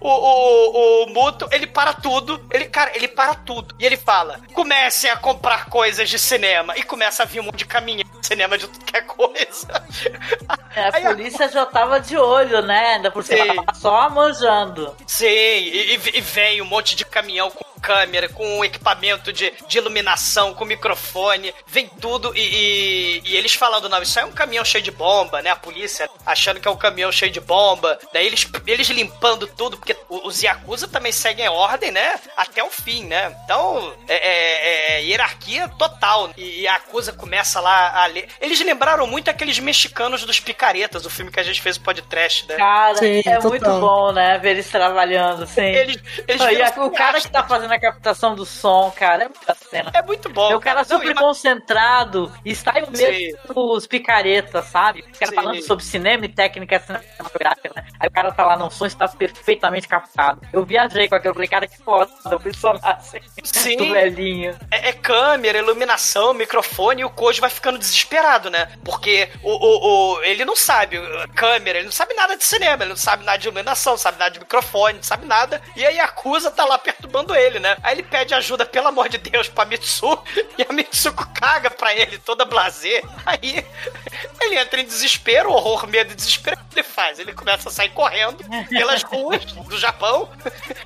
[0.00, 2.44] o, o, o, o Muto, ele para tudo.
[2.50, 3.74] Ele, cara, ele para tudo.
[3.78, 6.76] E ele fala: comecem a comprar coisas de cinema.
[6.76, 9.84] E começa a vir um monte de caminhão de cinema de tudo que é coisa.
[10.74, 12.94] É, a polícia já tava de olho, né?
[12.96, 14.94] Ainda por cima, só manjando.
[15.06, 19.78] Sim, e, e- e vem um monte de caminhão com câmera, com equipamento de, de
[19.78, 24.32] iluminação, com microfone, vem tudo e, e- e eles falando, não, isso aí é um
[24.32, 25.50] caminhão cheio de bomba, né?
[25.50, 29.76] A polícia achando que é um caminhão cheio de bomba, daí eles, eles limpando tudo,
[29.76, 32.18] porque os Yakuza também seguem a ordem, né?
[32.36, 33.34] Até o fim, né?
[33.44, 36.30] Então, é, é- é hierarquia total.
[36.36, 38.28] E, Yakuza começa lá a ler.
[38.40, 42.48] Eles lembraram muito aqueles mexicanos dos picaretas, o filme que a gente fez o podcast,
[42.48, 42.56] né?
[42.56, 43.50] Cara, Sim, é total.
[43.50, 44.38] muito bom, né?
[44.38, 45.62] Ver eles trabalhando, assim.
[45.62, 49.54] Eles, eles e o cara que tá fazendo a captação do som, cara, é muita
[49.54, 49.90] cena.
[49.94, 50.50] É muito bom.
[50.50, 55.00] É o cara Não, super ima- concentrado e sai o mesmo dos picaretas, sabe?
[55.00, 55.34] Os caras Sim.
[55.34, 57.84] falando sobre cinema e técnica cinematográfica, né?
[58.00, 60.40] Aí o cara tá lá no som está perfeitamente captado.
[60.52, 63.76] Eu viajei com aquilo, eu falei, cara, que foda, o personagem Sim.
[63.78, 64.58] do velhinho.
[64.70, 68.72] É, é câmera, iluminação, microfone, e o Koji vai ficando desesperado, né?
[68.84, 70.98] Porque o, o, o- ele não sabe
[71.34, 74.18] câmera, ele não sabe nada de cinema, ele não sabe nada de iluminação, não sabe
[74.18, 75.60] nada de microfone, não sabe nada.
[75.76, 77.76] E aí a Yakuza tá lá perturbando ele, né?
[77.82, 80.18] Aí ele pede ajuda, pelo amor de Deus, pra Mitsu,
[80.58, 83.02] e a Mitsuko caga pra ele, toda blazer.
[83.26, 83.64] Aí
[84.40, 86.60] ele entra em desespero, horror, medo e desespero.
[86.60, 87.18] O que ele faz?
[87.18, 88.42] Ele começa a sair correndo
[88.92, 90.28] pelas ruas do Japão,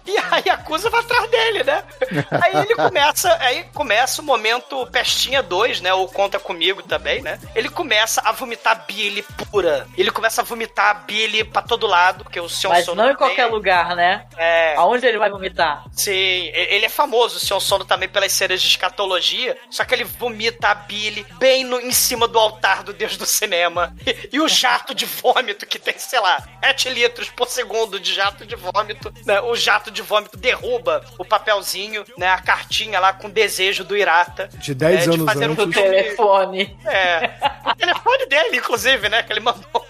[0.05, 1.83] e a Yakuza vai atrás dele, né?
[2.31, 5.93] Aí ele começa, aí começa o momento Pestinha 2, né?
[5.93, 7.39] Ou Conta Comigo também, né?
[7.55, 9.87] Ele começa a vomitar bile pura.
[9.97, 13.17] Ele começa a vomitar bile pra todo lado, porque o Sion Mas Sono não em
[13.17, 14.27] qualquer lugar, né?
[14.37, 14.75] É.
[14.77, 15.85] Aonde ele vai vomitar?
[15.93, 20.05] Sim, ele é famoso, o Sion Sono também pelas cenas de escatologia, só que ele
[20.05, 23.95] vomita a bile bem no, em cima do altar do deus do cinema.
[24.07, 28.15] E, e o jato de vômito que tem, sei lá, 7 litros por segundo de
[28.15, 29.41] jato de vômito, né?
[29.41, 32.29] O jato de vômito derruba o papelzinho, né?
[32.29, 34.49] A cartinha lá com desejo do Irata.
[34.55, 35.75] De 10 é, anos fazer um antes.
[35.75, 36.79] Filme- telefone.
[36.85, 37.31] É.
[37.71, 39.23] O telefone dele, inclusive, né?
[39.23, 39.87] Que ele mandou.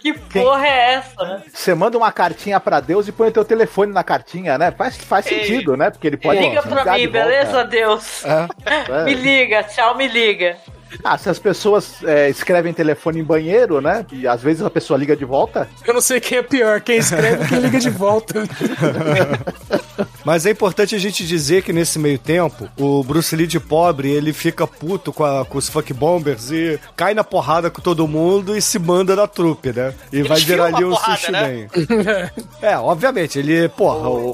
[0.00, 1.42] Que porra é essa, né?
[1.52, 4.72] Você manda uma cartinha pra Deus e põe o teu telefone na cartinha, né?
[4.72, 5.38] Faz, faz Ei.
[5.40, 5.90] sentido, né?
[5.90, 6.40] Porque ele pode.
[6.40, 8.24] Liga pra mim, de beleza, Deus?
[8.24, 9.04] É.
[9.04, 10.56] Me liga, tchau, me liga.
[11.02, 14.04] Ah, se as pessoas é, escrevem telefone em banheiro, né?
[14.12, 15.68] E às vezes a pessoa liga de volta.
[15.86, 18.42] Eu não sei quem é pior, quem escreve ou quem liga de volta.
[20.24, 24.10] Mas é importante a gente dizer que nesse meio tempo, o Bruce Lee de pobre,
[24.10, 28.06] ele fica puto com, a- com os fuck bombers e cai na porrada com todo
[28.08, 29.94] mundo e se manda na trupe, né?
[30.12, 31.68] E vai virar ali um a porrada, sushi né?
[31.76, 32.30] man.
[32.60, 34.30] É, obviamente, ele, porra, o,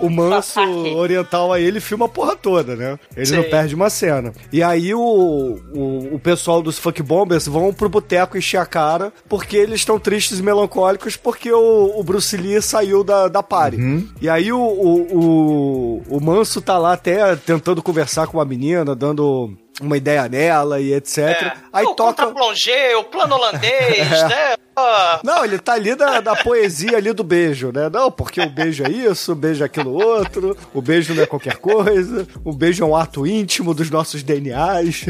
[0.00, 0.60] o, o manso
[0.96, 2.98] oriental aí, ele filma a porra toda, né?
[3.16, 3.36] Ele Sim.
[3.36, 4.32] não perde uma cena.
[4.52, 5.00] E aí o,
[5.72, 9.98] o, o pessoal dos fuck bombers vão pro boteco encher a cara porque eles estão
[9.98, 13.78] tristes e melancólicos porque o, o Bruce Lee saiu da, da party.
[14.20, 18.94] E aí o, o, o, o manso tá lá até tentando conversar com a menina,
[18.94, 21.18] dando uma ideia nela e etc.
[21.18, 21.52] É.
[21.72, 22.24] Aí o toca...
[22.24, 24.28] contra-plongé, o plano holandês, É.
[24.28, 24.54] né?
[24.80, 27.90] Ah, Não, ele tá ali da, da poesia ali do beijo, né?
[27.92, 31.26] Não, porque o beijo é isso, o beijo é aquilo outro, o beijo não é
[31.26, 35.06] qualquer coisa, o beijo é um ato íntimo dos nossos DNAs.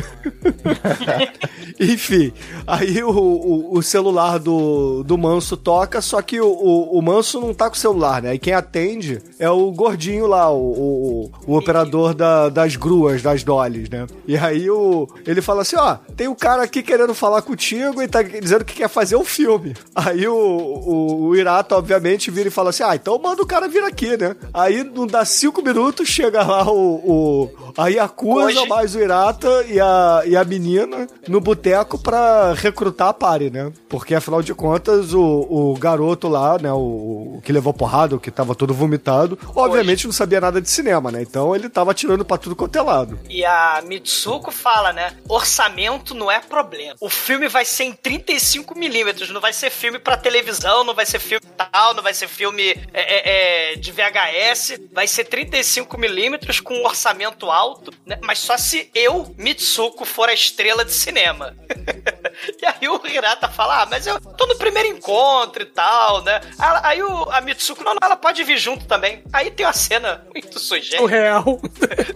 [1.79, 2.33] Enfim,
[2.67, 7.41] aí o, o, o celular do, do Manso toca, só que o, o, o Manso
[7.41, 8.35] não tá com o celular, né?
[8.35, 13.45] E quem atende é o gordinho lá, o, o, o operador da- das gruas, das
[13.45, 14.07] dollies, né?
[14.27, 18.09] E aí o, ele fala assim, ó, tem um cara aqui querendo falar contigo e
[18.09, 19.75] tá dizendo que quer fazer um filme.
[19.95, 23.69] Aí o, o, o Irata, obviamente, vira e fala assim, ah, então manda o cara
[23.69, 24.35] vir aqui, né?
[24.55, 29.65] Aí não dá cinco minutos, chega lá o, o a Yakuza, Hoje- mais o Irata
[29.69, 33.71] e a, e a menina no boteco pra recrutar a pare, né?
[33.89, 38.21] Porque afinal de contas, o, o garoto lá, né, o, o que levou porrada, o
[38.21, 41.21] que tava todo vomitado, obviamente não sabia nada de cinema, né?
[41.23, 43.19] Então ele tava atirando pra tudo quanto é lado.
[43.29, 45.17] E a Mitsuko Fala, né?
[45.29, 46.97] Orçamento não é problema.
[47.01, 51.19] O filme vai ser em 35mm, não vai ser filme pra televisão, não vai ser
[51.19, 56.75] filme tal, não vai ser filme é, é, é, de VHS, vai ser 35mm com
[56.75, 58.19] um orçamento alto, né?
[58.23, 61.57] Mas só se eu, Mitsuko, for a estrela de cinema.
[62.61, 66.41] e aí o Hirata fala, ah, mas eu tô no primeiro encontro e tal, né?
[66.59, 69.23] Aí o, a Mitsuko, não, não, ela pode vir junto também.
[69.33, 71.03] Aí tem uma cena muito sujeita.
[71.03, 71.61] O real.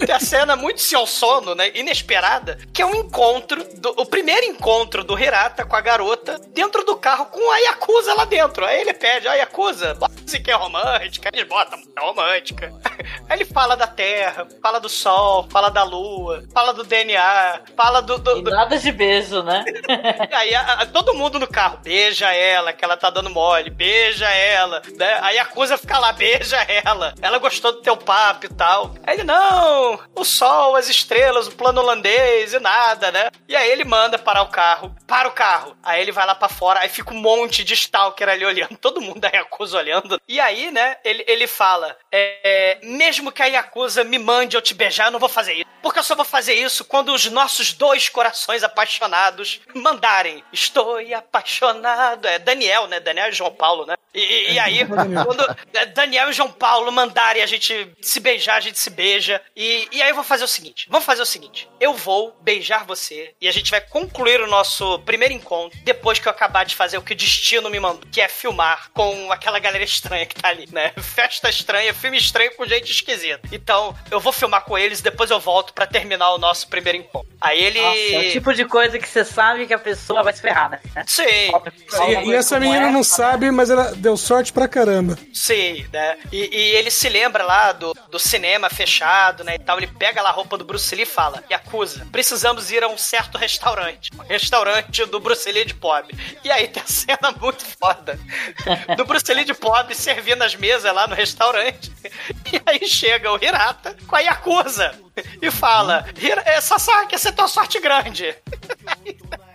[0.05, 1.71] Tem a cena muito seu sono, né?
[1.75, 2.22] Inesperada,
[2.73, 6.97] que é um encontro, do, o primeiro encontro do Hirata com a garota dentro do
[6.97, 8.65] carro com a Yakuza lá dentro.
[8.65, 12.73] Aí ele pede, a Yakuza, bota que é romântica, eles botam é romântica.
[13.29, 18.01] Aí ele fala da terra, fala do sol, fala da lua, fala do DNA, fala
[18.01, 18.19] do.
[18.19, 18.51] do, do...
[18.51, 19.65] nada de beijo, né?
[20.33, 24.29] aí a, a, todo mundo no carro, beija ela, que ela tá dando mole, beija
[24.29, 25.19] ela, né?
[25.23, 27.15] Aí a Yakuza fica lá, beija ela.
[27.21, 28.95] Ela gostou do teu papo e tal.
[29.05, 33.31] Aí ele, não, o sol, as estrelas, o plano holandês e nada, né?
[33.49, 35.77] E aí ele manda parar o carro, para o carro.
[35.83, 39.01] Aí ele vai lá para fora, aí fica um monte de stalker ali olhando, todo
[39.01, 40.21] mundo da Yakuza olhando.
[40.29, 44.75] E aí, né, ele, ele fala, é, mesmo que a Yakuza me mande eu te
[44.75, 45.73] beijar, eu não vou fazer isso.
[45.83, 50.45] Porque eu só vou fazer isso quando os nossos dois corações apaixonados mandarem.
[50.53, 52.27] Estou apaixonado.
[52.27, 53.01] É Daniel, né?
[53.01, 53.97] Daniel e João Paulo, né?
[54.15, 58.61] E, e aí, quando é, Daniel e João Paulo mandarem a gente se beijar, a
[58.61, 59.43] gente se beija.
[59.57, 61.69] E, e aí eu vou fazer o seguinte: vamos fazer o seguinte.
[61.81, 66.27] Eu vou beijar você e a gente vai concluir o nosso primeiro encontro depois que
[66.27, 69.59] eu acabar de fazer o que o destino me mandou, que é filmar com aquela
[69.59, 70.93] galera estranha que tá ali, né?
[71.01, 73.41] Festa estranha, filme estranho com gente esquisita.
[73.53, 77.33] Então, eu vou filmar com eles, depois eu volto para terminar o nosso primeiro encontro.
[77.41, 77.81] Aí ele.
[77.81, 80.71] Nossa, é o tipo de coisa que você sabe que a pessoa vai se ferrar,
[80.71, 80.81] né?
[81.07, 81.23] Sim.
[82.09, 85.19] E, e essa menina não sabe, mas ela deu sorte pra caramba.
[85.35, 86.17] Sim, né?
[86.31, 89.57] E, e, ele se lembra lá do, do cinema fechado, né?
[89.57, 89.79] E tal.
[89.79, 91.43] Ele pega lá a roupa do Bruce Lee e fala:
[92.11, 94.11] Precisamos ir a um certo restaurante.
[94.19, 96.17] Um restaurante do Bruce Lee de pobre.
[96.45, 98.19] E aí tem a cena muito foda
[98.97, 101.93] do Bruce Lee de pobre servindo as mesas lá no restaurante.
[102.53, 104.95] E aí chega o Hirata com a Yakuza
[105.41, 106.07] e fala:
[106.61, 108.35] Sasaki, essa é tua sorte grande.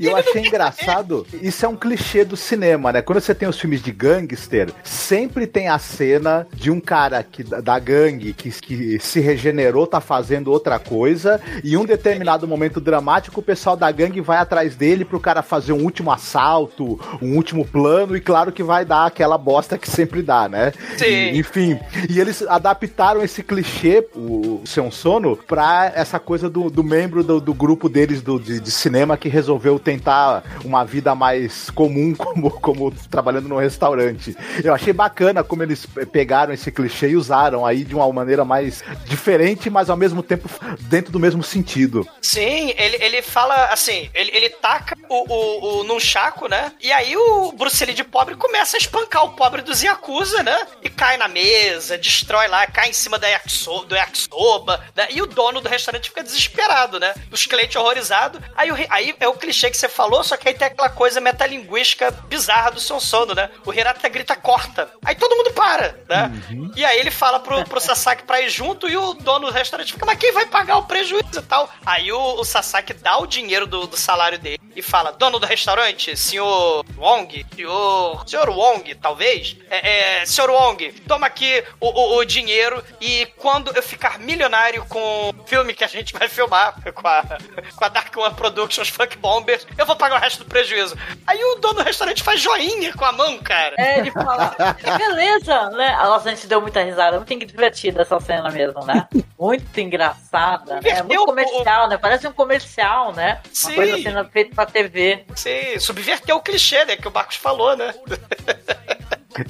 [0.00, 3.02] E eu achei engraçado, isso é um clichê do cinema, né?
[3.02, 7.44] Quando você tem os filmes de gangster, sempre tem a cena de um cara que,
[7.44, 13.40] da gangue que, que se regenerou, tá fazendo outra coisa, e um determinado momento dramático,
[13.40, 17.66] o pessoal da gangue vai atrás dele pro cara fazer um último assalto, um último
[17.66, 20.72] plano, e claro que vai dar aquela bosta que sempre dá, né?
[20.96, 21.04] Sim.
[21.04, 21.78] E, enfim,
[22.08, 27.38] e eles adaptaram esse clichê, o Seu Sono, pra essa coisa do, do membro do,
[27.38, 32.50] do grupo deles do, de, de cinema que resolveu tentar uma vida mais comum, como,
[32.50, 34.36] como trabalhando num restaurante.
[34.62, 38.84] Eu achei bacana como eles pegaram esse clichê e usaram aí de uma maneira mais
[39.04, 40.48] diferente, mas ao mesmo tempo
[40.82, 42.06] dentro do mesmo sentido.
[42.22, 46.72] Sim, ele, ele fala assim, ele, ele taca o, o, o nunchaku, né?
[46.80, 50.56] E aí o Bruce Lee de pobre começa a espancar o pobre dos Yakuza, né?
[50.82, 55.08] E cai na mesa, destrói lá, cai em cima da yakisoba, do yakisoba, né?
[55.10, 57.12] E o dono do restaurante fica desesperado, né?
[57.30, 58.40] Os clientes horrorizados.
[58.54, 62.10] Aí, aí é o clichê que você falou, só que aí tem aquela coisa metalinguística
[62.28, 63.50] bizarra do seu sono, né?
[63.64, 64.90] O Hirata grita corta.
[65.04, 66.30] Aí todo mundo para, né?
[66.50, 66.70] Uhum.
[66.76, 69.92] E aí ele fala pro, pro Sasaki pra ir junto e o dono do restaurante
[69.92, 71.68] fica, mas quem vai pagar o prejuízo e tal?
[71.84, 75.46] Aí o, o Sasaki dá o dinheiro do, do salário dele e fala, dono do
[75.46, 82.16] restaurante, senhor Wong, senhor, senhor Wong, talvez, é, é, senhor Wong, toma aqui o, o,
[82.18, 86.80] o, dinheiro e quando eu ficar milionário com o filme que a gente vai filmar
[86.92, 87.22] com a,
[87.74, 90.96] com a Dark One Productions Funk Bomber, eu vou pagar o resto do prejuízo.
[91.26, 93.74] Aí o dono do restaurante faz joinha com a mão, cara.
[93.78, 94.54] É, ele fala,
[94.98, 95.96] beleza, né?
[95.96, 99.08] Nossa, a gente deu muita risada, muito divertida essa cena mesmo, né?
[99.38, 101.02] Muito engraçada, né?
[101.02, 101.96] Muito comercial, né?
[101.96, 103.40] Parece um comercial, né?
[103.44, 103.74] Uma Sim.
[103.74, 105.24] coisa sendo feita pra TV.
[105.34, 106.96] Sim, subverteu o clichê, né?
[106.96, 107.94] Que o Marcos falou, né?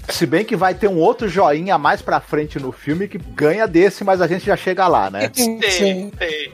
[0.08, 3.66] Se bem que vai ter um outro joinha mais pra frente no filme que ganha
[3.66, 5.30] desse, mas a gente já chega lá, né?
[5.32, 6.12] Sim, sim.
[6.18, 6.52] sim.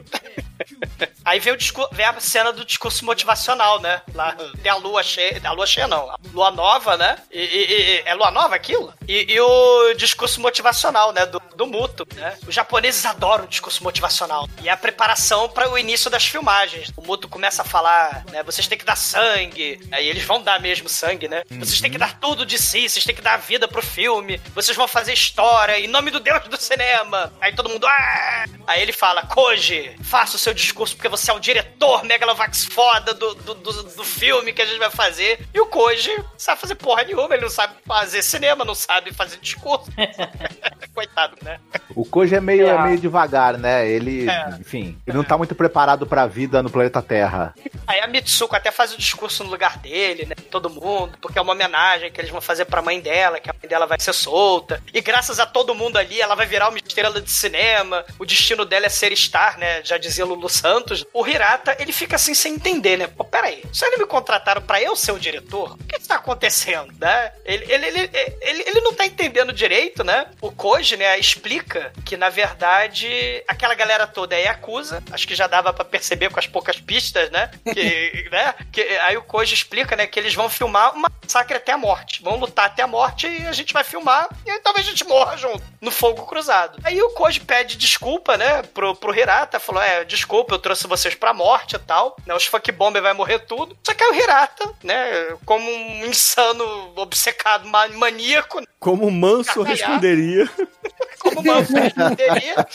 [1.23, 1.57] Aí vem, o
[1.91, 4.01] vem a cena do discurso motivacional, né?
[4.13, 5.41] Lá tem a lua cheia.
[5.43, 7.17] A lua cheia não, a lua nova, né?
[7.29, 8.93] E, e, e é lua nova aquilo?
[9.07, 11.25] E, e, o discurso motivacional, né?
[11.25, 12.37] Do, do Muto, né?
[12.47, 14.47] Os japoneses adoram o discurso motivacional.
[14.63, 16.93] E é a preparação para o início das filmagens.
[16.95, 18.41] O Muto começa a falar, né?
[18.43, 19.81] Vocês têm que dar sangue.
[19.91, 21.43] Aí eles vão dar mesmo sangue, né?
[21.49, 24.39] Vocês têm que dar tudo de si, vocês têm que dar vida pro filme.
[24.55, 27.33] Vocês vão fazer história em nome do Deus do cinema.
[27.41, 27.85] Aí todo mundo.
[27.85, 28.45] Ah!
[28.65, 33.13] Aí ele fala: Koji, faça o seu discurso porque você é o diretor Megalovax foda
[33.13, 35.45] do, do, do, do filme que a gente vai fazer.
[35.53, 39.37] E o Koji sabe fazer porra nenhuma, ele não sabe fazer cinema, não sabe fazer
[39.41, 39.91] discurso.
[40.95, 41.59] Coitado, né?
[41.95, 42.71] O Koji é meio, É.
[42.71, 43.87] é meio devagar, né?
[43.87, 44.49] Ele, É.
[44.59, 47.53] enfim, ele não tá muito preparado pra vida no planeta Terra.
[47.85, 50.35] Aí a Mitsuko até faz o discurso no lugar dele, né?
[50.49, 53.53] Todo mundo, porque é uma homenagem que eles vão fazer pra mãe dela, que a
[53.53, 54.83] mãe dela vai ser solta.
[54.93, 58.05] E graças a todo mundo ali, ela vai virar uma estrela de cinema.
[58.19, 59.81] O destino dela é ser star, né?
[59.83, 61.05] Já dizia Lulu Santos.
[61.13, 63.07] O Hirata, ele fica assim sem entender, né?
[63.07, 66.93] Pô, peraí, se eles me contrataram pra eu ser o diretor, o que está acontecendo,
[66.99, 67.31] né?
[67.45, 68.09] Ele, ele, ele,
[68.41, 70.27] ele, ele não tá entendendo direito, né?
[70.41, 73.07] O Koji, né, explica que, na verdade,
[73.47, 75.01] aquela galera toda é Yakuza.
[75.11, 77.49] Acho que já dava pra perceber com as poucas pistas, né?
[77.73, 78.53] Que, né?
[78.71, 82.21] Que, aí o Koji explica, né, que eles vão filmar uma massacre até a morte.
[82.21, 85.05] Vão lutar até a morte e a gente vai filmar e aí talvez a gente
[85.05, 86.79] morra junto, no fogo cruzado.
[86.83, 89.59] Aí o Koji pede desculpa, né, pro, pro Hirata.
[89.59, 92.15] Falou, é, desculpa, eu trouxe vocês pra morte e tal.
[92.25, 93.77] Né, os fuck bomber vai morrer tudo.
[93.85, 99.61] Só que aí o Hirata, né, como um insano, obcecado, ma- maníaco, Como o Manso
[99.61, 100.49] responderia.
[101.19, 102.67] como uma responderia,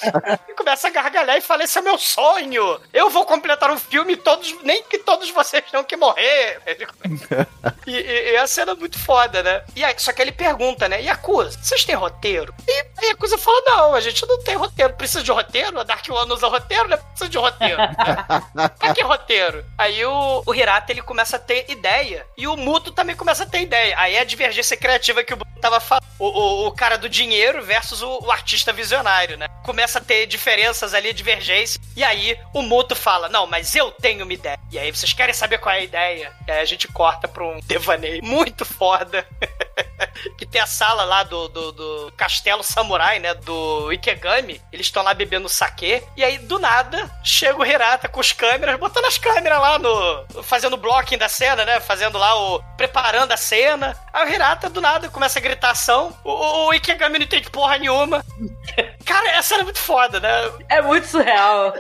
[0.49, 2.81] e começa a gargalhar e fala: Esse é meu sonho!
[2.93, 6.61] Eu vou completar um filme, todos, nem que todos vocês tenham que morrer.
[7.87, 9.63] e, e, e a cena é muito foda, né?
[9.75, 11.03] E aí, só que ele pergunta, né?
[11.03, 12.55] Yakuza, vocês têm roteiro?
[12.67, 14.95] E a Yakuza fala: Não, a gente não tem roteiro.
[14.95, 15.81] Precisa de roteiro?
[15.81, 16.97] A Dark One usa roteiro, né?
[16.97, 17.79] Precisa de roteiro.
[18.79, 19.65] pra que roteiro?
[19.79, 22.27] Aí o, o Hirata ele começa a ter ideia.
[22.37, 23.95] E o Muto também começa a ter ideia.
[23.99, 26.03] Aí é a divergência criativa que o Bruno tava falando.
[26.19, 29.47] O, o, o cara do dinheiro versus o, o artista visionário, né?
[29.65, 31.81] Começa a ter diferenças ali, divergência.
[31.97, 34.59] E aí o Muto fala: Não, mas eu tenho uma ideia.
[34.71, 36.33] E aí vocês querem saber qual é a ideia?
[36.47, 39.27] E aí a gente corta pra um devaneio muito foda.
[40.37, 43.35] que tem a sala lá do, do, do castelo samurai, né?
[43.35, 44.61] Do Ikegami.
[44.73, 46.03] Eles estão lá bebendo sake.
[46.17, 50.43] E aí, do nada, chega o Hirata com as câmeras, botando as câmeras lá no.
[50.43, 51.81] fazendo o blocking da cena, né?
[51.81, 52.63] Fazendo lá o.
[52.77, 53.97] preparando a cena.
[54.13, 56.17] Aí o Hirata, do nada, começa a gritar ação.
[56.25, 58.22] O, o Ikegami não entende porra nenhuma.
[59.05, 60.29] Cara, essa é muito foda, né?
[60.69, 61.75] É muito surreal.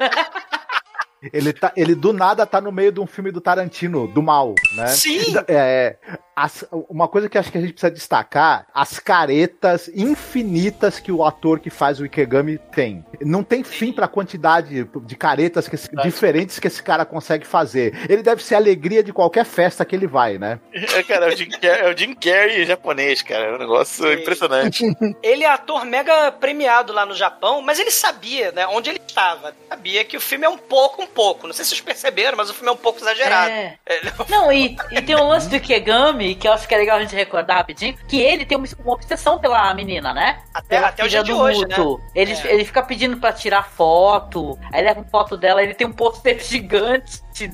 [1.32, 4.55] Ele, tá, ele do nada tá no meio de um filme do Tarantino, do mal,
[4.74, 4.89] né?
[4.89, 5.35] Sim.
[5.47, 5.97] É,
[6.44, 11.24] as- uma coisa que acho que a gente precisa destacar, as caretas infinitas que o
[11.24, 13.05] ator que faz o Ikegami tem.
[13.20, 17.94] Não tem fim pra quantidade de caretas que esse- diferentes que esse cara consegue fazer.
[18.09, 20.59] Ele deve ser a alegria de qualquer festa que ele vai, né?
[20.73, 23.44] É, cara, é o Jim Carrey, é o Jim Carrey japonês, cara.
[23.44, 24.14] É um negócio Sim.
[24.20, 24.85] impressionante.
[25.23, 29.55] Ele é ator mega premiado lá no Japão, mas ele sabia, né, onde ele estava.
[29.69, 31.47] Sabia que o filme é um pouco, um pouco.
[31.47, 33.51] Não sei se vocês perceberam, mas o filme é um pouco exagerado.
[33.51, 33.78] É.
[33.86, 36.98] É, Não, e, e tem um lance do Ikegami, que eu acho que é legal
[36.98, 40.40] a gente recordar rapidinho, que ele tem uma, obsessão pela menina, né?
[40.52, 41.98] Até, Pela até o dia de do hoje, Muto.
[41.98, 42.04] né?
[42.14, 42.52] Ele, É.
[42.54, 46.38] ele fica pedindo pra tirar foto, aí leva uma foto dela, ele tem um pôster
[46.42, 47.48] gigante de-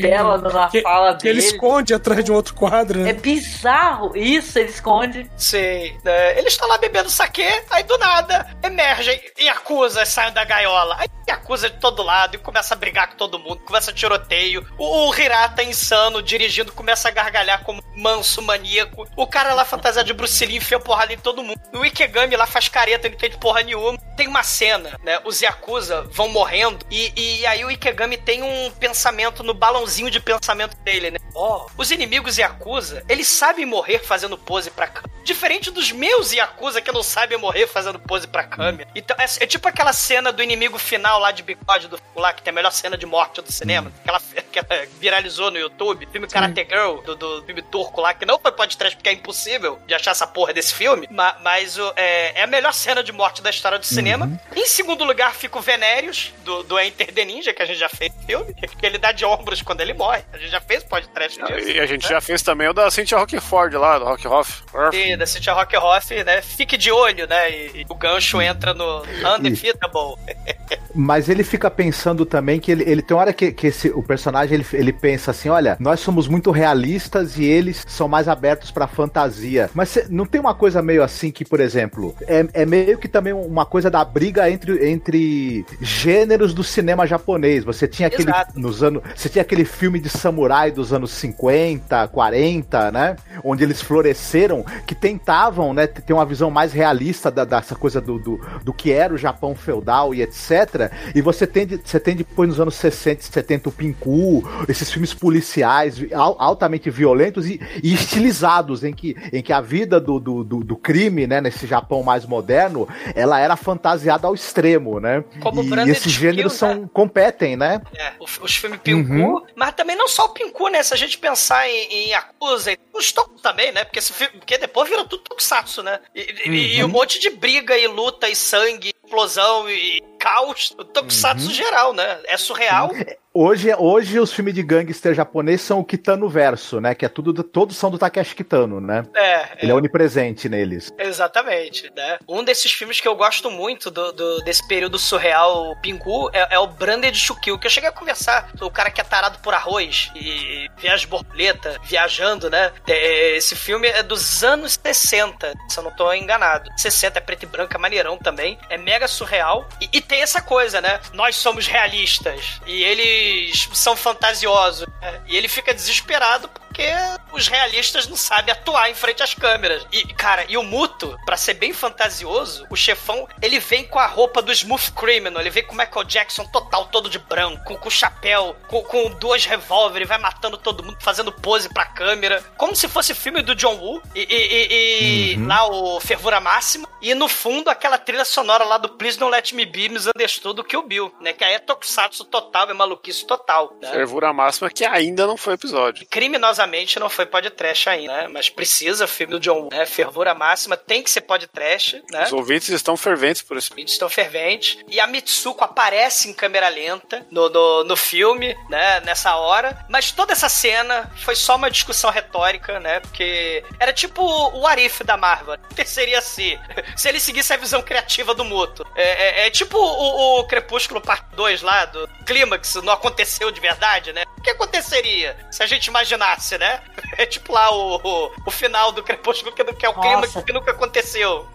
[0.00, 1.52] dela na Que, fala que ele dele.
[1.54, 3.10] esconde atrás de um outro quadro, né?
[3.10, 5.30] É bizarro, isso, ele esconde.
[5.36, 5.96] Sei.
[6.04, 6.38] né?
[6.38, 10.96] Eles estão lá bebendo saque, aí do nada emergem e acusa, saem da gaiola.
[10.98, 14.66] Aí acusa de todo lado e começa a brigar com todo mundo, começa tiroteio.
[14.78, 19.08] O, o Hirata insano dirigindo começa a gargalhar como manso maníaco.
[19.16, 21.58] O cara lá fantasiado de Bruce Lee enfia porrada em todo mundo.
[21.72, 23.98] O Ikegami lá faz careta, não entende porra nenhuma.
[24.14, 25.18] Tem uma cena, né?
[25.24, 30.20] Os Yakuza vão morrendo e, e aí o Ikegami tem um pensamento no balãozinho de
[30.20, 31.18] pensamento dele, né?
[31.34, 35.14] Ó, os inimigos Yakuza, eles sabem morrer fazendo pose pra câmera.
[35.24, 38.88] Diferente dos meus Yakuza que não sabem morrer fazendo pose pra câmera.
[38.94, 42.42] Então, é, é tipo aquela cena do inimigo final lá de bigode do lá, que
[42.42, 43.90] tem a melhor cena de morte do cinema.
[44.02, 46.06] Aquela, aquela viralizou no YouTube.
[46.12, 49.78] Filme Karate Girl, do, do filme turco lá, que não foi podcast porque é impossível
[49.86, 51.06] de achar essa porra desse filme.
[51.10, 54.30] ma- Mas, o- é, é a melhor cena de morte da história do cinema.
[54.54, 57.88] Em segundo lugar fica o Venérios, do, do Enter the Ninja, que a gente já
[57.88, 58.54] fez no filme.
[58.78, 60.22] Que ele dá de ombros quando ele morre.
[60.32, 61.68] A gente já fez podcast disso.
[61.70, 64.62] E a gente já fez também o da Cynthia Rockford lá, do Rock Hoff.
[64.92, 66.42] E da Cynthia Rockhoff, né?
[66.42, 67.50] Fique de olho, né?
[67.50, 69.02] E, e o gancho entra no
[69.38, 70.16] Undefeatable.
[70.94, 74.02] Mas ele fica pensando também que ele, ele tem uma hora que, que esse, o
[74.02, 78.70] personagem ele, ele pensa assim: olha, nós somos muito realistas e eles são mais abertos
[78.70, 79.70] pra fantasia.
[79.74, 83.08] Mas cê- não tem uma coisa meio assim que, por exemplo, é, é meio que
[83.08, 87.64] também uma coisa da briga entre, entre gêneros do cinema japonês.
[87.64, 88.58] Você tinha aquele Exato.
[88.58, 93.16] nos anos, você tinha aquele filme de samurai dos anos 50, 40, né?
[93.42, 98.18] Onde eles floresceram, que tentavam, né, ter uma visão mais realista da- dessa coisa do,
[98.18, 100.83] do, do que era o Japão feudal e etc.
[101.14, 105.12] E você tem, você tem depois nos anos 60 e 70 o Pinku, esses filmes
[105.14, 110.44] policiais al- altamente violentos e, e estilizados, em que, em que a vida do, do,
[110.44, 115.24] do, do crime, né, nesse Japão mais moderno, ela era fantasiada ao extremo, né?
[115.40, 117.80] Como e esses gêneros Films, são competem, né?
[117.96, 119.42] É, os, os filmes Pinku, Uhum.
[119.56, 120.82] mas também não só o Pinku, né?
[120.82, 123.84] Se a gente pensar em, em Yakuza e os Toku também, né?
[123.84, 125.98] Porque, esse filme, porque depois vira tudo Tokusatsu, né?
[126.14, 130.70] E, e- e um monte de briga e luta e sangue, explosão e caos.
[130.92, 131.52] Tokusatsu Uhum.
[131.52, 132.18] geral, né?
[132.26, 132.90] É surreal.
[133.36, 136.94] Hoje, hoje os filmes de gangster japonês são o Kitano Verso, né?
[136.94, 139.04] Que é tudo, todos são do Takeshi Kitano, né?
[139.16, 140.92] É, Ele é onipresente neles.
[140.96, 142.18] Exatamente, né?
[142.28, 146.58] Um desses filmes que eu gosto muito do, do- desse período surreal Pingu é, é
[146.60, 148.52] o Branded Shukil, que eu cheguei a conversar.
[148.60, 152.70] O cara que é tarado por arroz e vê as borboletas viajando, né?
[152.86, 156.70] É, Esse filme é dos anos 60, se eu não tô enganado.
[156.76, 158.56] 60 é preto e branco, é maneirão também.
[158.70, 159.68] É mega surreal.
[159.80, 161.00] E, e tem essa coisa, né?
[161.12, 162.60] Nós somos realistas.
[162.66, 164.86] E eles são fantasiosos.
[165.00, 165.20] né?
[165.26, 166.84] E ele fica desesperado porque
[167.32, 169.86] os realistas não sabem atuar em frente às câmeras.
[169.92, 174.06] E, cara, e o Muto, pra ser bem fantasioso, o chefão, ele vem com a
[174.06, 177.90] roupa do Smooth Criminal, ele vem com o Michael Jackson total, todo de branco, com,
[177.90, 182.88] chapéu, com, com dois revólveres, vai matando todo mundo, fazendo pose pra câmera, como se
[182.88, 187.28] fosse filme do John Woo, e, e- e- e lá o Fervura Máxima, e no
[187.28, 191.14] fundo aquela trilha sonora lá do Please Don't Let Me Be Misunderstood do Kill Bill,
[191.20, 193.90] né, que aí é tokusatsu total, é maluquice total, né?
[193.90, 196.06] Fervura máxima que ainda não foi episódio.
[196.10, 198.28] criminosamente não foi podcast ainda, né?
[198.28, 199.86] Mas precisa, filme do John Woo, né?
[199.86, 202.24] Fervura máxima, tem que ser podcast, né?
[202.24, 204.78] Os ouvintes estão ferventes por esse Vídeos estão ferventes.
[204.88, 209.00] E a Mitsuko aparece em câmera lenta no, no, no filme, né?
[209.00, 209.84] Nessa hora.
[209.88, 213.00] Mas toda essa cena foi só uma discussão retórica, né?
[213.00, 215.54] Porque era tipo o Arif da Marvel.
[215.70, 216.58] O que seria se?
[216.96, 218.86] Se ele seguisse a visão criativa do Muto.
[218.94, 223.60] É, é- é tipo o, o Crepúsculo Parte 2 lá, do Clímax, não aconteceu de
[223.60, 224.24] verdade, né?
[224.36, 226.80] O que aconteceria se a gente imaginasse, né?
[227.16, 230.72] É tipo lá o, o, o final do Crepúsculo, que, é o Clímax que nunca
[230.72, 231.48] aconteceu.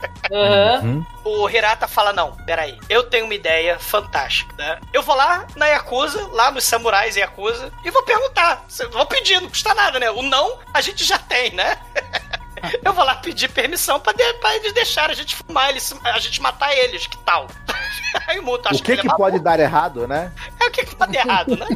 [1.26, 4.80] O Hirata fala: Não, peraí, eu tenho uma ideia fantástica, né?
[4.94, 8.64] Eu vou lá na Yakuza, lá nos samurais Yakuza, e vou perguntar.
[8.92, 10.10] Vou pedir, não custa nada, né?
[10.12, 11.78] O não a gente já tem, né?
[12.84, 16.19] Eu vou lá pedir permissão pra, de- pra eles deixarem a gente filmar eles, a
[16.19, 17.48] gente matar eles, que tal?
[18.27, 19.23] Aí o Muto acha O que, é que maluco.
[19.23, 20.31] pode dar errado, né?
[20.60, 21.68] É o que que pode errado, né?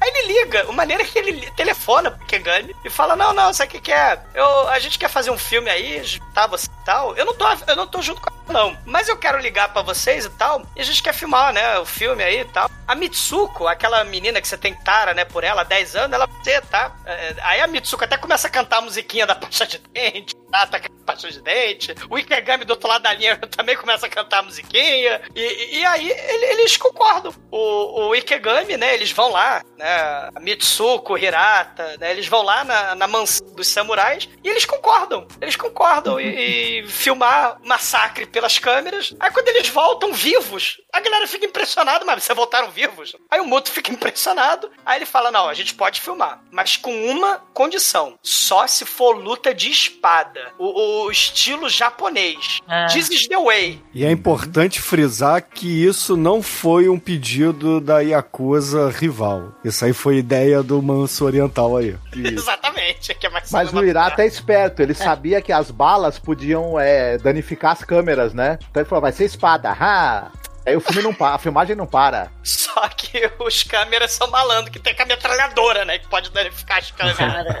[0.00, 3.52] Aí ele liga, o maneira é que ele telefona pro Kegami e fala: Não, não,
[3.52, 4.18] sabe o que, que é?
[4.34, 6.02] Eu, a gente quer fazer um filme aí,
[6.32, 7.14] tá, você e tal.
[7.16, 8.78] Eu não tô, eu não tô junto com ela, não.
[8.86, 10.62] Mas eu quero ligar pra vocês e tal.
[10.76, 11.78] E a gente quer filmar, né?
[11.80, 12.70] O filme aí e tal.
[12.88, 16.26] A Mitsuko, aquela menina que você tem tara, né, por ela há 10 anos, ela
[16.26, 16.92] você, tá?
[17.04, 20.66] É, Aí a Mitsuko até começa a cantar a musiquinha da pasta de dente, tá?
[20.66, 21.94] Tá com a pasta de dente.
[22.08, 25.20] O Ikegami do outro lado da linha também começa a cantar a musiquinha.
[25.34, 27.32] E, e- aí ele- eles concordam.
[27.50, 28.94] O, o Ikegami, né?
[28.94, 30.30] Eles vão lá, né?
[30.40, 32.10] Mitsuko, Hirata, né?
[32.12, 35.26] Eles vão lá na, na mansão dos samurais e eles concordam.
[35.40, 39.14] Eles concordam e, e filmar massacre pelas câmeras.
[39.18, 43.16] Aí quando eles voltam vivos, a galera fica impressionada, mas vocês voltaram vivos?
[43.30, 44.70] Aí o Muto fica impressionado.
[44.84, 49.16] Aí ele fala: Não, a gente pode filmar, mas com uma condição: só se for
[49.16, 50.19] luta de espada.
[50.58, 52.60] O, o estilo japonês.
[52.92, 53.82] This is the way.
[53.94, 59.52] E é importante frisar que isso não foi um pedido da Yakuza rival.
[59.64, 61.96] Isso aí foi ideia do manso oriental aí.
[62.14, 63.14] Exatamente.
[63.14, 67.18] Que é mais Mas o Irata é esperto, ele sabia que as balas podiam é,
[67.18, 68.58] danificar as câmeras, né?
[68.70, 70.30] Então ele falou, vai ser espada, ha!
[70.66, 72.30] Aí o filme não para, a filmagem não para.
[72.74, 75.98] Só que os câmeras são malandros, que tem com a metralhadora, né?
[75.98, 77.56] Que pode danificar as câmeras.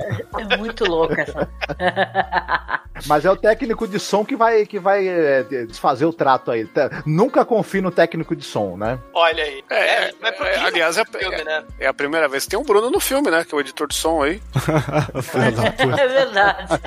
[0.50, 1.48] É muito louco essa.
[3.06, 6.66] Mas é o técnico de som que vai, que vai é, desfazer o trato aí.
[6.66, 8.98] Tá- Nunca confie no técnico de som, né?
[9.14, 9.64] Olha aí.
[9.70, 11.64] É, pro é, clima aliás, é, filme, né?
[11.78, 13.44] é a primeira vez que tem o Bruno no filme, né?
[13.44, 14.40] Que é o editor de som aí.
[16.00, 16.80] É verdade.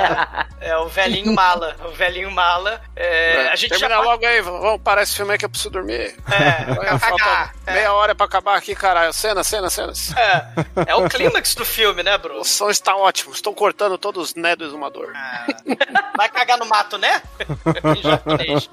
[0.62, 1.76] É o velhinho mala.
[1.86, 2.82] O velhinho mala.
[2.96, 5.50] É, a gente já Termina pode- logo aí, vamos parar esse filme aí que eu
[5.50, 6.16] preciso dormir.
[6.32, 9.14] É, Vai, falta meia hora pra acabar aqui, caralho.
[9.14, 10.14] Cena, cena, cenas.
[10.16, 10.48] É,
[10.88, 12.42] é o clímax do filme, né, Bruno?
[12.42, 15.12] O som está ótimo, estão cortando todos os né do exumador.
[16.16, 17.22] Vai cagar no mato, né?
[17.98, 18.70] Em japonês.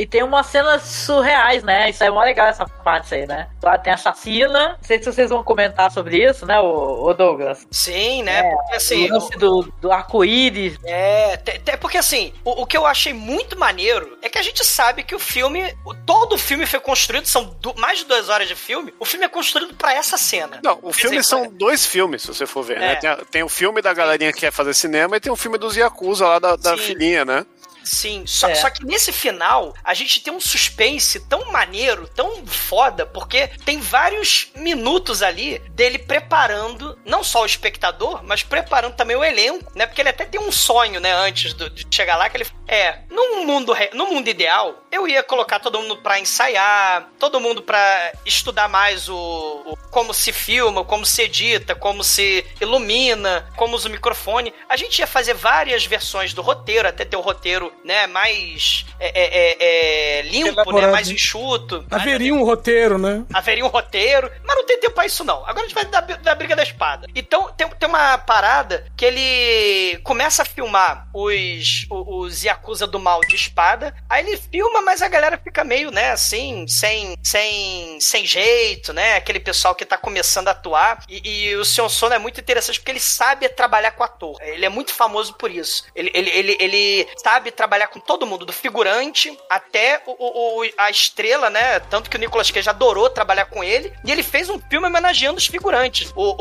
[0.00, 1.90] E tem umas cenas surreais, né?
[1.90, 3.48] Isso é mó legal essa parte aí, né?
[3.62, 4.70] Lá tem a chacina.
[4.70, 7.66] Não sei se vocês vão comentar sobre isso, né, o, Douglas?
[7.70, 8.42] Sim, né?
[8.42, 9.10] Porque assim.
[9.10, 10.78] o lance do, do arco-íris.
[10.84, 14.64] É, te- porque assim, o, o que eu achei muito maneiro é que a gente
[14.64, 18.28] sabe que o filme, o- todo o filme foi construído, são du- mais de duas
[18.28, 20.60] horas de filme, o filme é construído pra essa cena.
[20.62, 22.92] Não, o filme dizer, são dois filmes, se você for ver, né?
[22.92, 22.96] É.
[22.96, 25.58] Tem, a- tem o filme da galerinha que quer fazer cinema e tem o filme
[25.58, 27.44] dos Yakuza lá da, da filhinha, né?
[27.92, 28.54] Sim, só, É.
[28.54, 33.80] só que nesse final a gente tem um suspense tão maneiro, tão foda, porque tem
[33.80, 39.86] vários minutos ali dele preparando não só o espectador, mas preparando também o elenco, né?
[39.86, 43.00] Porque ele até tem um sonho, né, antes do- de chegar lá, que ele é,
[43.10, 48.12] num mundo, no mundo ideal, eu ia colocar todo mundo pra ensaiar, todo mundo pra
[48.24, 53.88] estudar mais o, o- como se filma, como se edita, como se ilumina, como usa
[53.88, 54.54] o microfone.
[54.68, 59.08] A gente ia fazer várias versões do roteiro, até ter o roteiro né, mais é,
[59.08, 60.92] é, é, é, limpo, né, Elaborado.
[60.92, 61.84] mais enxuto.
[61.90, 63.24] Haveria um roteiro, né?
[63.34, 65.38] haveria um roteiro, mas não tem tempo pra isso não.
[65.44, 67.06] Agora a gente vai dar da briga da espada.
[67.14, 72.98] Então tem, tem uma parada que ele começa a filmar os, os, os Yakuza do
[72.98, 77.98] mal de espada, aí ele filma, mas a galera fica meio, né, assim, sem, sem,
[78.00, 82.14] sem jeito, né, aquele pessoal que tá começando a atuar, e, e o Sion Sono
[82.14, 85.84] é muito interessante porque ele sabe trabalhar com ator, ele é muito famoso por isso.
[85.94, 90.90] Ele, ele, ele, ele sabe trabalhar com todo mundo, do figurante até o, o- a
[90.90, 91.80] estrela, né?
[91.80, 93.92] Tanto que o Nicolas Cage adorou trabalhar com ele.
[94.04, 96.12] E ele fez um filme homenageando os figurantes.
[96.14, 96.34] O,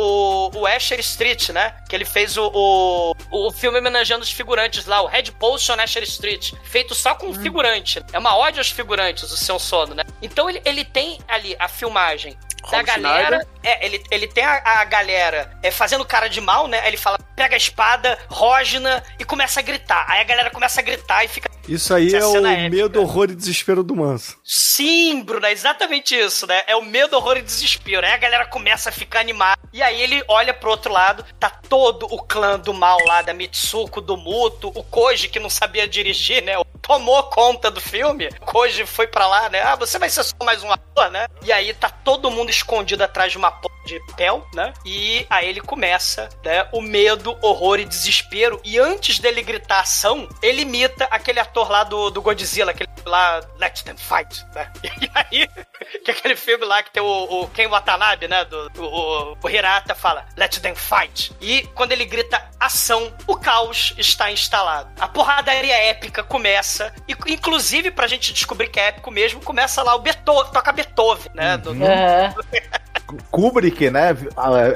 [0.52, 1.76] o, o Asher Street, né?
[1.90, 5.80] Que ele fez o, o, o filme homenageando os figurantes lá, o Red Post on
[5.80, 6.54] Asher Street.
[6.64, 8.04] Feito só com figurante.
[8.12, 10.04] É uma ódio aos figurantes, o seu sono, né?
[10.22, 12.38] Então ele, ele tem ali a filmagem
[12.70, 13.26] da Rob galera.
[13.28, 13.48] Schneider.
[13.64, 16.80] É, ele, ele tem a, a galera é, fazendo cara de mal, né?
[16.80, 20.06] Aí ele fala, pega a espada, rosna e começa a gritar.
[20.10, 21.49] Aí a galera começa a gritar e fica.
[21.70, 22.70] Isso aí Essa é o épica.
[22.70, 24.38] medo, horror e desespero do Manso.
[24.44, 26.64] Sim, Bruno, é exatamente isso, né?
[26.68, 28.06] É o medo, horror e desespero.
[28.06, 29.60] Aí a galera começa a ficar animada.
[29.72, 33.34] E aí ele olha pro outro lado, tá todo o clã do mal lá, da
[33.34, 36.54] Mitsuko, do Muto, o Koji, que não sabia dirigir, né?
[36.90, 38.30] Tomou conta do filme.
[38.40, 39.62] Koji foi pra lá, né?
[39.62, 41.28] Ah, você vai ser só mais um ator, né?
[41.44, 44.74] E aí tá todo mundo escondido atrás de uma porra de papel, né?
[44.84, 46.68] E aí ele começa, né?
[46.72, 48.60] O medo, horror e desespero.
[48.64, 53.42] E antes dele gritar ação, ele imita aquele ator lá do, do Godzilla, aquele lá,
[53.58, 54.72] Let Them Fight, né?
[55.02, 55.48] E aí,
[56.04, 58.46] que é aquele filme lá que tem o, o Ken Watanabe, né?
[58.46, 61.34] Do, o, o, o Hirata fala, Let Them Fight.
[61.42, 64.92] E quando ele grita ação, o caos está instalado.
[65.00, 69.96] A porradaria épica começa, e inclusive pra gente descobrir que é épico mesmo, começa lá
[69.96, 71.58] o Beethoven, toca Beethoven, né?
[71.58, 72.34] Do, do- É.
[73.32, 74.16] Kubrick, né?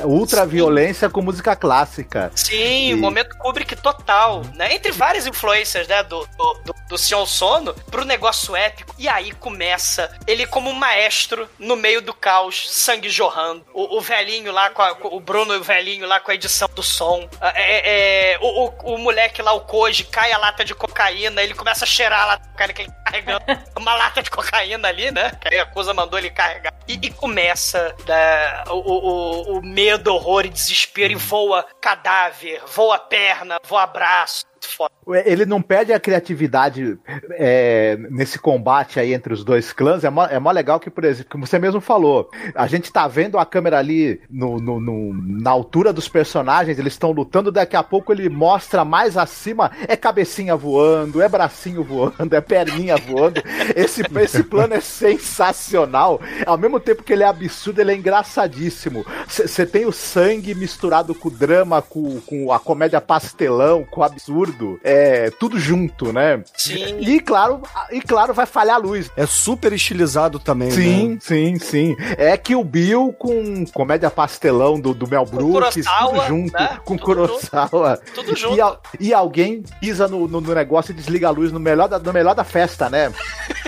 [0.06, 2.32] Ultra violência com música clássica.
[2.36, 4.74] Sim, E- o momento Kubrick total, né?
[4.74, 8.96] Entre várias influências, né, do, do, do, do Sion Sono pro negócio épico.
[8.98, 13.64] E aí começa ele como um maestro no meio do caos, sangue jorrando.
[13.74, 16.68] O, o velhinho lá, com, a- com o Bruno, o velhinho lá com a edição
[16.74, 17.30] do som.
[17.40, 21.42] Ah, É, é, o, o, o moleque lá, o Koji, cai a lata de cocaína,
[21.44, 23.45] ele começa a cheirar a lata de cocaína que ele tá carregando
[23.78, 25.32] uma lata de cocaína ali, né?
[25.41, 26.74] Que a Yakuza mandou ele carregar.
[26.88, 31.14] E, e começa né, o, o- o medo, horror e desespero.
[31.14, 34.45] E voa cadáver, voa perna, voa braço.
[34.64, 34.94] Muito foda.
[35.26, 36.98] Ele não perde a criatividade
[37.31, 40.03] é, nesse combate aí entre os dois clãs.
[40.06, 43.06] É mó, é mó legal que, por exemplo, como você mesmo falou, a gente tá
[43.07, 47.76] vendo a câmera ali no, no- no- na altura dos personagens, eles estão lutando, daqui
[47.76, 53.41] a pouco ele mostra mais acima, é cabecinha voando, é bracinho voando, é perninha voando.
[53.76, 56.22] Esse, esse plano é sensacional.
[56.45, 59.06] Ao mesmo tempo que ele é absurdo, ele é engraçadíssimo.
[59.27, 64.03] Você tem o sangue misturado com o drama, com, com a comédia pastelão, com o
[64.03, 64.53] absurdo.
[64.84, 66.44] É tudo junto, né?
[66.58, 67.00] Sim.
[67.00, 67.62] E claro,
[67.92, 69.10] e claro, vai falhar a luz.
[69.16, 71.18] É super estilizado também, Sim, né?
[71.22, 71.96] sim, sim.
[72.18, 76.80] É que o Bill com comédia pastelão do, do Mel Brooks, tudo junto, né?
[76.86, 78.00] com Tudo Kurosawa.
[78.14, 78.80] Tudo junto.
[79.00, 81.98] E, e alguém pisa no, no- no negócio e desliga a luz no melhor da,
[82.00, 83.12] no melhor da festa, né?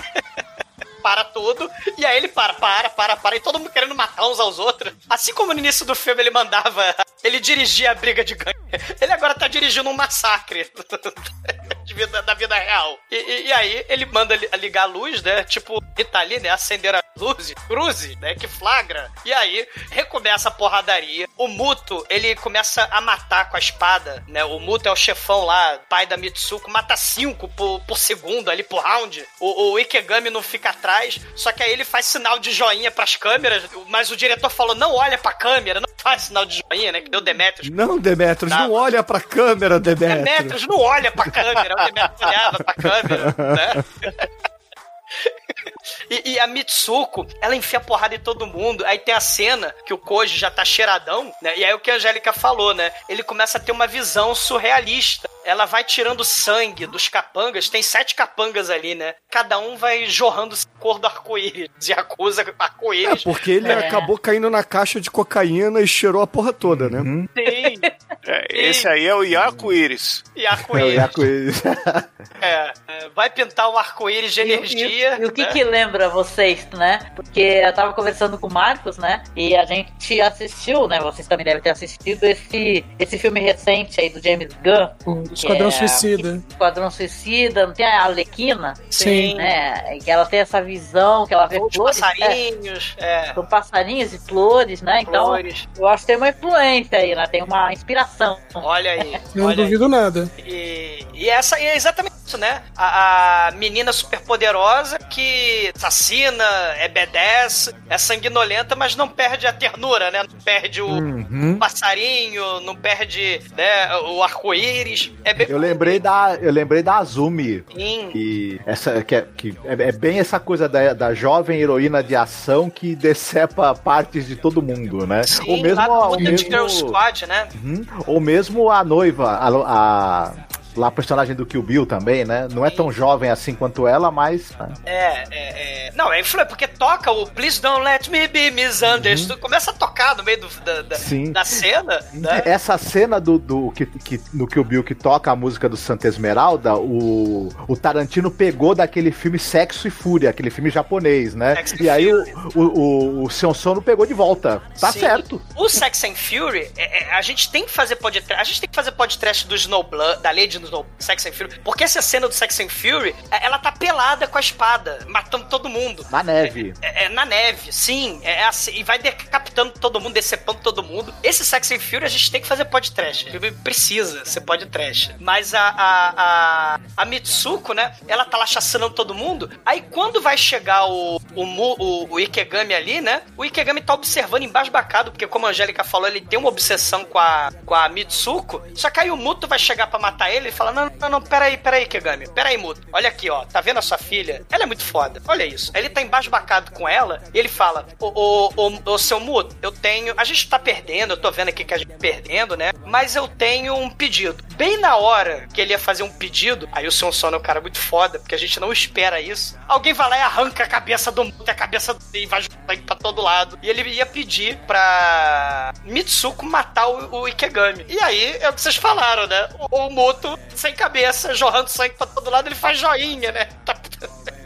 [1.06, 1.69] para tudo.
[1.99, 3.36] E aí ele para, para, para, para.
[3.36, 4.91] E todo mundo querendo matar uns aos outros.
[5.07, 6.84] Assim como no início do filme ele mandava.
[7.23, 8.57] Ele dirigia a briga de gangue.
[8.99, 10.68] Ele agora tá dirigindo um massacre.
[11.95, 12.99] vida- da vida real.
[13.09, 15.43] E, e- e aí ele manda li- ligar a luz, né?
[15.43, 16.49] Tipo, e tá ali, né?
[16.49, 18.35] Acender a luz, cruze, né?
[18.35, 19.09] Que flagra.
[19.23, 21.27] E aí recomeça a porradaria.
[21.38, 24.43] O Muto, ele começa a matar com a espada, né?
[24.43, 28.63] O Muto é o chefão lá, pai da Mitsuko, mata cinco por, por segundo ali,
[28.63, 29.26] por round.
[29.39, 33.15] O, o Ikegami não fica atrás, só que aí ele faz sinal de joinha pras
[33.15, 37.01] câmeras, mas o diretor falou, não olha pra câmera, não faz sinal de joinha, né?
[37.01, 37.69] Que deu Demetrius.
[37.69, 38.59] Não, Demetrius, Tá.
[38.59, 40.23] não olha pra câmera, Demetrius.
[40.26, 43.84] Demetrius não olha pra câmera, o Demetrius olhava pra câmera, né?
[46.10, 48.86] E, e a Mitsuko, ela enfia porrada em todo mundo.
[48.86, 51.53] Aí tem a cena que o Koji já tá cheiradão, né?
[51.57, 52.91] E aí o que a Angélica falou, né?
[53.10, 55.30] Ele começa a ter uma visão surrealista.
[55.44, 57.69] Ela vai tirando sangue dos capangas.
[57.69, 59.14] Tem sete capangas ali, né?
[59.30, 61.69] Cada um vai jorrando cor do arco-íris.
[61.88, 63.23] E acusa É, arco-íris.
[63.23, 63.88] porque ele É.
[63.88, 66.99] acabou caindo na caixa de cocaína e cheirou a porra toda, né?
[67.36, 67.76] Sim.
[68.27, 70.23] É, esse aí é o Iaco Íris.
[70.36, 70.49] E É.
[72.41, 75.18] É, é, vai pintar um arco-íris de E, energia.
[75.19, 75.52] e- e o que né?
[75.52, 76.99] que lembra vocês, né?
[77.15, 79.23] Porque eu tava conversando com o Marcos, né?
[79.35, 80.99] E a gente assistiu, né?
[80.99, 84.89] Vocês também devem ter assistido esse, esse filme recente aí do James Gunn.
[85.05, 86.43] O Esquadrão É, Suicida.
[86.49, 88.73] Esquadrão Suicida, não tem a Alequina?
[88.89, 89.35] Sim.
[89.35, 89.97] Né?
[89.99, 91.99] Que ela tem essa visão, que ela vê Os flores.
[91.99, 92.07] né?
[92.19, 93.34] passarinhos, é.
[93.34, 95.01] São passarinhos e flores, né?
[95.01, 95.67] Então, Flores.
[95.77, 97.26] eu acho que tem uma influência aí, né?
[97.27, 98.38] Tem uma inspiração.
[98.53, 99.19] Olha aí.
[99.35, 99.63] Não olha aí.
[99.63, 100.30] duvido nada.
[100.39, 102.63] E, e essa e é exatamente isso, né?
[102.76, 106.44] A, a menina superpoderosa que assassina,
[106.78, 110.24] é B10, é sanguinolenta, mas não perde a ternura, né?
[110.24, 111.57] Não perde o Uhum.
[111.57, 115.12] passarinho, não perde né, o arco-íris.
[115.24, 117.64] É bem Eu lembrei da, eu lembrei da Azumi.
[117.74, 118.12] Sim.
[118.16, 122.16] E essa, que, é, que é, é bem essa coisa da, da jovem heroína de
[122.16, 125.24] ação que decepa partes de todo mundo, né?
[125.24, 127.48] Sim, ou mesmo, lá Girl mesmo, Squad, né?
[127.64, 127.86] Uhum.
[128.07, 130.34] ou mesmo a noiva, a, a,
[130.76, 132.47] lá a personagem do Kill Bill também, né?
[132.52, 134.73] Não é tão jovem assim quanto ela, mas né?
[134.85, 135.91] É, é, é.
[135.95, 139.39] Não, é influente, porque toca o Please Don't Let Me Be Misunderstood.
[139.39, 141.31] Começa a tocar no meio do- da, da, Uhum.
[141.31, 142.41] Da cena, né?
[142.45, 146.07] Essa cena do, do que, que, no Kill Bill que toca a música do Santa
[146.07, 151.56] Esmeralda, o, o Tarantino pegou daquele filme Sexo e Fúria, aquele filme japonês, né?
[151.56, 152.23] Sexo e aí o,
[152.56, 154.61] o, o, o Sion Sono pegou de volta.
[154.80, 154.99] Tá Sim.
[155.02, 155.41] certo.
[155.56, 158.34] O Sex and Fury, é- é, a gente tem que fazer podcast.
[158.34, 161.60] A gente tem que fazer podcast do Snowblood, da lei de Snow, Sex and Fury,
[161.64, 165.46] porque essa cena do Sex and Fury, é- ela tá pelada com a espada, matando
[165.46, 166.06] todo mundo.
[166.12, 166.74] Na neve.
[166.82, 168.20] É, é na neve, sim.
[168.24, 171.14] É, é assim, e vai decapitando todo mundo, decepando todo mundo.
[171.24, 173.26] Esse Sex and Fury a gente tem que fazer podcast.
[173.64, 175.16] Precisa ser podcast.
[175.20, 177.96] Mas a, a, a, a Mitsuko, né?
[178.08, 179.50] Ela tá lá chacinando todo mundo.
[179.66, 183.22] Aí quando vai chegar o, o, o, o Ikegami ali, né?
[183.38, 187.20] O Ikegami tá observando embasbacado, porque como a Angélica falou, ele tem uma obsessão com
[187.20, 188.62] a, com a Mitsuko.
[188.76, 191.57] Só que aí o Muto vai chegar pra matar ele fala: Não, não, não, peraí,
[191.57, 192.30] peraí, Ikegami.
[192.30, 192.82] Peraí, Muto.
[192.91, 193.45] Olha aqui, ó.
[193.45, 194.45] Tá vendo a sua filha?
[194.52, 195.22] Ela é muito foda.
[195.27, 195.72] Olha isso.
[195.73, 199.56] Aí ele tá embasbacado com ela e ele fala: Ô, ô, ô, ô seu Muto,
[199.61, 200.14] eu tenho.
[200.18, 202.72] A gente tá perdendo, eu tô vendo aqui que a gente tá perdendo, né?
[202.86, 204.44] Mas eu tenho um pedido.
[204.56, 207.44] Bem na hora que ele ia fazer um pedido, aí o seu Sono é um
[207.44, 209.57] cara muito foda, porque a gente não espera isso.
[209.68, 212.41] Alguém vai lá e arranca a cabeça do Muto, a cabeça do e vai
[212.76, 213.57] sangue pra todo lado.
[213.61, 217.86] E ele ia pedir pra Mitsuko matar o, o Ikegami.
[217.88, 219.49] E aí é o que vocês falaram, né?
[219.60, 223.45] O, o Muto, sem cabeça, jorrando sangue pra todo lado, ele faz joinha, né?
[223.65, 223.76] Tá-.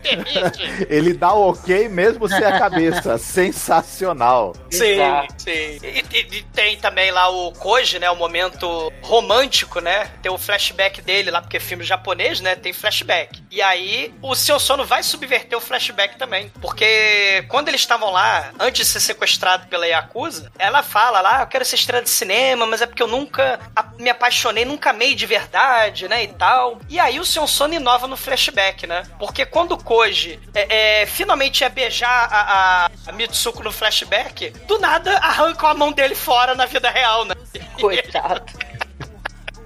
[0.90, 3.18] Ele dá o ok mesmo sem a cabeça.
[3.20, 4.54] Sensacional.
[4.72, 5.34] Sim, Exato.
[5.38, 5.50] sim.
[5.52, 8.10] E, e- e tem também lá o Koji, né?
[8.10, 10.10] O momento romântico, né?
[10.22, 12.56] Tem o flashback dele lá, porque é filme japonês, né?
[12.56, 13.42] Tem flashback.
[13.52, 16.52] E aí o seu sono vai subverter o flashback também.
[16.62, 21.42] Porque quando eles estavam lá, antes de ser sequestrado pela Yakuza, ela fala lá, "Ah,
[21.44, 23.60] eu quero ser estrela de cinema, mas é porque eu nunca
[23.98, 26.24] me apaixonei, nunca amei de verdade, né?
[26.24, 26.80] E tal.
[26.90, 29.04] E aí o seu sono inova no flashback, né?
[29.20, 32.42] Porque quando o Koji é, é, finalmente ia beijar a,
[33.08, 37.34] a- Mitsuko no flashback, do nada arrancam a mão dele fora na vida real, né?
[37.82, 38.44] Coitado.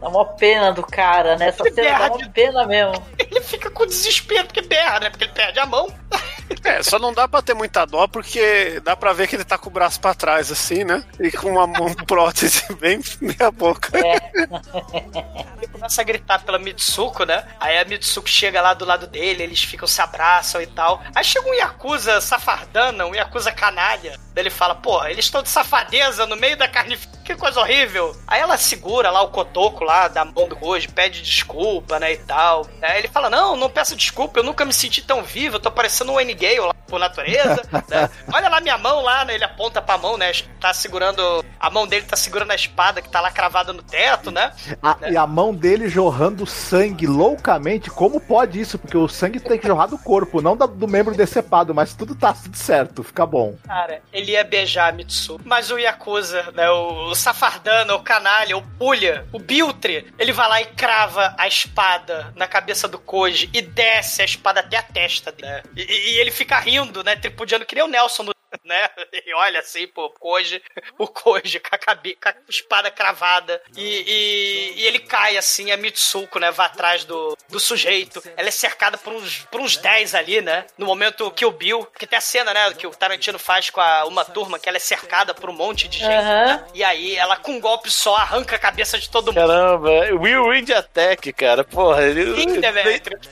[0.03, 1.47] Dá uma pena do cara, né?
[1.47, 3.01] Essa cena dá uma pena mesmo.
[3.17, 5.09] Ele fica com desespero porque berra, né?
[5.09, 5.87] Porque ele perde a mão.
[6.63, 9.57] É, só não dá pra ter muita dó porque dá pra ver que ele tá
[9.57, 11.03] com o braço pra trás, assim, né?
[11.19, 13.91] E com uma mão prótese bem meia boca.
[13.97, 17.45] Ele começa a gritar pela Mitsuko, né?
[17.59, 21.01] Aí a Mitsuko chega lá do lado dele, eles ficam, se abraçam e tal.
[21.15, 24.19] Aí chega um Yakuza safardana, um Yakuza canalha.
[24.33, 28.15] Daí ele fala, pô, eles estão de safadeza no meio da carnificina, que coisa horrível.
[28.27, 32.17] Aí ela segura lá o cotoco lá da mão do Goji, pede desculpa, né, e
[32.17, 32.67] tal.
[32.81, 35.71] Aí ele fala, não, não peço desculpa, eu nunca me senti tão vivo, eu tô
[35.71, 37.61] parecendo um N-Gale lá por natureza.
[37.89, 38.09] né?
[38.33, 41.87] Olha lá minha mão lá, né, ele aponta pra mão, né, tá segurando, a mão
[41.87, 44.51] dele tá segurando a espada que tá lá cravada no teto, né?
[44.81, 47.89] A- E a mão dele jorrando sangue loucamente.
[47.89, 48.77] Como pode isso?
[48.77, 52.33] Porque o sangue tem que jorrar do corpo, não do membro decepado, mas tudo tá
[52.33, 53.55] tudo certo, fica bom.
[53.65, 55.39] Cara, ele ia beijar a Mitsu.
[55.45, 60.49] Mas o Yakuza, né, o, o safardana, o canalha, o pulha, o Biltre, ele vai
[60.49, 64.81] lá e crava a espada na cabeça do Koji e desce a espada até a
[64.83, 65.47] testa dele.
[65.47, 65.63] né?
[65.75, 68.32] E, e- ele fica rindo, né, tripudiando que nem o Nelson no
[68.63, 68.89] né?
[69.25, 70.61] E olha assim, pô, Koji,
[70.97, 73.61] o Koji com a, cabe, com a espada cravada.
[73.75, 76.51] E, e- e ele cai assim, a Mitsuko, né?
[76.51, 78.21] Vai atrás do, do sujeito.
[78.37, 80.65] Ela é cercada por uns, por uns 10 ali, né?
[80.77, 81.85] No momento que o Bill.
[81.97, 82.73] Que tem a cena, né?
[82.73, 85.87] Que o Tarantino faz com a, uma turma que ela é cercada por um monte
[85.87, 86.11] de gente.
[86.11, 86.45] Aham.
[86.45, 86.65] né?
[86.73, 89.35] E aí ela, com um golpe só, arranca a cabeça de todo mundo.
[89.35, 89.89] Caramba,
[90.19, 91.63] Will Wind Attack, cara.
[91.63, 92.35] Porra, ele.
[92.41, 92.61] Sim.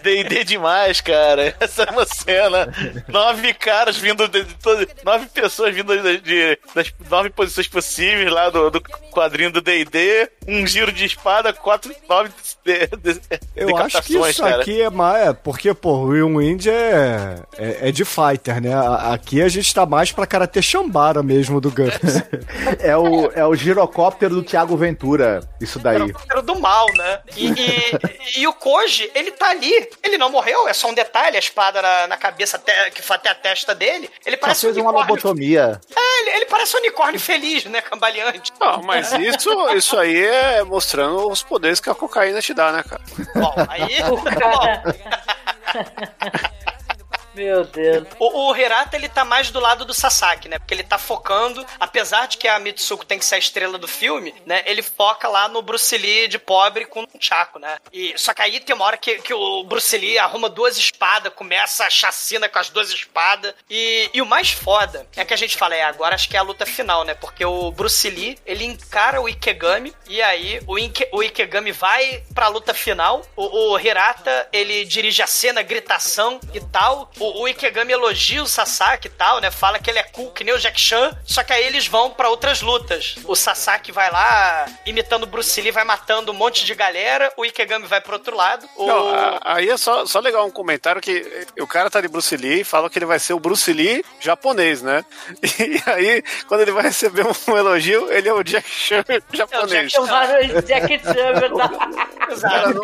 [0.01, 1.55] D&D demais, cara.
[1.59, 2.67] Essa é uma cena.
[3.07, 8.31] Nove caras vindo de, de todo- Nove pessoas vindo de, de- das nove posições possíveis
[8.31, 8.81] lá do, do
[9.11, 10.29] quadrinho do D&D.
[10.47, 12.29] Um giro de espada, quatro, nove
[12.63, 13.21] de, de,
[13.55, 14.61] Eu acho que isso cara.
[14.61, 15.27] aqui é mais.
[15.27, 18.71] É, porque, pô, o Will Wind é, é, é de fighter, né?
[19.11, 22.21] Aqui a gente tá mais pra karatê chambara mesmo do GURPS.
[22.79, 25.97] É o, é o girocóptero do Thiago Ventura, isso daí.
[26.31, 27.19] Era do mal, né?
[27.35, 27.99] E, e-
[28.41, 29.89] e o Koji, ele tá ali.
[30.03, 33.15] Ele não morreu, é só um detalhe, a espada na, na cabeça até, que foi
[33.15, 34.09] até a testa dele.
[34.25, 35.79] Ele Só parece fez um uma unicórnio lobotomia.
[35.95, 37.81] É, Ele, ele parece um unicórnio feliz, né?
[37.81, 38.51] Cambaleante.
[38.59, 42.83] Não, mas isso, isso aí é mostrando os poderes que a cocaína te dá, né,
[42.83, 43.01] cara?
[43.35, 43.97] Bom, aí.
[47.33, 48.07] Meu Deus.
[48.19, 50.59] O, o Hirata, ele tá mais do lado do Sasaki, né?
[50.59, 53.87] Porque ele tá focando, apesar de que a Mitsuko tem que ser a estrela do
[53.87, 54.63] filme, né?
[54.65, 57.77] Ele foca lá no Bruce Lee de pobre com um chaco, né?
[57.91, 61.33] E, só que aí tem uma hora que, que o Bruce Lee arruma duas espadas,
[61.33, 63.53] começa a chacina com as duas espadas.
[63.69, 66.39] E, e o mais foda é que a gente fala, é, agora acho que é
[66.39, 67.13] a luta final, né?
[67.13, 72.23] Porque o Bruce Lee, ele encara o Ikegami, e aí o, Ike, o Ikegami vai
[72.33, 73.21] pra luta final.
[73.35, 77.09] O, o Hirata, ele dirige a cena, gritação e tal.
[77.21, 79.51] O, o Ikegami elogia o Sasaki e tal, né?
[79.51, 81.15] Fala que ele é cool, que nem o Jack Chan.
[81.25, 83.15] Só que aí eles vão pra outras lutas.
[83.25, 87.31] O Sasaki vai lá, imitando o Bruce Lee, vai matando um monte de galera.
[87.37, 88.67] O Ikegami vai pro outro lado.
[88.75, 88.87] O...
[88.87, 92.35] Não, a- aí é só, só legal um comentário que o cara tá de Bruce
[92.35, 95.05] Lee e fala que ele vai ser o Bruce Lee japonês, né?
[95.61, 99.93] E aí, quando ele vai receber um elogio, ele é o Jack Chan japonês.
[99.93, 101.75] Eu falo Jack Chan, é verdade.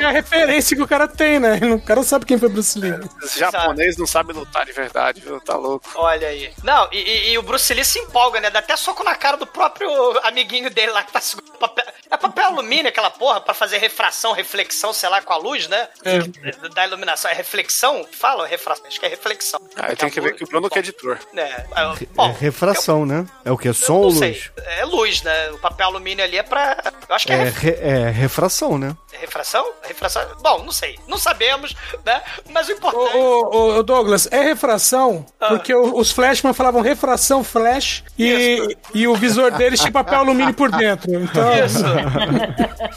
[0.02, 1.60] É a referência que o cara tem, né?
[1.74, 2.94] O cara sabe quem foi Bruce Lee.
[3.36, 5.40] Japonês não sabe lutar de verdade, viu?
[5.41, 5.90] Tá louco.
[5.95, 6.54] Olha aí.
[6.64, 8.49] Não, e, e- e o Bruce Lee se empolga, né?
[8.49, 9.90] Dá até soco na cara do próprio
[10.26, 11.86] amiguinho dele lá que tá segurando papel.
[12.10, 15.88] É papel alumínio aquela porra pra fazer refração, reflexão, sei lá, com a luz, né?
[16.04, 16.20] É.
[16.70, 17.30] Da iluminação.
[17.30, 18.06] É reflexão?
[18.12, 18.86] Fala refração.
[18.88, 19.60] Acho que é reflexão.
[19.76, 21.20] Aí tem que ver que o Bruno que é editor.
[21.36, 21.66] É, é,
[22.02, 23.26] É bom, refração, né?
[23.44, 23.72] É o que?
[23.74, 24.32] Som não ou sei.
[24.32, 24.52] luz?
[24.66, 25.52] É luz, né?
[25.52, 26.78] O papel alumínio ali é pra.
[27.10, 28.95] Eu acho que é, É, ref- re- é refração, né?
[29.14, 29.72] é refração?
[29.84, 30.24] Refração?
[30.41, 30.98] Bom, não sei.
[31.08, 31.76] Não sabemos,
[32.06, 32.22] né?
[32.49, 33.16] Mas o Ô, importante.
[33.18, 39.15] ô, ô, Douglas, é refração, porque o- os Flashman falavam refração flash e, e o
[39.15, 41.14] visor deles tinha papel alumínio por dentro.
[41.14, 41.84] Então, Isso.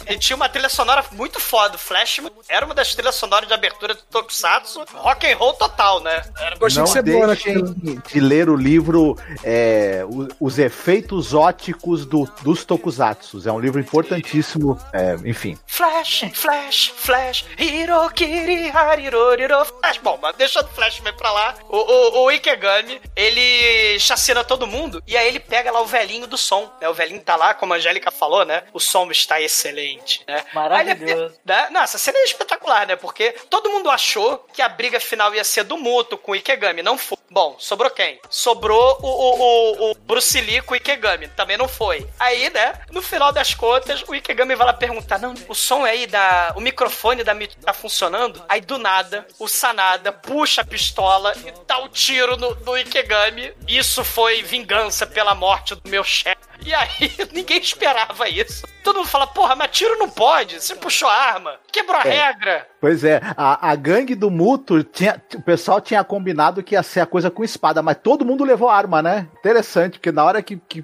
[0.08, 1.76] e tinha uma trilha sonora muito foda.
[1.76, 4.84] O Flash era uma das trilhas sonoras de abertura do Tokusatsu.
[4.94, 6.22] Rock and roll total, né?
[6.38, 10.04] Era Não boa deixem de ler o livro é,
[10.38, 13.46] Os Efeitos Óticos do, dos Tokusatsus.
[13.46, 15.58] É um livro importantíssimo, é, enfim.
[15.66, 19.98] Flash, Flash, Flash, Hirokiri, Hariroriro, Flash.
[20.02, 24.66] Bom, mas deixando o Flash bem pra lá, o, o, o Ikegami, ele chacina todo
[24.66, 26.88] mundo e aí ele pega lá o velhinho do som, né?
[26.88, 28.62] O velhinho tá lá, como a Angélica falou, né?
[28.72, 30.44] O som está excelente, né?
[30.52, 31.12] Maravilhoso.
[31.12, 31.68] Aí ele- né?
[31.70, 32.96] Não, essa cena é espetacular, né?
[32.96, 36.82] Porque todo mundo achou que a briga final ia ser do Muto com o Ikegami.
[36.82, 37.18] Não foi.
[37.30, 38.20] Bom, sobrou quem?
[38.28, 41.28] Sobrou o, o, o, o Bruce Lee com o Ikegami.
[41.28, 42.04] Também não foi.
[42.18, 42.74] Aí, né?
[42.90, 46.52] No final das contas, o Ikegami vai lá perguntar: Não, o som aí da.
[46.56, 48.42] O microfone da Mito tá funcionando?
[48.48, 53.54] Aí do nada, o Sanada puxa a pistola e dá o tiro no, no Ikegami.
[53.68, 56.40] Isso foi vingança pela morte do meu chefe.
[56.66, 56.88] E aí,
[57.32, 58.66] ninguém esperava isso.
[58.82, 60.60] Todo mundo fala, porra, mas tiro não pode.
[60.60, 61.60] Você puxou a arma.
[61.70, 62.10] Quebrou a É.
[62.10, 62.68] regra.
[62.80, 67.00] Pois é, a, a gangue do Muto, tinha, o pessoal tinha combinado que ia ser
[67.00, 69.28] a coisa com espada, mas todo mundo levou arma, né?
[69.38, 70.82] Interessante, porque na hora que, que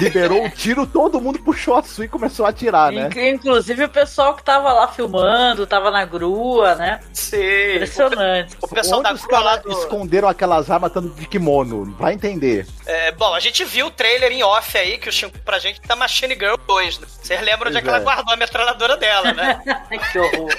[0.00, 3.06] liberou o tiro, todo mundo puxou a sua e começou a atirar, né?
[3.06, 7.00] Inc- Inclusive o pessoal que tava lá filmando, tava na grua, né?
[7.12, 7.36] Sim.
[7.76, 8.56] Impressionante.
[8.60, 9.70] O pessoal Onde da os grua lá caras do...
[9.80, 11.94] esconderam aquelas armas tanto de kimono?
[11.98, 12.66] Vai entender.
[12.86, 15.80] É, bom, a gente viu o trailer em off aí que o Chico pra gente
[15.86, 16.98] da Machine Girl 2.
[16.98, 17.06] né?
[17.08, 18.02] Vocês lembram onde é que ela é.
[18.02, 19.60] guardou a metralhadora dela, né?
[20.12, 20.50] que horror.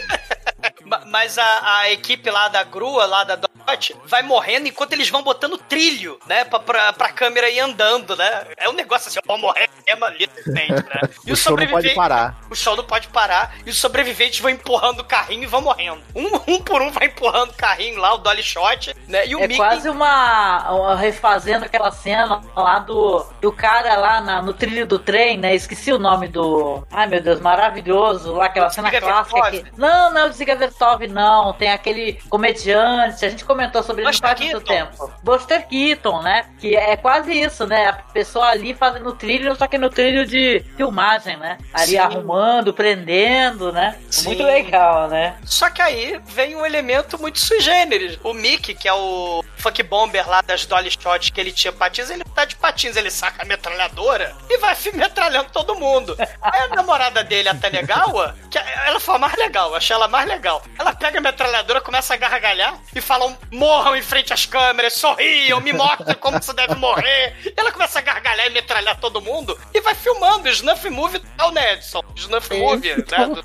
[0.88, 5.10] Ma- Mas a, a equipe lá da grua, lá da Dot, vai morrendo enquanto eles
[5.10, 6.46] vão botando trilho, né?
[6.46, 8.48] Pra, pra, pra câmera ir andando, né?
[8.58, 10.68] É um negócio assim, vão morrer mesmo ali, né?
[11.26, 12.38] E O show não pode parar.
[12.50, 13.54] O show não pode parar.
[13.66, 16.02] E os sobreviventes vão empurrando o carrinho e vão morrendo.
[16.16, 19.28] Um, um por um vai empurrando o carrinho lá, o Dolly Shot, né?
[19.28, 19.58] E o É Mickey...
[19.58, 24.98] quase uma, uma- refazendo aquela cena lá do, do cara lá na- no trilho do
[24.98, 25.54] trem, né?
[25.54, 26.88] Esqueci o nome do.
[26.90, 28.32] Ai meu Deus, maravilhoso.
[28.34, 29.66] Lá aquela cena clássica aqui.
[29.78, 31.54] Não, não, Ziga Vertov, não.
[31.54, 35.12] Tem aquele comediante, a gente comentou sobre ele faz muito tempo.
[35.24, 36.46] Buster Keaton, né?
[36.60, 37.88] Que é quase isso, né?
[37.88, 41.58] A pessoa ali fazendo trilho, só que no trilho de filmagem, né?
[41.74, 41.98] Ali Sim.
[41.98, 43.98] arrumando, prendendo, né?
[44.10, 44.28] Sim.
[44.28, 45.36] Muito legal, né?
[45.44, 48.20] Só que aí vem um elemento muito sui generis.
[48.24, 52.10] O Mickey, que é o funk bomber lá das Dolly Shots que ele tinha patins,
[52.10, 56.16] ele tá de patins, ele saca a metralhadora e vai metralhando todo mundo.
[56.42, 60.08] Aí a namorada dele, a Tanegawa, que ela foi a mais legal, eu achei ela
[60.08, 60.62] mais legal.
[60.78, 65.60] Ela pega a metralhadora, começa a gargalhar e falam: morram em frente às câmeras, sorriam,
[65.62, 67.36] me mostrem como você deve morrer.
[67.46, 71.22] E ela começa a gargalhar e metralhar todo mundo e vai filmando o Snuff Movie
[71.36, 72.04] tal, né, Edson?
[72.16, 73.44] Snuff É, Movie, né?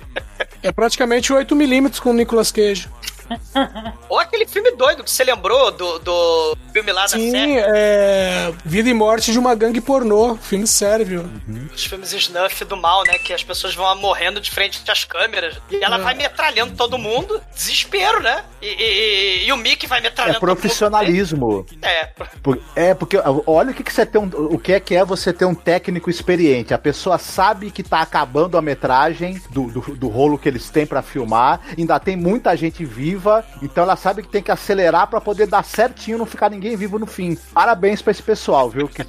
[0.62, 2.88] é praticamente 8mm com o Nicolas Cage.
[4.08, 7.56] Ou aquele filme doido que você lembrou do, do filme lá da Sim, série.
[7.58, 8.52] é.
[8.64, 10.36] Vida e Morte de uma gangue pornô.
[10.36, 11.28] Filme sério.
[11.74, 13.18] Os filmes snuff do mal, né?
[13.18, 15.56] Que as pessoas vão morrendo de frente às câmeras.
[15.70, 17.40] E ela vai metralhando todo mundo.
[17.54, 18.44] Desespero, né?
[18.60, 20.40] E, e- e- e o Mickey vai É metralhando.
[20.40, 21.64] profissionalismo.
[21.64, 21.84] todo mundo.
[21.86, 22.04] É,
[22.42, 23.16] Por- É, porque
[23.46, 25.54] olha o que, que você tem um, o que é que é você ter um
[25.54, 26.72] técnico experiente.
[26.74, 30.86] A pessoa sabe que tá acabando a metragem do, do, do rolo que eles têm
[30.86, 33.19] pra filmar, ainda tem muita gente viva,
[33.62, 36.98] então ela sabe que tem que acelerar pra poder dar certinho, não ficar ninguém vivo
[36.98, 37.36] no fim.
[37.52, 38.88] Parabéns pra esse pessoal, viu?
[38.88, 39.04] Que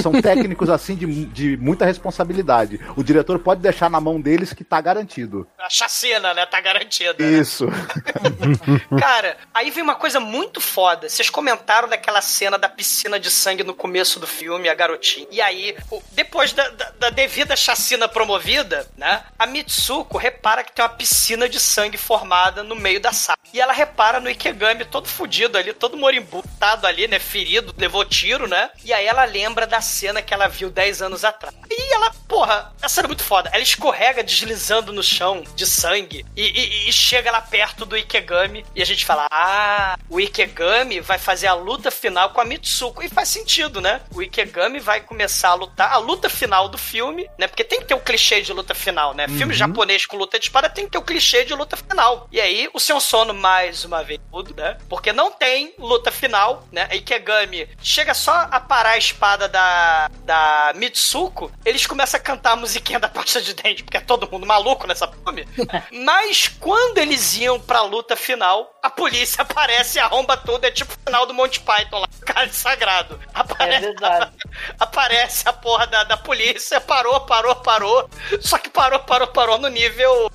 [0.00, 2.80] são técnicos assim de, de muita responsabilidade.
[2.96, 5.46] O diretor pode deixar na mão deles que tá garantido.
[5.58, 6.46] a chacina, né?
[6.46, 7.14] Tá garantida.
[7.18, 7.38] né?
[7.38, 7.66] Isso.
[8.98, 11.08] Cara, aí vem uma coisa muito foda.
[11.08, 15.26] Vocês comentaram daquela cena da piscina de sangue no começo do filme, a garotinha.
[15.30, 15.76] E aí,
[16.12, 19.22] depois da, da- da devida chacina promovida, né?
[19.38, 23.36] A Mitsuko repara que tem uma piscina de sangue formada no meio da sala.
[23.56, 27.18] E ela repara no Ikegami todo fudido ali, todo morimbutado ali, né?
[27.18, 28.68] Ferido, levou tiro, né?
[28.84, 31.54] E aí ela lembra da cena que ela viu 10 anos atrás.
[31.70, 33.48] E ela, porra, essa cena é muito foda.
[33.52, 38.64] Ela escorrega deslizando no chão de sangue e, e- e chega lá perto do Ikegami
[38.74, 43.02] e a gente fala: Ah, o Ikegami vai fazer a luta final com a Mitsuko.
[43.02, 44.02] E faz sentido, né?
[44.14, 45.92] O Ikegami vai começar a lutar.
[45.92, 47.46] A luta final do filme, né?
[47.46, 49.26] Porque tem que ter o clichê de luta final, né?
[49.28, 52.28] Filme japonês com luta de espada tem que ter o clichê de luta final.
[52.30, 54.76] E aí, o seu sono, mais uma vez, tudo, né?
[54.88, 56.88] Porque não tem luta final, né?
[56.90, 62.52] A Ikegami chega só a parar a espada da, da Mitsuko, eles começam a cantar
[62.52, 65.46] a musiquinha da pasta de dente, porque é todo mundo maluco nessa filme.
[66.04, 70.64] Mas quando eles iam pra luta final, a polícia aparece e arromba tudo.
[70.64, 73.20] É tipo o final do Monty Python lá, cara sagrado.
[73.22, 74.32] É Aparece, verdade.
[74.80, 78.10] aparece a porra da, da polícia, parou, parou, parou.
[78.40, 80.28] Só que parou, parou, parou no nível.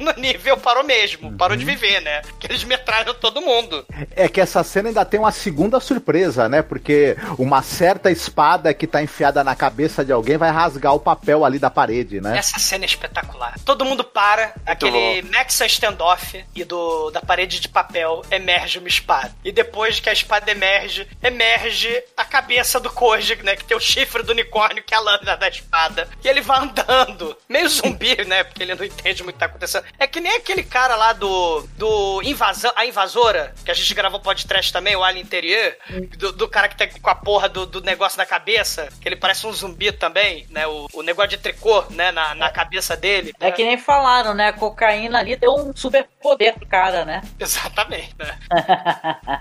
[0.00, 1.36] no nível parou mesmo.
[1.36, 2.03] Parou de viver, né?
[2.38, 3.84] Que eles metralham todo mundo.
[4.14, 6.62] É que essa cena ainda tem uma segunda surpresa, né?
[6.62, 11.44] Porque uma certa espada que tá enfiada na cabeça de alguém vai rasgar o papel
[11.44, 12.38] ali da parede, né?
[12.38, 13.54] Essa cena é espetacular.
[13.64, 19.34] Todo mundo para, aquele Mexa standoff e do, da parede de papel emerge uma espada.
[19.44, 23.56] E depois que a espada emerge, emerge a cabeça do Koji, né?
[23.56, 26.08] Que tem o chifre do unicórnio, que é a lâmina da espada.
[26.22, 28.44] E ele vai andando, meio zumbi, né?
[28.44, 29.84] Porque ele não entende muito o que tá acontecendo.
[29.98, 34.20] É que nem aquele cara lá do, do invasão, a invasora, que a gente gravou
[34.20, 35.76] podcast também, o Alien Interior,
[36.18, 39.16] do, do cara que tá com a porra do, do negócio na cabeça, que ele
[39.16, 40.66] parece um zumbi também, né?
[40.66, 42.10] O, o negócio de tricô, né?
[42.12, 43.32] Na, na cabeça dele.
[43.40, 44.48] É que nem falaram, né?
[44.48, 47.22] A cocaína ali deu um super poder pro cara, né?
[47.38, 48.38] Exatamente, né?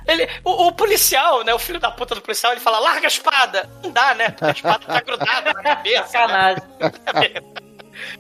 [0.08, 1.54] Ele, o, o policial, né?
[1.54, 3.70] O filho da puta do policial, ele fala, larga a espada.
[3.82, 4.30] Não dá, né?
[4.30, 6.02] Porque a espada tá grudada na cabeça.
[6.02, 6.08] né?
[6.08, 6.64] Sacanagem.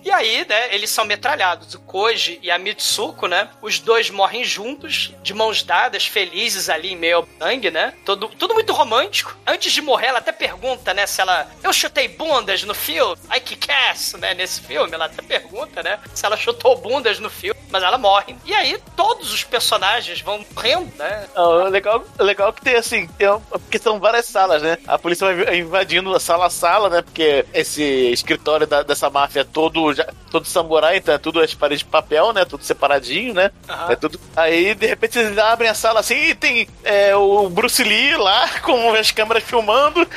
[0.04, 1.74] E aí, né, eles são metralhados.
[1.76, 3.50] O Koji e a Mitsuko, né?
[3.62, 7.94] Os dois morrem juntos, de mãos dadas, felizes ali em meio ao sangue, né?
[8.06, 9.36] Tudo, tudo muito romântico.
[9.46, 11.48] Antes de morrer, ela até pergunta, né, se ela.
[11.62, 13.16] Eu chutei bundas no filme?
[13.36, 14.34] I kick ass, né?
[14.34, 16.00] Nesse filme, ela até pergunta, né?
[16.14, 18.36] Se ela chutou bundas no filme, mas ela morre.
[18.46, 21.28] E aí, todos os personagens vão morrendo, né?
[21.36, 24.78] Não, legal, legal que tem assim, tem porque são várias salas, né?
[24.88, 27.02] A polícia vai invadindo sala a sala, né?
[27.02, 31.54] Porque esse escritório da- dessa máfia é todo, já- todo samurai, então é tudo as
[31.56, 32.46] paredes de papel, né?
[32.46, 33.50] Tudo separadinho, né?
[33.68, 33.92] Aham.
[33.92, 34.20] É tudo.
[34.36, 38.48] Aí, de repente, eles abrem a sala assim e tem é, o Bruce Lee lá
[38.62, 40.08] com as câmeras filmando.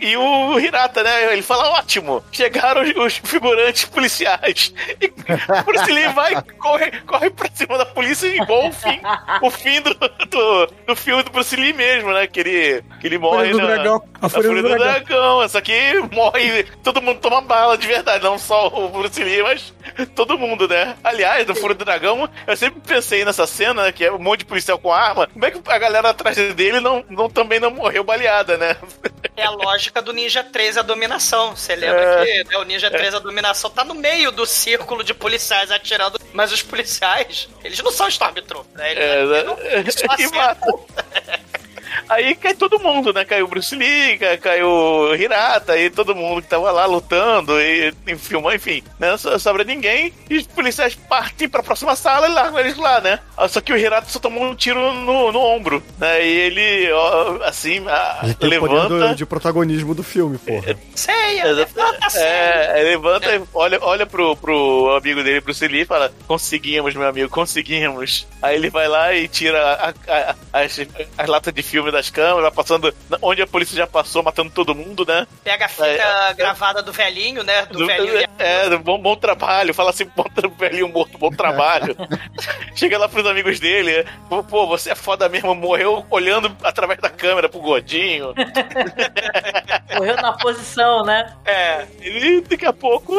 [0.00, 1.32] E o Hirata, né?
[1.32, 4.74] Ele fala: ótimo, chegaram os, figurantes policiais.
[5.00, 9.00] E o Bruce Lee vai, corre, corre pra cima da polícia e igual o fim,
[9.42, 12.26] o fim do, do, do filme do Bruce Lee mesmo, né?
[12.26, 14.02] Que ele, que ele morre do na, dragão.
[14.20, 14.78] A Fúria do dragão.
[14.78, 15.48] dragão.
[15.48, 15.72] Só que
[16.12, 19.72] morre, todo mundo toma bala de verdade, não só o Bruce Lee, mas
[20.14, 20.96] todo mundo, né?
[21.02, 24.40] Aliás, do Fúria do Dragão, eu sempre pensei nessa cena, né, que é um monte
[24.40, 27.70] de policial com arma, como é que a galera atrás dele não, não, também não
[27.70, 28.76] morreu baleada, né?
[29.36, 31.56] É a lógica do Ninja 3 a dominação.
[31.56, 32.24] Você lembra É.
[32.44, 36.20] que né, o Ninja 3 a dominação tá no meio do círculo de policiais atirando,
[36.32, 38.92] mas os policiais, eles não são Stormtrooper, né?
[38.92, 39.90] Eles É, atiram né?
[39.90, 40.86] só E acertam.
[42.08, 43.24] Aí cai todo mundo, né?
[43.24, 47.60] Caiu o Bruce Lee, cai- caiu o Hirata, aí todo mundo que tava lá lutando
[47.60, 49.16] e, e filmando, enfim, né?
[49.16, 50.12] Só sobra ninguém.
[50.28, 53.18] E os policiais partem pra próxima sala e largam eles lá, né?
[53.36, 56.24] Ah, Só que o Hirata só tomou um tiro no, no ombro, né?
[56.26, 59.08] E ele, ó, assim, a- Ele poder levanta.
[59.08, 60.76] do- de protagonismo do filme, porra.
[60.94, 62.24] Ceia, levanta a ceia.
[62.24, 66.94] É, ele levanta, e olha, olha pro, pro amigo dele, Bruce Lee, e fala: Conseguimos,
[66.94, 68.26] meu amigo, conseguimos.
[68.42, 70.80] Aí ele vai lá e tira a- a- as,
[71.18, 74.74] as latas de filme das câmeras, vai passando onde a polícia já passou, matando todo
[74.74, 75.26] mundo, né?
[75.42, 77.66] Pega a fita É, gravada do velhinho, né?
[77.66, 79.72] Do, Do- velhinho e a- é, do bom, bom trabalho.
[79.74, 80.24] Fala assim, bom
[80.58, 81.96] velhinho morto, bom trabalho.
[82.74, 87.08] Chega lá pros amigos dele, pô, pô, você é foda mesmo, morreu olhando através da
[87.10, 88.34] câmera pro gordinho.
[89.94, 91.32] Morreu na posição, né?
[91.44, 93.14] É, ele daqui a pouco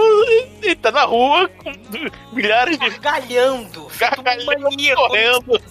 [0.61, 1.71] ele tá na rua com
[2.33, 5.61] milhares de Gargalhando, gargalhando, correndo.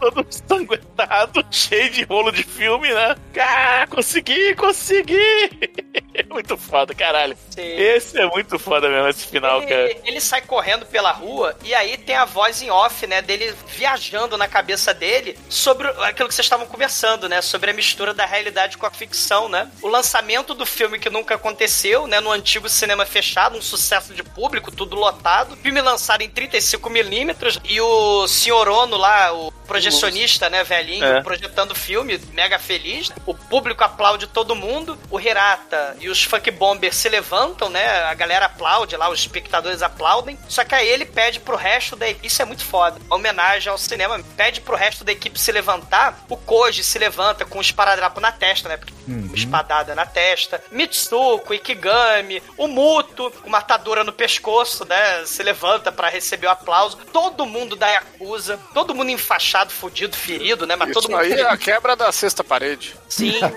[0.00, 3.16] todo ensanguentado, cheio de rolo de filme, né?
[3.40, 5.16] Ah, consegui, consegui!
[6.30, 7.36] muito foda, caralho.
[7.50, 7.62] Sim.
[7.62, 9.90] Esse é muito foda mesmo, esse final, cara.
[9.90, 13.54] Ele, ele sai correndo pela rua e aí tem a voz em off, né, dele
[13.68, 18.24] viajando na cabeça dele sobre aquilo que vocês estavam conversando, né, sobre a mistura da
[18.26, 19.70] realidade com a ficção, né?
[19.82, 24.22] O lançamento do filme que nunca aconteceu, né, no antigo cinema fechado, um sucesso de
[24.22, 25.56] público, tudo lotado.
[25.56, 31.22] Filme lançado em 35 milímetros e o senhor Ono lá, o projecionista, né, velhinho, É.
[31.22, 33.10] projetando o filme, mega feliz.
[33.26, 34.98] O público aplaude todo mundo.
[35.10, 38.02] O Hirata e os funk bombers se levantam, né?
[38.04, 40.38] A galera aplaude lá, os espectadores aplaudem.
[40.48, 42.26] Só que aí ele pede pro resto da equipe.
[42.26, 43.00] Isso é muito foda.
[43.10, 44.20] A homenagem ao cinema.
[44.36, 46.24] Pede pro resto da equipe se levantar.
[46.28, 48.76] O Koji se levanta com um esparadrapo na testa, né?
[48.76, 48.92] Porque
[49.34, 50.62] espadada na testa.
[50.70, 55.24] Mitsuko, Ikigami, o Muto, com uma atadura no pescoço, né?
[55.26, 56.96] Se levanta pra receber o aplauso.
[57.12, 60.76] Todo mundo da Yakuza, todo mundo enfaixado, fudido, ferido, né?
[60.76, 62.94] Mas todo Isso mundo aí é a quebra da sexta parede.
[63.08, 63.34] Sim.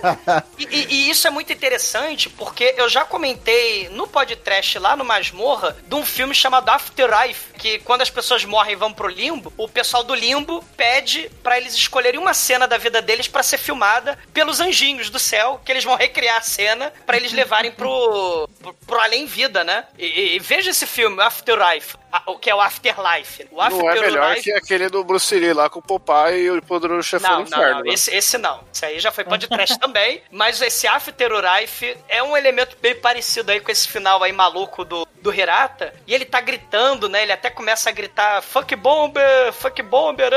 [0.58, 5.04] E, e- e isso é muito interessante porque eu já comentei no podcast lá no
[5.04, 9.52] Masmorra de um filme chamado Afterlife, que quando as pessoas morrem e vão pro limbo,
[9.58, 13.58] o pessoal do limbo pede pra eles escolherem uma cena da vida deles pra ser
[13.58, 18.48] filmada pelos anjinhos do céu, que eles vão recriar a cena pra eles levarem pro,
[18.62, 19.86] pro, pro além vida, né?
[19.98, 21.98] E, e- veja esse filme, Afterlife,
[22.28, 23.48] o que é o Afterlife.
[23.52, 26.52] O Não é melhor Afterlife que aquele do Bruce Lee lá com o Popeye e
[26.52, 27.76] o Poderoso Chefão não, do não, Inferno.
[27.80, 27.94] não, né?
[27.94, 28.64] esse, esse não.
[28.74, 30.22] Esse aí já foi podcast também.
[30.32, 34.84] Mas esse After Life é um elemento bem parecido aí com esse final aí maluco
[34.84, 35.94] do, do Hirata.
[36.06, 37.24] E ele tá gritando, né?
[37.24, 40.30] Ele até começa a gritar fuck bomber, fuck bomber,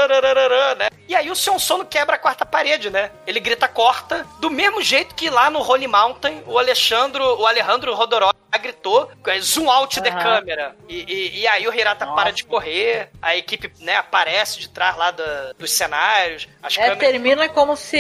[0.79, 0.89] né?
[1.09, 3.11] E aí o Sion Sono quebra a quarta parede, né?
[3.27, 7.95] Ele grita corta, do mesmo jeito que lá no Holy Mountain o Alexandro, o Alejandro
[7.95, 10.23] Rodoró gritou, é, zoom out the Aham.
[10.23, 10.75] câmera.
[10.89, 14.97] E, e- e aí o Hirata para de correr, a equipe, né, aparece de trás
[14.97, 16.99] lá da- dos cenários, as É, câmeras...
[16.99, 17.97] termina como se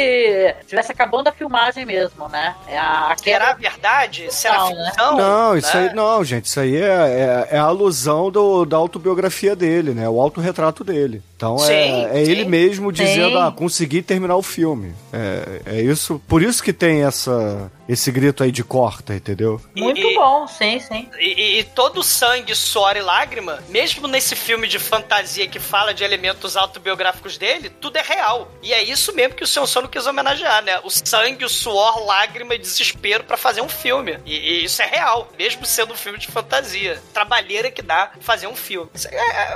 [0.60, 2.54] estivesse acabando a filmagem mesmo, né?
[2.68, 4.34] É a, a Será queda- verdade?
[4.34, 4.84] Será Não, né?
[4.90, 5.16] ficção?
[5.16, 5.88] Não, isso né?
[5.88, 10.08] aí, não, gente, isso aí é, é, é a alusão do, da autobiografia dele, né?
[10.08, 11.22] O autorretrato dele.
[11.36, 12.30] Então Sim, é, é sim.
[12.30, 13.42] ele mesmo dizendo, Sim.
[13.42, 14.94] ah, consegui terminar o filme.
[15.12, 19.60] É, é isso, por isso que tem essa, esse grito aí de corta, entendeu?
[19.76, 21.08] Muito E- bom, sim, sim.
[21.18, 25.92] E, e- e todo sangue, suor e lágrima, mesmo nesse filme de fantasia que fala
[25.92, 28.50] de elementos autobiográficos dele, tudo é real.
[28.62, 30.80] E é isso mesmo que o Seu Sono quis homenagear, né?
[30.84, 34.18] O sangue, o suor, lágrima e desespero pra fazer um filme.
[34.24, 37.00] E, e isso é real, mesmo sendo um filme de fantasia.
[37.12, 38.90] Trabalheira que dá fazer um filme.
[38.94, 39.14] Isso é,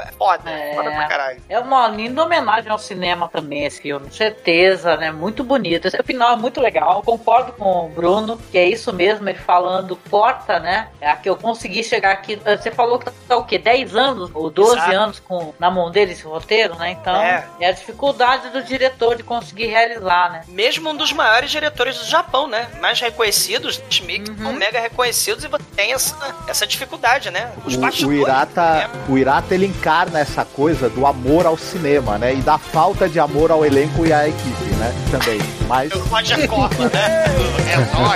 [0.09, 0.75] é foda, É.
[0.75, 1.43] foda pra caralho.
[1.49, 4.11] É uma linda homenagem ao cinema também, esse filme.
[4.13, 5.11] Certeza, né?
[5.13, 5.87] Muito bonito.
[5.87, 7.03] Esse final é muito legal.
[7.03, 10.89] Concordo com o Bruno, que é isso mesmo, ele falando porta, né?
[11.01, 12.37] É a que eu consegui chegar aqui.
[12.37, 13.59] Você falou que tá o quê?
[13.59, 14.93] 10 anos ou 12 Exato.
[14.93, 16.91] anos com, na mão dele esse roteiro, né?
[16.93, 17.45] Então, É.
[17.61, 17.69] é.
[17.69, 20.41] a dificuldade do diretor de conseguir realizar, né?
[20.49, 22.69] Mesmo um dos maiores diretores do Japão, né?
[22.81, 26.17] Mais reconhecidos, os Miki são mega reconhecidos e você tem essa,
[26.49, 27.53] essa dificuldade, né?
[27.65, 28.91] Os O, o Irata, né?
[29.09, 32.35] o Irata ele encarna essa coisa do amor ao cinema, né?
[32.35, 34.93] E da falta de amor ao elenco e à equipe, né?
[35.11, 35.41] Também.
[35.67, 37.25] Mas O Roger Corman, né?
[37.35, 38.14] O Herzog,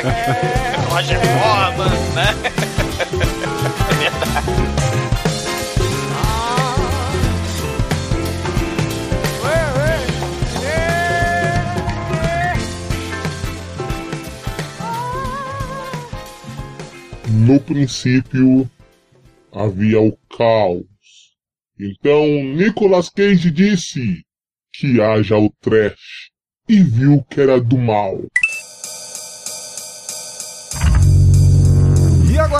[0.88, 2.34] Roger Corman, né?
[17.28, 18.70] No princípio
[19.52, 20.84] havia o caos.
[21.80, 24.22] Então Nicolas Cage disse
[24.72, 26.30] que haja o trash
[26.68, 28.20] e viu que era do mal.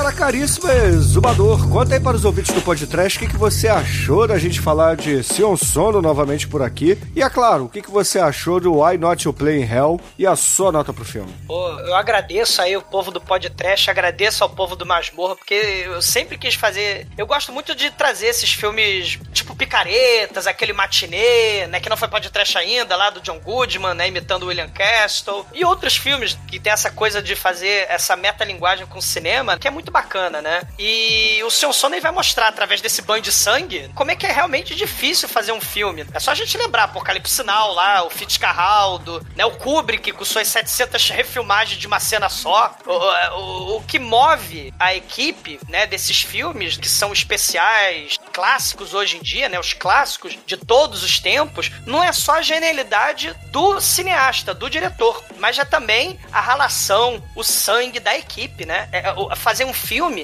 [0.09, 4.26] Agora, caríssimo exumador, conta aí para os ouvintes do podcast o que, que você achou
[4.26, 6.98] da gente falar de Sion Sono novamente por aqui.
[7.14, 10.01] E é claro, o que, que você achou do Why Not You Play in Hell
[10.18, 11.30] e a sua nota pro filme.
[11.47, 16.01] Pô, eu agradeço aí o povo do podcast, agradeço ao povo do Masmorra, porque eu
[16.01, 17.06] sempre quis fazer.
[17.18, 21.80] Eu gosto muito de trazer esses filmes tipo picaretas, aquele matinê, né?
[21.80, 24.09] Que não foi podcast ainda, lá do John Goodman, né?
[24.09, 25.44] Imitando William Castle.
[25.52, 29.68] E outros filmes que tem essa coisa de fazer essa metalinguagem com o cinema, que
[29.68, 30.62] é muito bacana, né?
[30.78, 34.32] E o Seu Sonnen vai mostrar, através desse banho de sangue, como é que é
[34.32, 36.06] realmente difícil fazer um filme.
[36.14, 39.44] É só a gente lembrar Apocalipse Sinal lá, o Fitzcarraldo, né?
[39.44, 42.76] O Kubrick com suas 700 refilmagens de uma cena só.
[42.86, 49.16] O, o, o que move a equipe, né, desses filmes, que são especiais, clássicos hoje
[49.16, 49.58] em dia, né?
[49.58, 55.24] Os clássicos de todos os tempos, não é só a genialidade do cineasta, do diretor,
[55.38, 58.88] mas é também a relação, o sangue da equipe, né?
[58.92, 59.02] É,
[59.36, 59.72] fazer um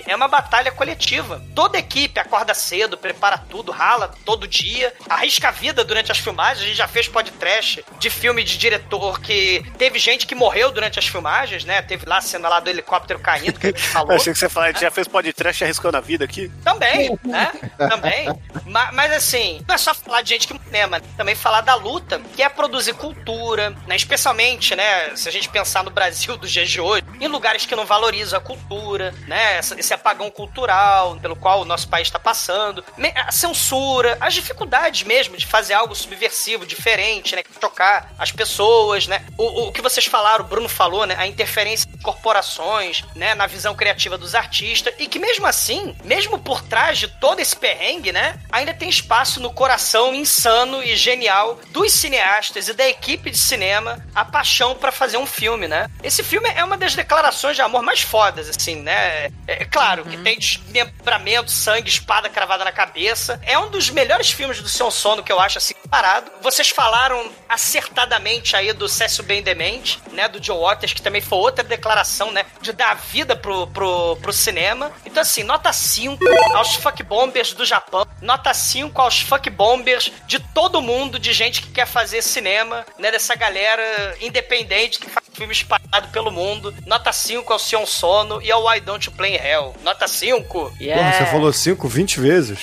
[0.06, 1.42] é uma batalha coletiva.
[1.54, 6.62] Toda equipe acorda cedo, prepara tudo, rala todo dia, arrisca a vida durante as filmagens.
[6.64, 10.98] A gente já fez podcast de filme de diretor que teve gente que morreu durante
[10.98, 11.82] as filmagens, né?
[11.82, 14.12] Teve lá a cena lá do helicóptero caindo, que a gente falou.
[14.16, 16.50] Achei que você a gente já fez podcast arriscando a vida aqui.
[16.62, 17.50] Também, né?
[17.76, 18.26] Também.
[18.66, 21.74] Ma- Mas, assim, não é só falar de gente que né, mas também falar da
[21.74, 23.94] luta, que é produzir cultura, né?
[23.96, 25.14] Especialmente, né?
[25.16, 28.38] Se a gente pensar no Brasil dos dias de hoje, em lugares que não valorizam
[28.38, 29.53] a cultura, né?
[29.58, 35.36] Esse apagão cultural pelo qual o nosso país está passando, a censura, as dificuldades mesmo
[35.36, 37.42] de fazer algo subversivo, diferente, né?
[37.60, 39.24] Chocar as pessoas, né?
[39.38, 41.14] O, o que vocês falaram, o Bruno falou, né?
[41.18, 43.34] A interferência de corporações, né?
[43.34, 47.56] Na visão criativa dos artistas, e que mesmo assim, mesmo por trás de todo esse
[47.56, 48.38] perrengue, né?
[48.50, 54.04] Ainda tem espaço no coração insano e genial dos cineastas e da equipe de cinema
[54.14, 55.88] a paixão pra fazer um filme, né?
[56.02, 59.30] Esse filme é uma das declarações de amor mais fodas, assim, né?
[59.46, 63.40] É, claro que tem desmembramento, sangue, espada cravada na cabeça.
[63.44, 66.30] É um dos melhores filmes do Seu Sono que eu acho, assim, parado.
[66.40, 70.28] Vocês falaram acertadamente aí do Cécio Bem Demente, né?
[70.28, 72.46] Do Joe Waters, que também foi outra declaração, né?
[72.60, 74.90] De dar vida pro, pro, pro cinema.
[75.04, 78.06] Então, assim, nota 5 aos fuckbombers do Japão.
[78.20, 83.10] Nota 5 aos fuckbombers de todo mundo, de gente que quer fazer cinema, né?
[83.10, 86.74] Dessa galera independente que faz filme espalhado pelo mundo.
[86.86, 89.74] Nota 5 ao Sion Sono e ao Why Don't You Play in Hell.
[89.82, 90.46] Nota 5.
[90.48, 90.72] Porra,
[91.12, 92.58] você falou 5, 20 vezes.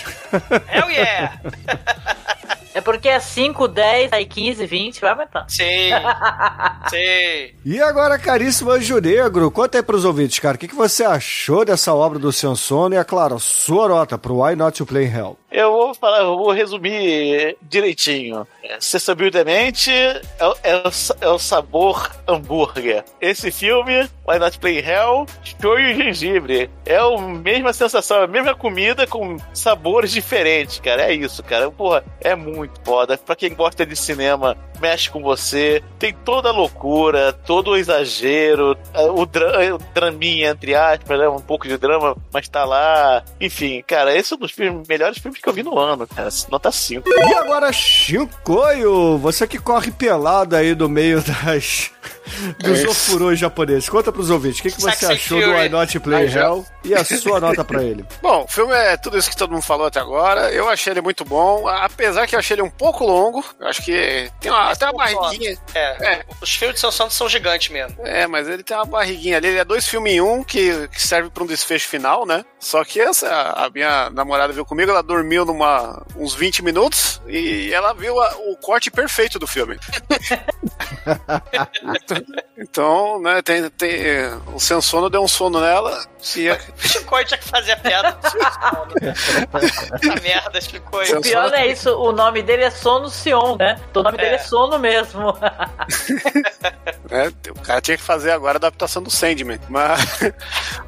[0.72, 1.40] Hell yeah!
[2.74, 5.46] É porque é 5, 10, aí 15, 20, vai aumentar.
[5.50, 5.90] Sim.
[6.90, 7.52] Sim.
[7.66, 11.64] E agora, caríssimo Anjo Negro, conta aí pros ouvintes, cara, o que, que você achou
[11.66, 15.06] dessa obra do Sion Sono e, é claro, sua nota pro Why Not You Play
[15.06, 15.38] in Hell?
[15.52, 18.48] Eu vou falar, eu vou resumir direitinho.
[18.80, 20.82] Sexta Demente é, o- é,
[21.20, 23.04] é o sabor hambúrguer.
[23.20, 26.70] Esse filme, Why Not Play in Hell, shoyu e gengibre.
[26.86, 31.04] É a mesma sensação, a mesma comida com sabores diferentes, cara.
[31.04, 31.70] É isso, cara.
[31.70, 33.18] Porra, é muito foda.
[33.18, 35.84] Pra quem gosta de cinema, mexe com você.
[35.98, 38.78] Tem toda a loucura, todo o exagero,
[39.16, 41.28] o, dra o draminha, entre aspas, né?
[41.30, 43.24] Um pouco de drama, mas tá lá.
[43.40, 46.30] Enfim, cara, esse é um dos filmes- melhores filmes que eu vi no ano, cara.
[46.50, 47.08] Nota 5.
[47.10, 51.92] E agora, Shinkoio, você que corre pelado aí do meio das...
[52.60, 53.90] dos É ofurôs japoneses.
[53.90, 55.52] Conta pros ouvintes, o que, que você achou do.
[55.54, 56.28] Why Not Play.
[56.28, 58.06] Hell e a sua nota pra ele?
[58.22, 60.52] Bom, o filme é tudo isso que todo mundo falou até agora.
[60.52, 63.44] Eu achei ele muito bom, apesar que eu achei ele um pouco longo.
[63.60, 65.58] Eu acho que tem uma, tem uma barriguinha.
[65.76, 67.98] É, os filmes de Seu Sono são gigantes mesmo.
[68.06, 69.48] É, mas ele tem uma barriguinha ali.
[69.48, 72.44] Ele é dois filmes em um que, que serve pra um desfecho final, né?
[72.60, 77.72] Só que essa, a minha namorada viu comigo, ela dormiu numa, uns 20 minutos e
[77.74, 79.78] ela viu a- o corte perfeito do filme.
[82.58, 84.02] então, né, tem, tem,
[84.54, 86.06] o seu sono deu um sono nela.
[86.36, 88.18] E a- Chicoio tinha que fazer a piada.
[89.52, 91.18] Essa merda, Chicoio.
[91.20, 93.80] O pior não é isso, o nome dele é Sono Sion, né?
[93.96, 95.34] O nome dele é Sono mesmo.
[97.10, 99.60] né, o cara tinha que fazer agora a adaptação do Sandman.
[99.70, 100.22] Mas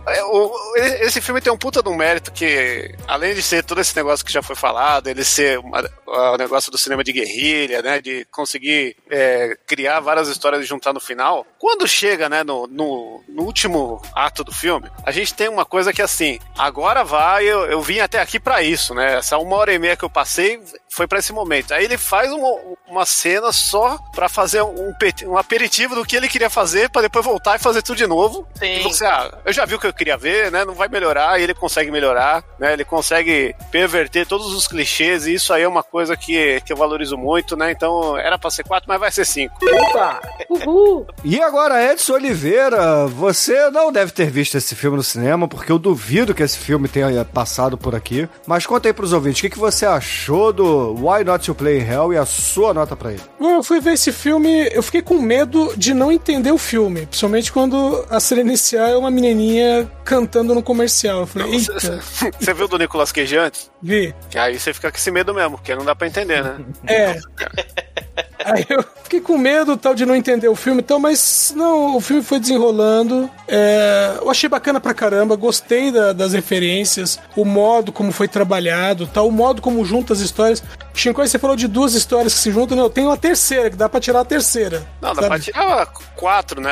[0.07, 0.53] é, o-
[1.01, 4.25] esse filme tem um puta de um mérito que, além de ser todo esse negócio
[4.25, 7.99] que já foi falado, ele ser uma- o negócio do cinema de guerrilha, né?
[8.01, 11.45] De conseguir é, criar várias histórias e juntar no final.
[11.59, 15.93] Quando chega, né, no, no, no último ato do filme, a gente tem uma coisa
[15.93, 19.17] que assim, agora vai, eu, eu vim até aqui pra isso, né?
[19.17, 20.61] Essa uma hora e meia que eu passei
[20.93, 21.73] foi pra esse momento.
[21.73, 22.55] Aí ele faz uma,
[22.87, 24.93] uma cena só pra fazer um,
[25.25, 28.47] um aperitivo do que ele queria fazer pra depois voltar e fazer tudo de novo.
[28.53, 28.79] Sim.
[28.79, 30.63] E você, ah, eu já vi o que eu queria ver, né?
[30.63, 32.73] Não vai melhorar, e ele consegue melhorar, né?
[32.73, 36.77] Ele consegue perverter todos os clichês, e isso aí é uma coisa que, que eu
[36.77, 37.71] valorizo muito, né?
[37.71, 39.55] Então era pra ser quatro, mas vai ser cinco.
[39.63, 40.21] Opa!
[40.49, 41.07] Uhul!
[41.23, 45.79] E agora, Edson Oliveira, você não deve ter visto esse filme no cinema, porque eu
[45.79, 48.29] duvido que esse filme tenha passado por aqui.
[48.45, 51.79] Mas conta aí pros ouvintes, o que, que você achou do Why Not You Play
[51.79, 53.21] in Hell e a sua nota pra ele?
[53.39, 57.05] Bom, eu fui ver esse filme, eu fiquei com medo de não entender o filme,
[57.05, 61.21] principalmente quando a cena inicial é uma menininha cantando no comercial.
[61.21, 61.73] Eu falei, eita,
[62.39, 63.71] Você viu do Nicolas Cage antes?
[63.81, 64.13] vi.
[64.35, 66.57] Aí você fica com esse medo mesmo, porque não dá pra entender, né?
[66.87, 67.19] É.
[68.45, 72.01] Aí eu fiquei com medo tal de não entender o filme, então, mas não, o
[72.01, 73.29] filme foi desenrolando.
[73.47, 79.07] É, eu achei bacana pra caramba, gostei da- das referências, o modo como foi trabalhado,
[79.07, 80.61] tal, o modo como junta as histórias.
[80.93, 83.89] Shinkoi, você falou de duas histórias que se juntam, não, tem uma terceira, que dá
[83.89, 84.83] pra tirar a terceira.
[85.01, 85.27] Não, dá sabe?
[85.29, 85.85] pra tirar
[86.15, 86.71] quatro, né?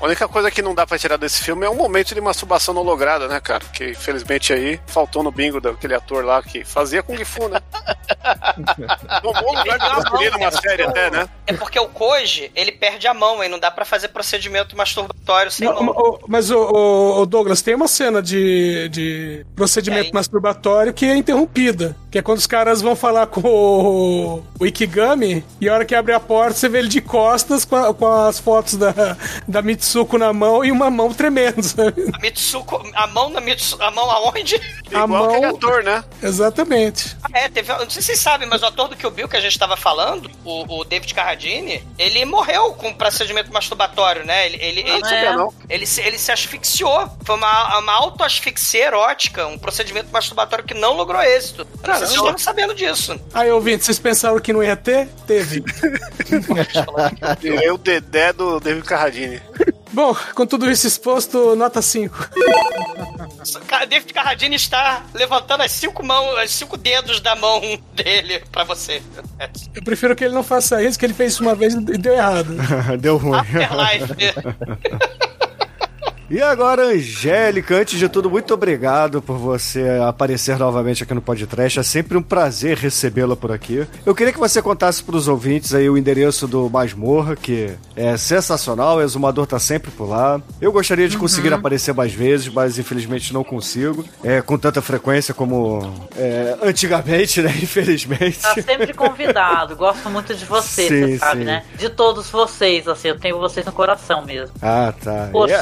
[0.00, 2.72] A única coisa que não dá pra tirar desse filme é um momento de masturbação
[2.74, 3.64] no hologrado, né, cara?
[3.72, 7.58] Que infelizmente aí faltou no bingo daquele ator lá que fazia Kung Fu, né?
[9.22, 11.28] Tomou o lugar de numa série até, né?
[11.46, 15.50] É porque o Koji, ele perde a mão, e não dá pra fazer procedimento masturbatório
[15.50, 15.94] sem Não, mão.
[15.96, 20.12] o- mas, o, Douglas, tem uma cena de, de procedimento Tem.
[20.12, 21.96] masturbatório que é interrompida.
[22.10, 25.94] Que é quando os caras vão falar com o, o Ikigami e a hora que
[25.94, 29.16] abre a porta, você vê ele de costas com, a- com as fotos da,
[29.46, 32.10] da Mitsuko na mão e uma mão tremendo, sabe?
[32.12, 34.56] A Mitsuko, a mão da Mitsuko, a mão aonde?
[34.56, 36.04] A Igual mão- aquele ator, né?
[36.22, 37.16] Exatamente.
[37.22, 37.72] Ah, É, teve.
[37.72, 39.76] Não sei se vocês sabem, mas o ator do Kill Bill que a gente tava
[39.76, 44.46] falando, o, o David Carradine, ele morreu com procedimento masturbatório, né?
[44.46, 45.54] Ele, ele, ele, não sabia, não.
[45.68, 47.08] ele, se, ele se asfixiou.
[47.24, 51.66] Foi uma, uma autoasfixia erótica, um procedimento masturbatório que não logrou êxito.
[51.82, 53.18] Eu não sei se estavam sabendo disso.
[53.32, 55.08] Aí, ouvinte, vocês pensaram que não ia ter?
[55.26, 55.62] Teve.
[57.42, 59.40] Eu, o Dedé do David Carradine.
[59.92, 62.30] Bom, com tudo isso exposto, nota 5.
[63.66, 67.60] Cara, David Carradine está levantando as cinco mãos, os cinco dedos da mão
[67.94, 69.02] dele pra você.
[69.74, 72.12] Eu prefiro que ele não faça isso, que ele fez isso uma vez e deu
[72.12, 72.54] errado.
[73.00, 73.38] Deu ruim.
[73.38, 74.14] Afterlife.
[76.30, 81.80] E agora, Angélica, antes de tudo, muito obrigado por você aparecer novamente aqui no podcast.
[81.80, 83.84] É sempre um prazer recebê-la por aqui.
[84.06, 88.16] Eu queria que você contasse para os ouvintes aí o endereço do Masmorra, que é
[88.16, 90.40] sensacional, o Exumador tá sempre por lá.
[90.60, 94.04] Eu gostaria de conseguir aparecer mais vezes, mas infelizmente não consigo.
[94.22, 97.50] É, com tanta frequência como é, antigamente, né?
[97.60, 98.40] Infelizmente.
[98.40, 99.74] Tá sempre convidado.
[99.74, 101.44] Gosto muito de você, Sim, você sabe, sim.
[101.44, 101.64] né?
[101.76, 104.54] De todos vocês, assim, eu tenho vocês no coração mesmo.
[104.62, 105.28] Ah, tá.
[105.32, 105.56] Poxa,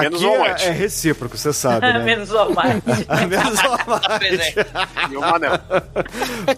[0.00, 1.98] Menos aqui é, é recíproco, você sabe, né?
[2.00, 2.80] menos ou mais.
[3.28, 4.54] Menos o Tá presente.
[5.10, 5.52] E o Manel.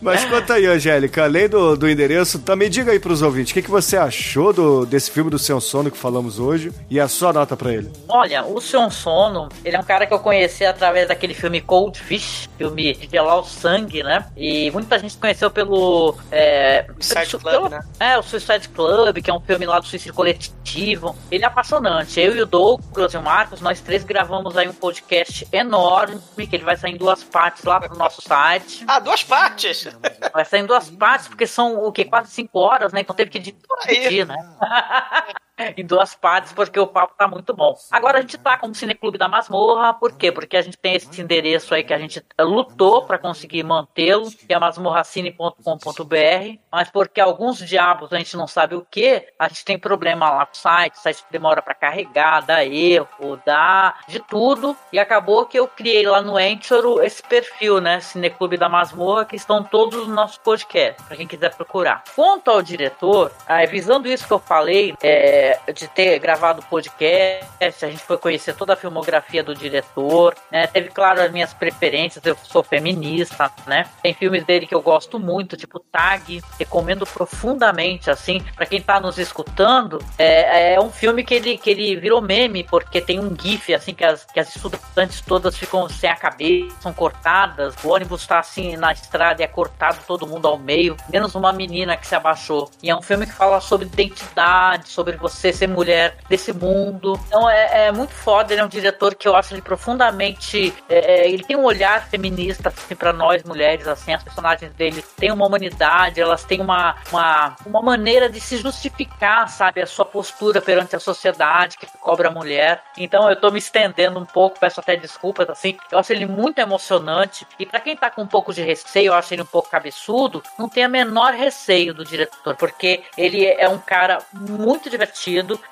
[0.01, 3.62] Mas conta aí, Angélica, além do, do endereço, também diga aí pros ouvintes, o que,
[3.62, 7.32] que você achou do, desse filme do Seu Sono que falamos hoje e a sua
[7.32, 7.90] nota pra ele.
[8.09, 11.98] Olha, o Sion Sono, ele é um cara que eu conheci através daquele filme Cold
[11.98, 14.27] Fish, filme de gelar o sangue, né?
[14.36, 16.16] E muita gente conheceu pelo.
[16.31, 17.81] É, Suicide pelo- Club, pelo- né?
[18.01, 21.15] É, o Suicide Club, que é um filme lá do suicídio coletivo.
[21.31, 22.20] Ele é apaixonante.
[22.20, 26.76] Eu e o Douglas Marcos, nós três gravamos aí um podcast enorme, que ele vai
[26.76, 28.84] sair em duas partes lá pro nosso site.
[28.86, 29.88] Ah, duas partes.
[30.30, 32.05] Vai sair em duas partes, porque são o quê?
[32.05, 33.01] Quase cinco horas, né?
[33.01, 34.36] Então teve que dividir, né?
[35.76, 37.76] em duas partes, porque o papo tá muito bom.
[37.90, 40.32] Agora a gente tá como Cineclube da Masmorra, por quê?
[40.32, 44.31] Porque a gente tem esse endereço aí que a gente eh, lutou pra conseguir mantê-lo,
[44.31, 49.64] que é masmorracine.com.br, mas porque alguns diabos a gente não sabe o que, a gente
[49.64, 54.76] tem problema lá no site, o site demora pra carregar, dá erro, dá de tudo,
[54.93, 59.36] e acabou que eu criei lá no Anchor esse perfil, né, Cineclube da Masmorra, que
[59.36, 62.02] estão todos os nossos podcasts, pra quem quiser procurar.
[62.14, 63.31] Quanto ao diretor,
[63.70, 68.74] visando isso que eu falei, é, de ter gravado podcast, a gente foi conhecer toda
[68.74, 74.14] a filmografia do diretor, né, teve, claro, as minhas preferências, eu sou feminista, né, tem
[74.14, 79.18] filmes dele que eu gosto muito, tipo Tag, recomendo profundamente, assim, pra quem tá nos
[79.18, 83.72] escutando, é, é um filme que ele, que ele virou meme, porque tem um gif,
[83.74, 88.26] assim, que as, que as estudantes todas ficam sem a cabeça, são cortadas, o ônibus
[88.26, 92.06] tá assim na estrada e é cortado todo mundo ao meio, menos uma menina que
[92.06, 92.70] se abaixou.
[92.82, 97.19] E é um filme que fala sobre identidade, sobre você ser mulher desse mundo.
[97.27, 100.73] Então é, é muito foda, ele é um diretor que eu acho ele profundamente.
[100.89, 105.05] é, é, ele tem um olhar feminista assim, para nós mulheres, assim, as personagens dele
[105.16, 110.05] têm uma humanidade, elas têm uma, uma, uma maneira de se justificar, sabe, a sua
[110.05, 112.82] postura perante a sociedade que cobra a mulher.
[112.97, 115.77] Então eu tô me estendendo um pouco, peço até desculpas, assim.
[115.90, 117.47] Eu acho ele muito emocionante.
[117.59, 120.43] E para quem tá com um pouco de receio, eu acho ele um pouco cabeçudo,
[120.59, 125.23] não tem a menor receio do diretor, porque ele é um cara muito divertido.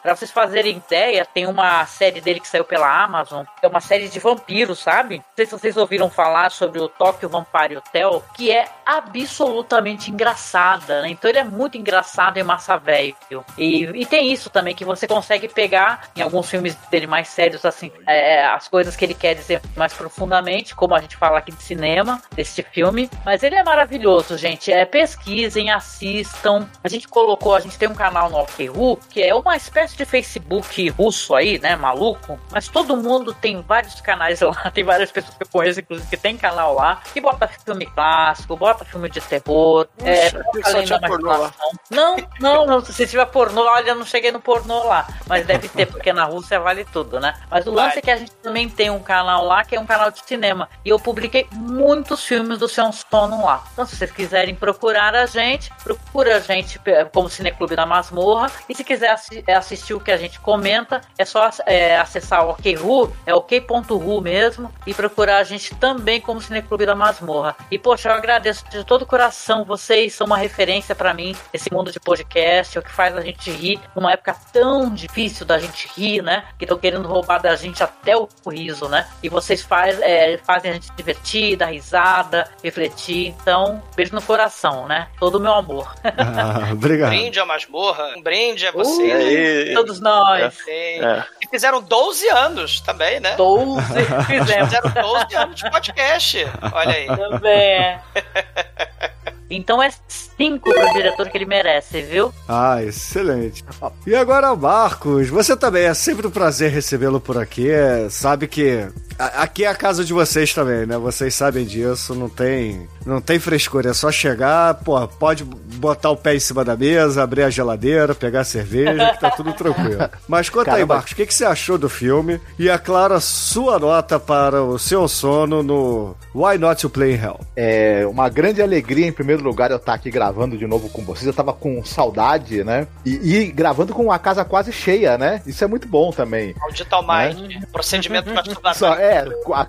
[0.03, 4.09] Pra vocês fazerem ideia, tem uma série dele que saiu pela Amazon, é uma série
[4.09, 5.19] de vampiros, sabe?
[5.19, 11.03] Não sei se vocês ouviram falar sobre o Tokyo Vampire Hotel, que é absolutamente engraçada,
[11.03, 11.11] né?
[11.11, 13.15] Então ele é muito engraçado e massa velho.
[13.57, 17.65] E, e tem isso também, que você consegue pegar em alguns filmes dele mais sérios,
[17.65, 21.53] assim, é, as coisas que ele quer dizer mais profundamente, como a gente fala aqui
[21.53, 23.11] de cinema, deste filme.
[23.25, 24.73] Mas ele é maravilhoso, gente.
[24.73, 26.69] É, pesquisem, assistam.
[26.83, 30.05] A gente colocou, a gente tem um canal no OkRu, que é uma espécie de
[30.05, 31.77] Facebook russo aí, né?
[31.77, 32.39] Maluco.
[32.51, 34.53] Mas todo mundo tem vários canais lá.
[34.73, 38.57] Tem várias pessoas que eu conheço, inclusive, que tem canal lá, que bota filme clássico,
[38.57, 39.87] bota filme de terror.
[39.99, 41.55] é, bota pornô lá.
[41.91, 42.85] Não, não, não.
[42.85, 45.07] Se tiver pornô, olha, eu não cheguei no pornô lá.
[45.27, 47.35] Mas deve ter, porque na Rússia vale tudo, né?
[47.51, 49.87] Mas o lance é que a gente também tem um canal lá, que é um
[49.87, 50.69] canal de cinema.
[50.85, 53.65] E eu publiquei muitos filmes do Seu Sono lá.
[53.73, 58.51] Então, se vocês quiserem procurar a gente, procura a gente eh, como Cineclube da Masmorra.
[58.69, 62.47] E se quiser assistir assi- assistir o que a gente comenta, é só é, acessar
[62.47, 67.57] o OKRU, é ok.ru mesmo, e procurar a gente também como Cineclube da Masmorra.
[67.71, 71.73] E, poxa, eu agradeço de todo o coração, vocês são uma referência pra mim, esse
[71.73, 75.59] mundo de podcast, é o que faz a gente rir, numa época tão difícil da
[75.59, 76.45] gente rir, né?
[76.59, 79.07] Que estão querendo roubar da gente até o riso, né?
[79.23, 83.29] E vocês faz, é, fazem a gente divertir, dar risada, refletir.
[83.41, 85.09] Então, beijo no coração, né?
[85.19, 85.93] Todo o meu amor.
[86.35, 87.11] Ah, obrigado.
[87.11, 89.22] brinde a masmorra, um brinde a Uh, vocês.
[89.23, 89.75] Aí.
[89.75, 90.55] Todos nós.
[90.55, 90.71] Sim.
[90.71, 91.25] É.
[91.43, 93.35] E fizeram 12 anos também, né?
[93.37, 93.83] 12
[94.27, 96.47] fizemos Fizeram 12 anos de podcast.
[96.73, 97.07] Olha aí.
[97.07, 97.99] também.
[99.53, 102.33] Então é 5 pro diretor que ele merece, viu?
[102.49, 103.63] Ah, excelente.
[104.07, 107.71] E agora, Marcos, você também é sempre um prazer recebê-lo por aqui.
[107.71, 108.89] É, sabe que
[109.19, 110.97] aqui é a casa de vocês também, né?
[110.97, 116.17] Vocês sabem disso, não tem, não tem frescura, é só chegar, pô, pode botar o
[116.17, 120.09] pé em cima da mesa, abrir a geladeira, pegar a cerveja, que tá tudo tranquilo.
[120.27, 120.95] Mas conta aí, Caramba.
[120.95, 122.41] Marcos, o que, que você achou do filme?
[122.59, 127.19] E é a sua nota para o seu sono no Why Not You Play in
[127.23, 127.41] Hell?
[127.57, 131.27] É uma grande alegria, em primeiro lugar, eu estar aqui gravando de novo com vocês.
[131.27, 132.87] Eu tava com saudade, né?
[133.05, 135.43] E, e gravando com a casa quase cheia, né?
[135.47, 136.55] Isso é muito bom também.
[136.63, 138.31] Audital Mind, procedimento
[138.75, 139.65] Só, é, com, a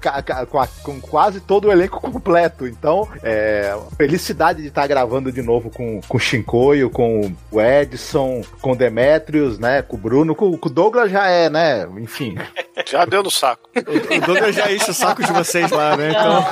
[0.46, 2.68] com a- com quase todo o elenco completo.
[2.68, 8.42] Então, é, felicidade de estar gravando de novo com, com o Shinkoio, com o Edson,
[8.62, 9.82] com o Demetrius, né?
[9.82, 11.88] Com o Bruno, com, com o Douglas já é, né?
[11.98, 12.36] Enfim.
[12.88, 13.70] Já deu no saco.
[13.76, 16.10] O Douglas já enche o saco de vocês lá, né?
[16.10, 16.44] Então,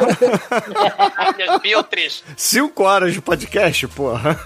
[1.63, 2.23] Beatriz.
[2.37, 4.39] cinco horas de podcast, porra.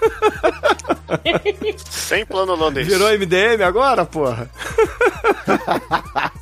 [1.90, 2.86] Sem plano holandês.
[2.86, 4.50] Virou MDM agora, porra?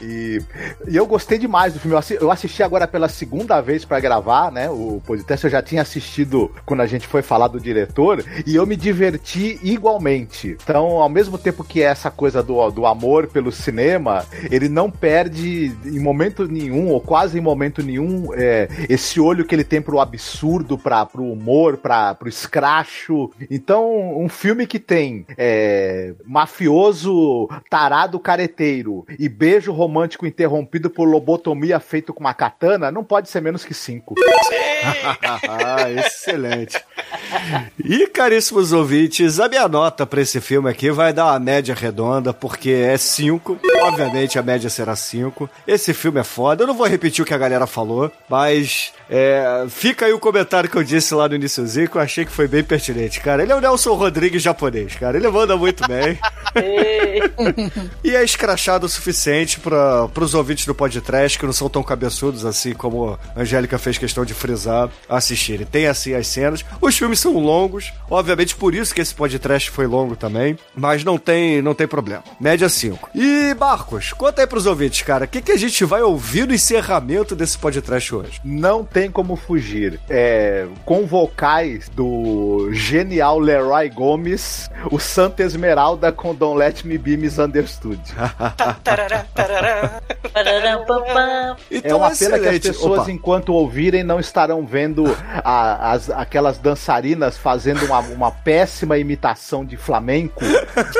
[0.00, 0.40] e,
[0.88, 1.94] e eu gostei demais do filme.
[1.94, 4.68] Eu assi- Eu assisti agora pela segunda vez pra gravar, né?
[4.70, 8.66] O podcast eu já tinha assistido quando a gente foi falar do diretor e eu
[8.66, 10.56] me diverti igualmente.
[10.62, 15.72] Então, ao mesmo tempo que essa coisa do, do amor pelo cinema, ele não perde
[15.84, 20.00] em momento nenhum, ou quase em momento nenhum, é, esse olho que ele tem pro
[20.00, 23.30] absurdo, pra, pro humor, pra, pro escracho.
[23.50, 31.80] Então, um filme que tem é, mafioso tarado careteiro e beijo romântico interrompido por lobotomia
[31.80, 34.14] feito com uma katana, não pode ser menos que cinco.
[35.48, 36.80] ah, excelente.
[37.84, 42.32] E, caríssimos ouvintes, a minha nota pra esse filme aqui vai dar uma média redonda,
[42.32, 43.58] porque é 5.
[43.82, 45.50] Obviamente a média será 5.
[45.66, 46.62] Esse filme é foda.
[46.62, 50.70] Eu não vou repetir o que a galera falou, mas é, fica aí o comentário
[50.70, 53.42] que eu disse lá no iníciozinho, que eu achei que foi bem pertinente, cara.
[53.42, 55.16] Ele é o Nelson Rodrigues japonês, cara.
[55.16, 56.16] Ele manda muito bem.
[58.02, 62.44] E é escrachado o suficiente para os ouvintes do podcast, que não são tão cabeçudos
[62.44, 65.66] assim como a Angélica fez questão de frisar, assistirem.
[65.66, 66.64] Tem assim as cenas.
[66.80, 71.18] Os filmes são longos, obviamente por isso que esse podcast foi longo também, mas não
[71.18, 72.22] tem, não tem problema.
[72.40, 73.10] Média 5.
[73.14, 76.54] E Marcos, conta aí pros ouvintes, cara, o que, que a gente vai ouvir no
[76.54, 78.40] encerramento desse podcast hoje?
[78.44, 80.00] Não tem como fugir.
[80.08, 87.16] É, com vocais do genial Leroy Gomes, o Santa Esmeralda com Don't Let Me Be
[87.16, 88.00] Misunderstood.
[88.84, 89.26] Tarará.
[89.34, 90.00] Pam.
[91.70, 93.10] É Então, uma pena que as pessoas, Opa.
[93.10, 95.04] enquanto ouvirem, não estarão vendo
[95.44, 100.40] a- as, aquelas dançarinas fazendo uma, uma péssima imitação de flamenco,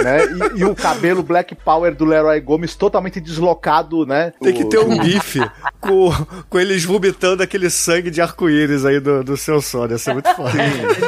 [0.03, 0.21] né?
[0.57, 4.33] E, e o cabelo Black Power do Leroy Gomes totalmente deslocado, né?
[4.41, 5.41] Tem que ter um gif
[5.81, 6.11] com,
[6.49, 9.93] com eles vomitando aquele sangue de arco-íris aí do, do seu sono.
[9.93, 10.51] Ia ser muito foda.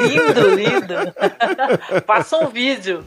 [0.02, 2.02] Lindo, lindo.
[2.06, 3.02] Passa um vídeo.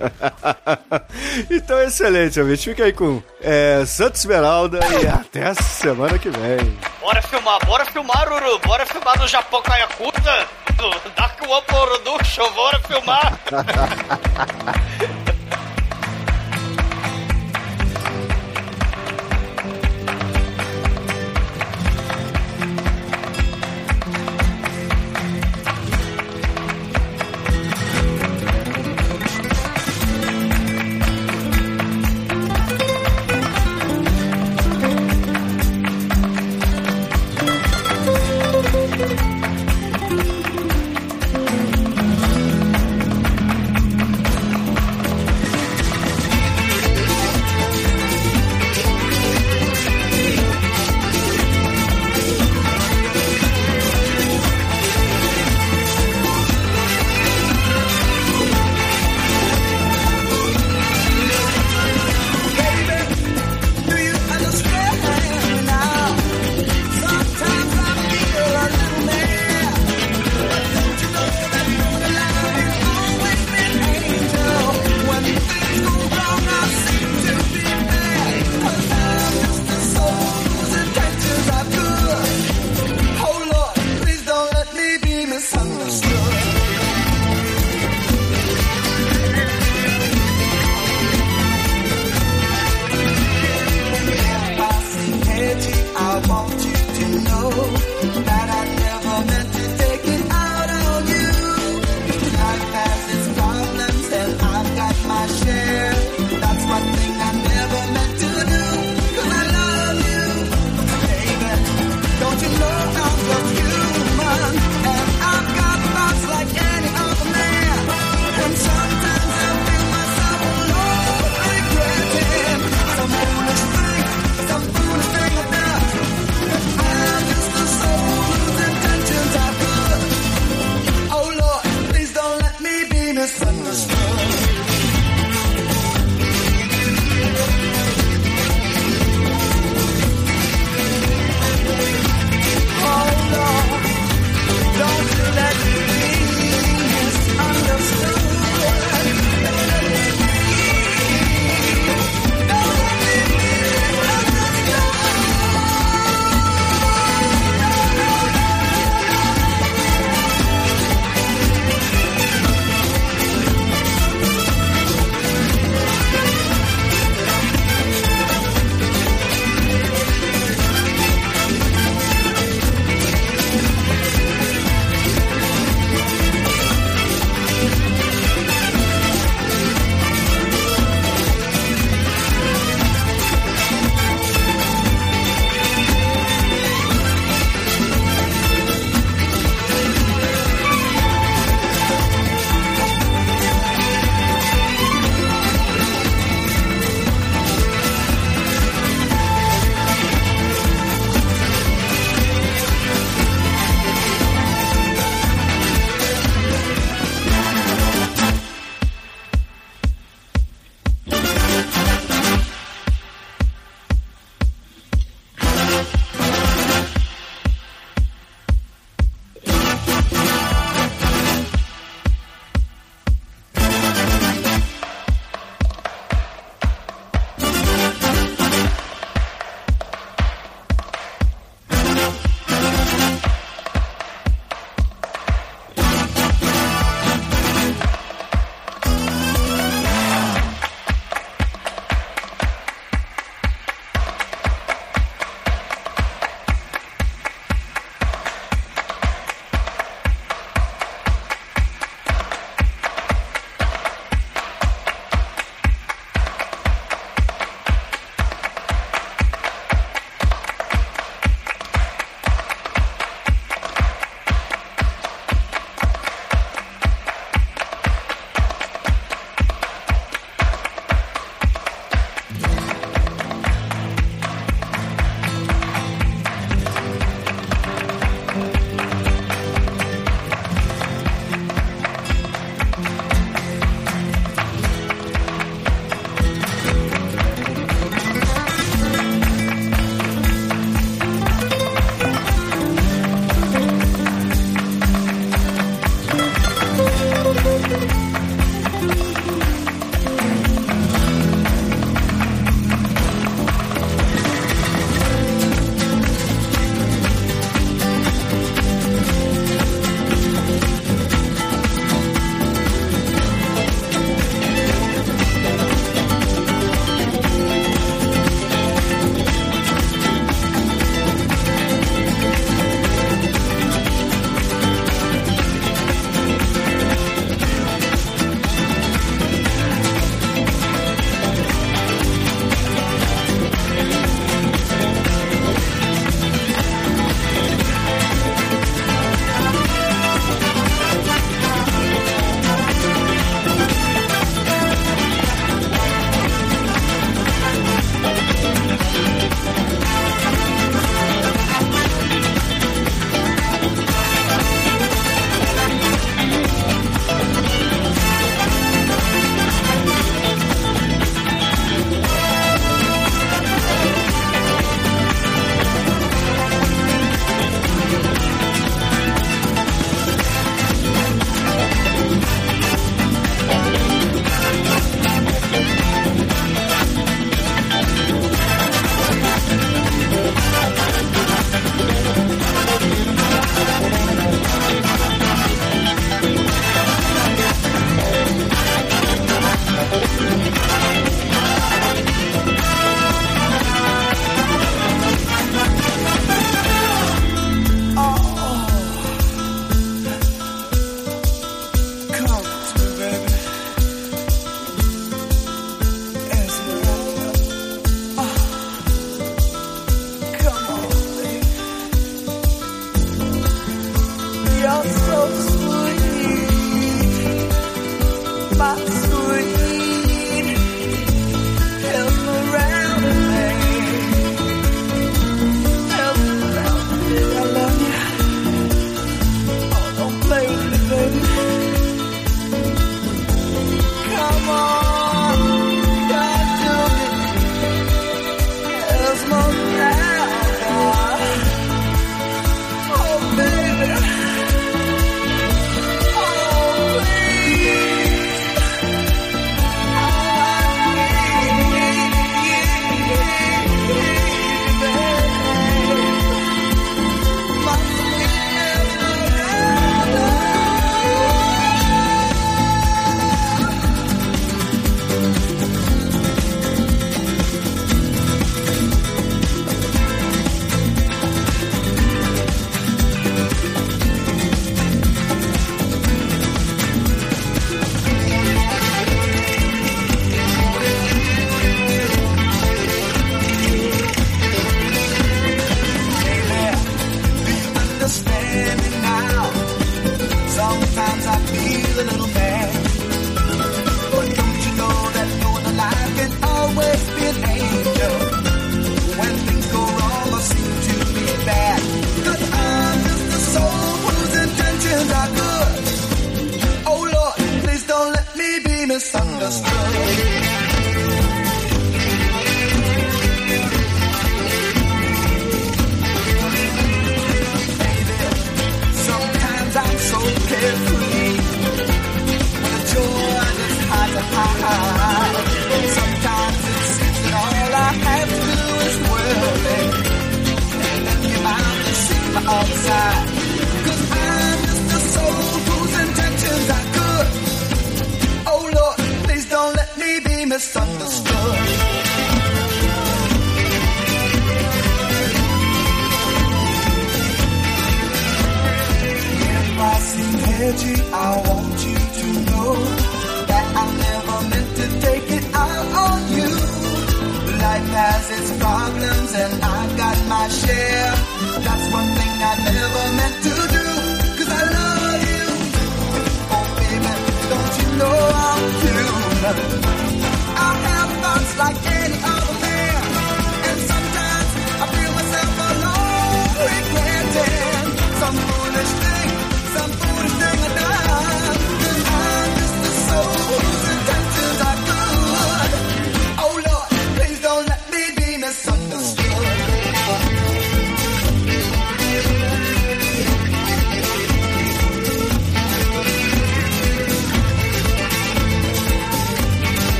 [1.49, 2.69] então, excelente, ouvinte.
[2.69, 6.77] Fica aí com é, Santa Esmeralda e até a semana que vem.
[7.01, 8.59] Bora filmar, bora filmar, Uru.
[8.59, 12.51] Bora filmar no Japão Kayakuta, do Dark One Production.
[12.51, 13.33] Bora filmar.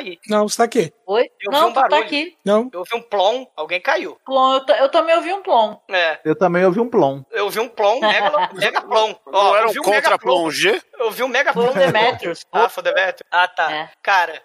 [0.00, 0.18] cair.
[0.28, 0.92] Não, você tá aqui.
[1.06, 1.30] Oi?
[1.40, 2.00] Eu não, está um tá barulho.
[2.00, 2.36] tá aqui.
[2.44, 2.70] Não.
[2.72, 4.18] Eu ouvi um plom, alguém caiu.
[4.24, 5.76] Plom, eu, eu também ouvi um plom.
[5.88, 6.18] É.
[6.24, 7.22] Eu também ouvi um plom.
[7.30, 9.14] Eu ouvi um plom, mega, mega plom.
[9.26, 10.80] Ó, não era um contra plom G?
[10.98, 11.72] Eu vi um mega plom.
[11.72, 12.40] Plom Demetrius.
[12.52, 13.28] Ah, foi Demetrius.
[13.30, 13.72] Ah, tá.
[13.72, 13.90] É.
[14.02, 14.42] Cara...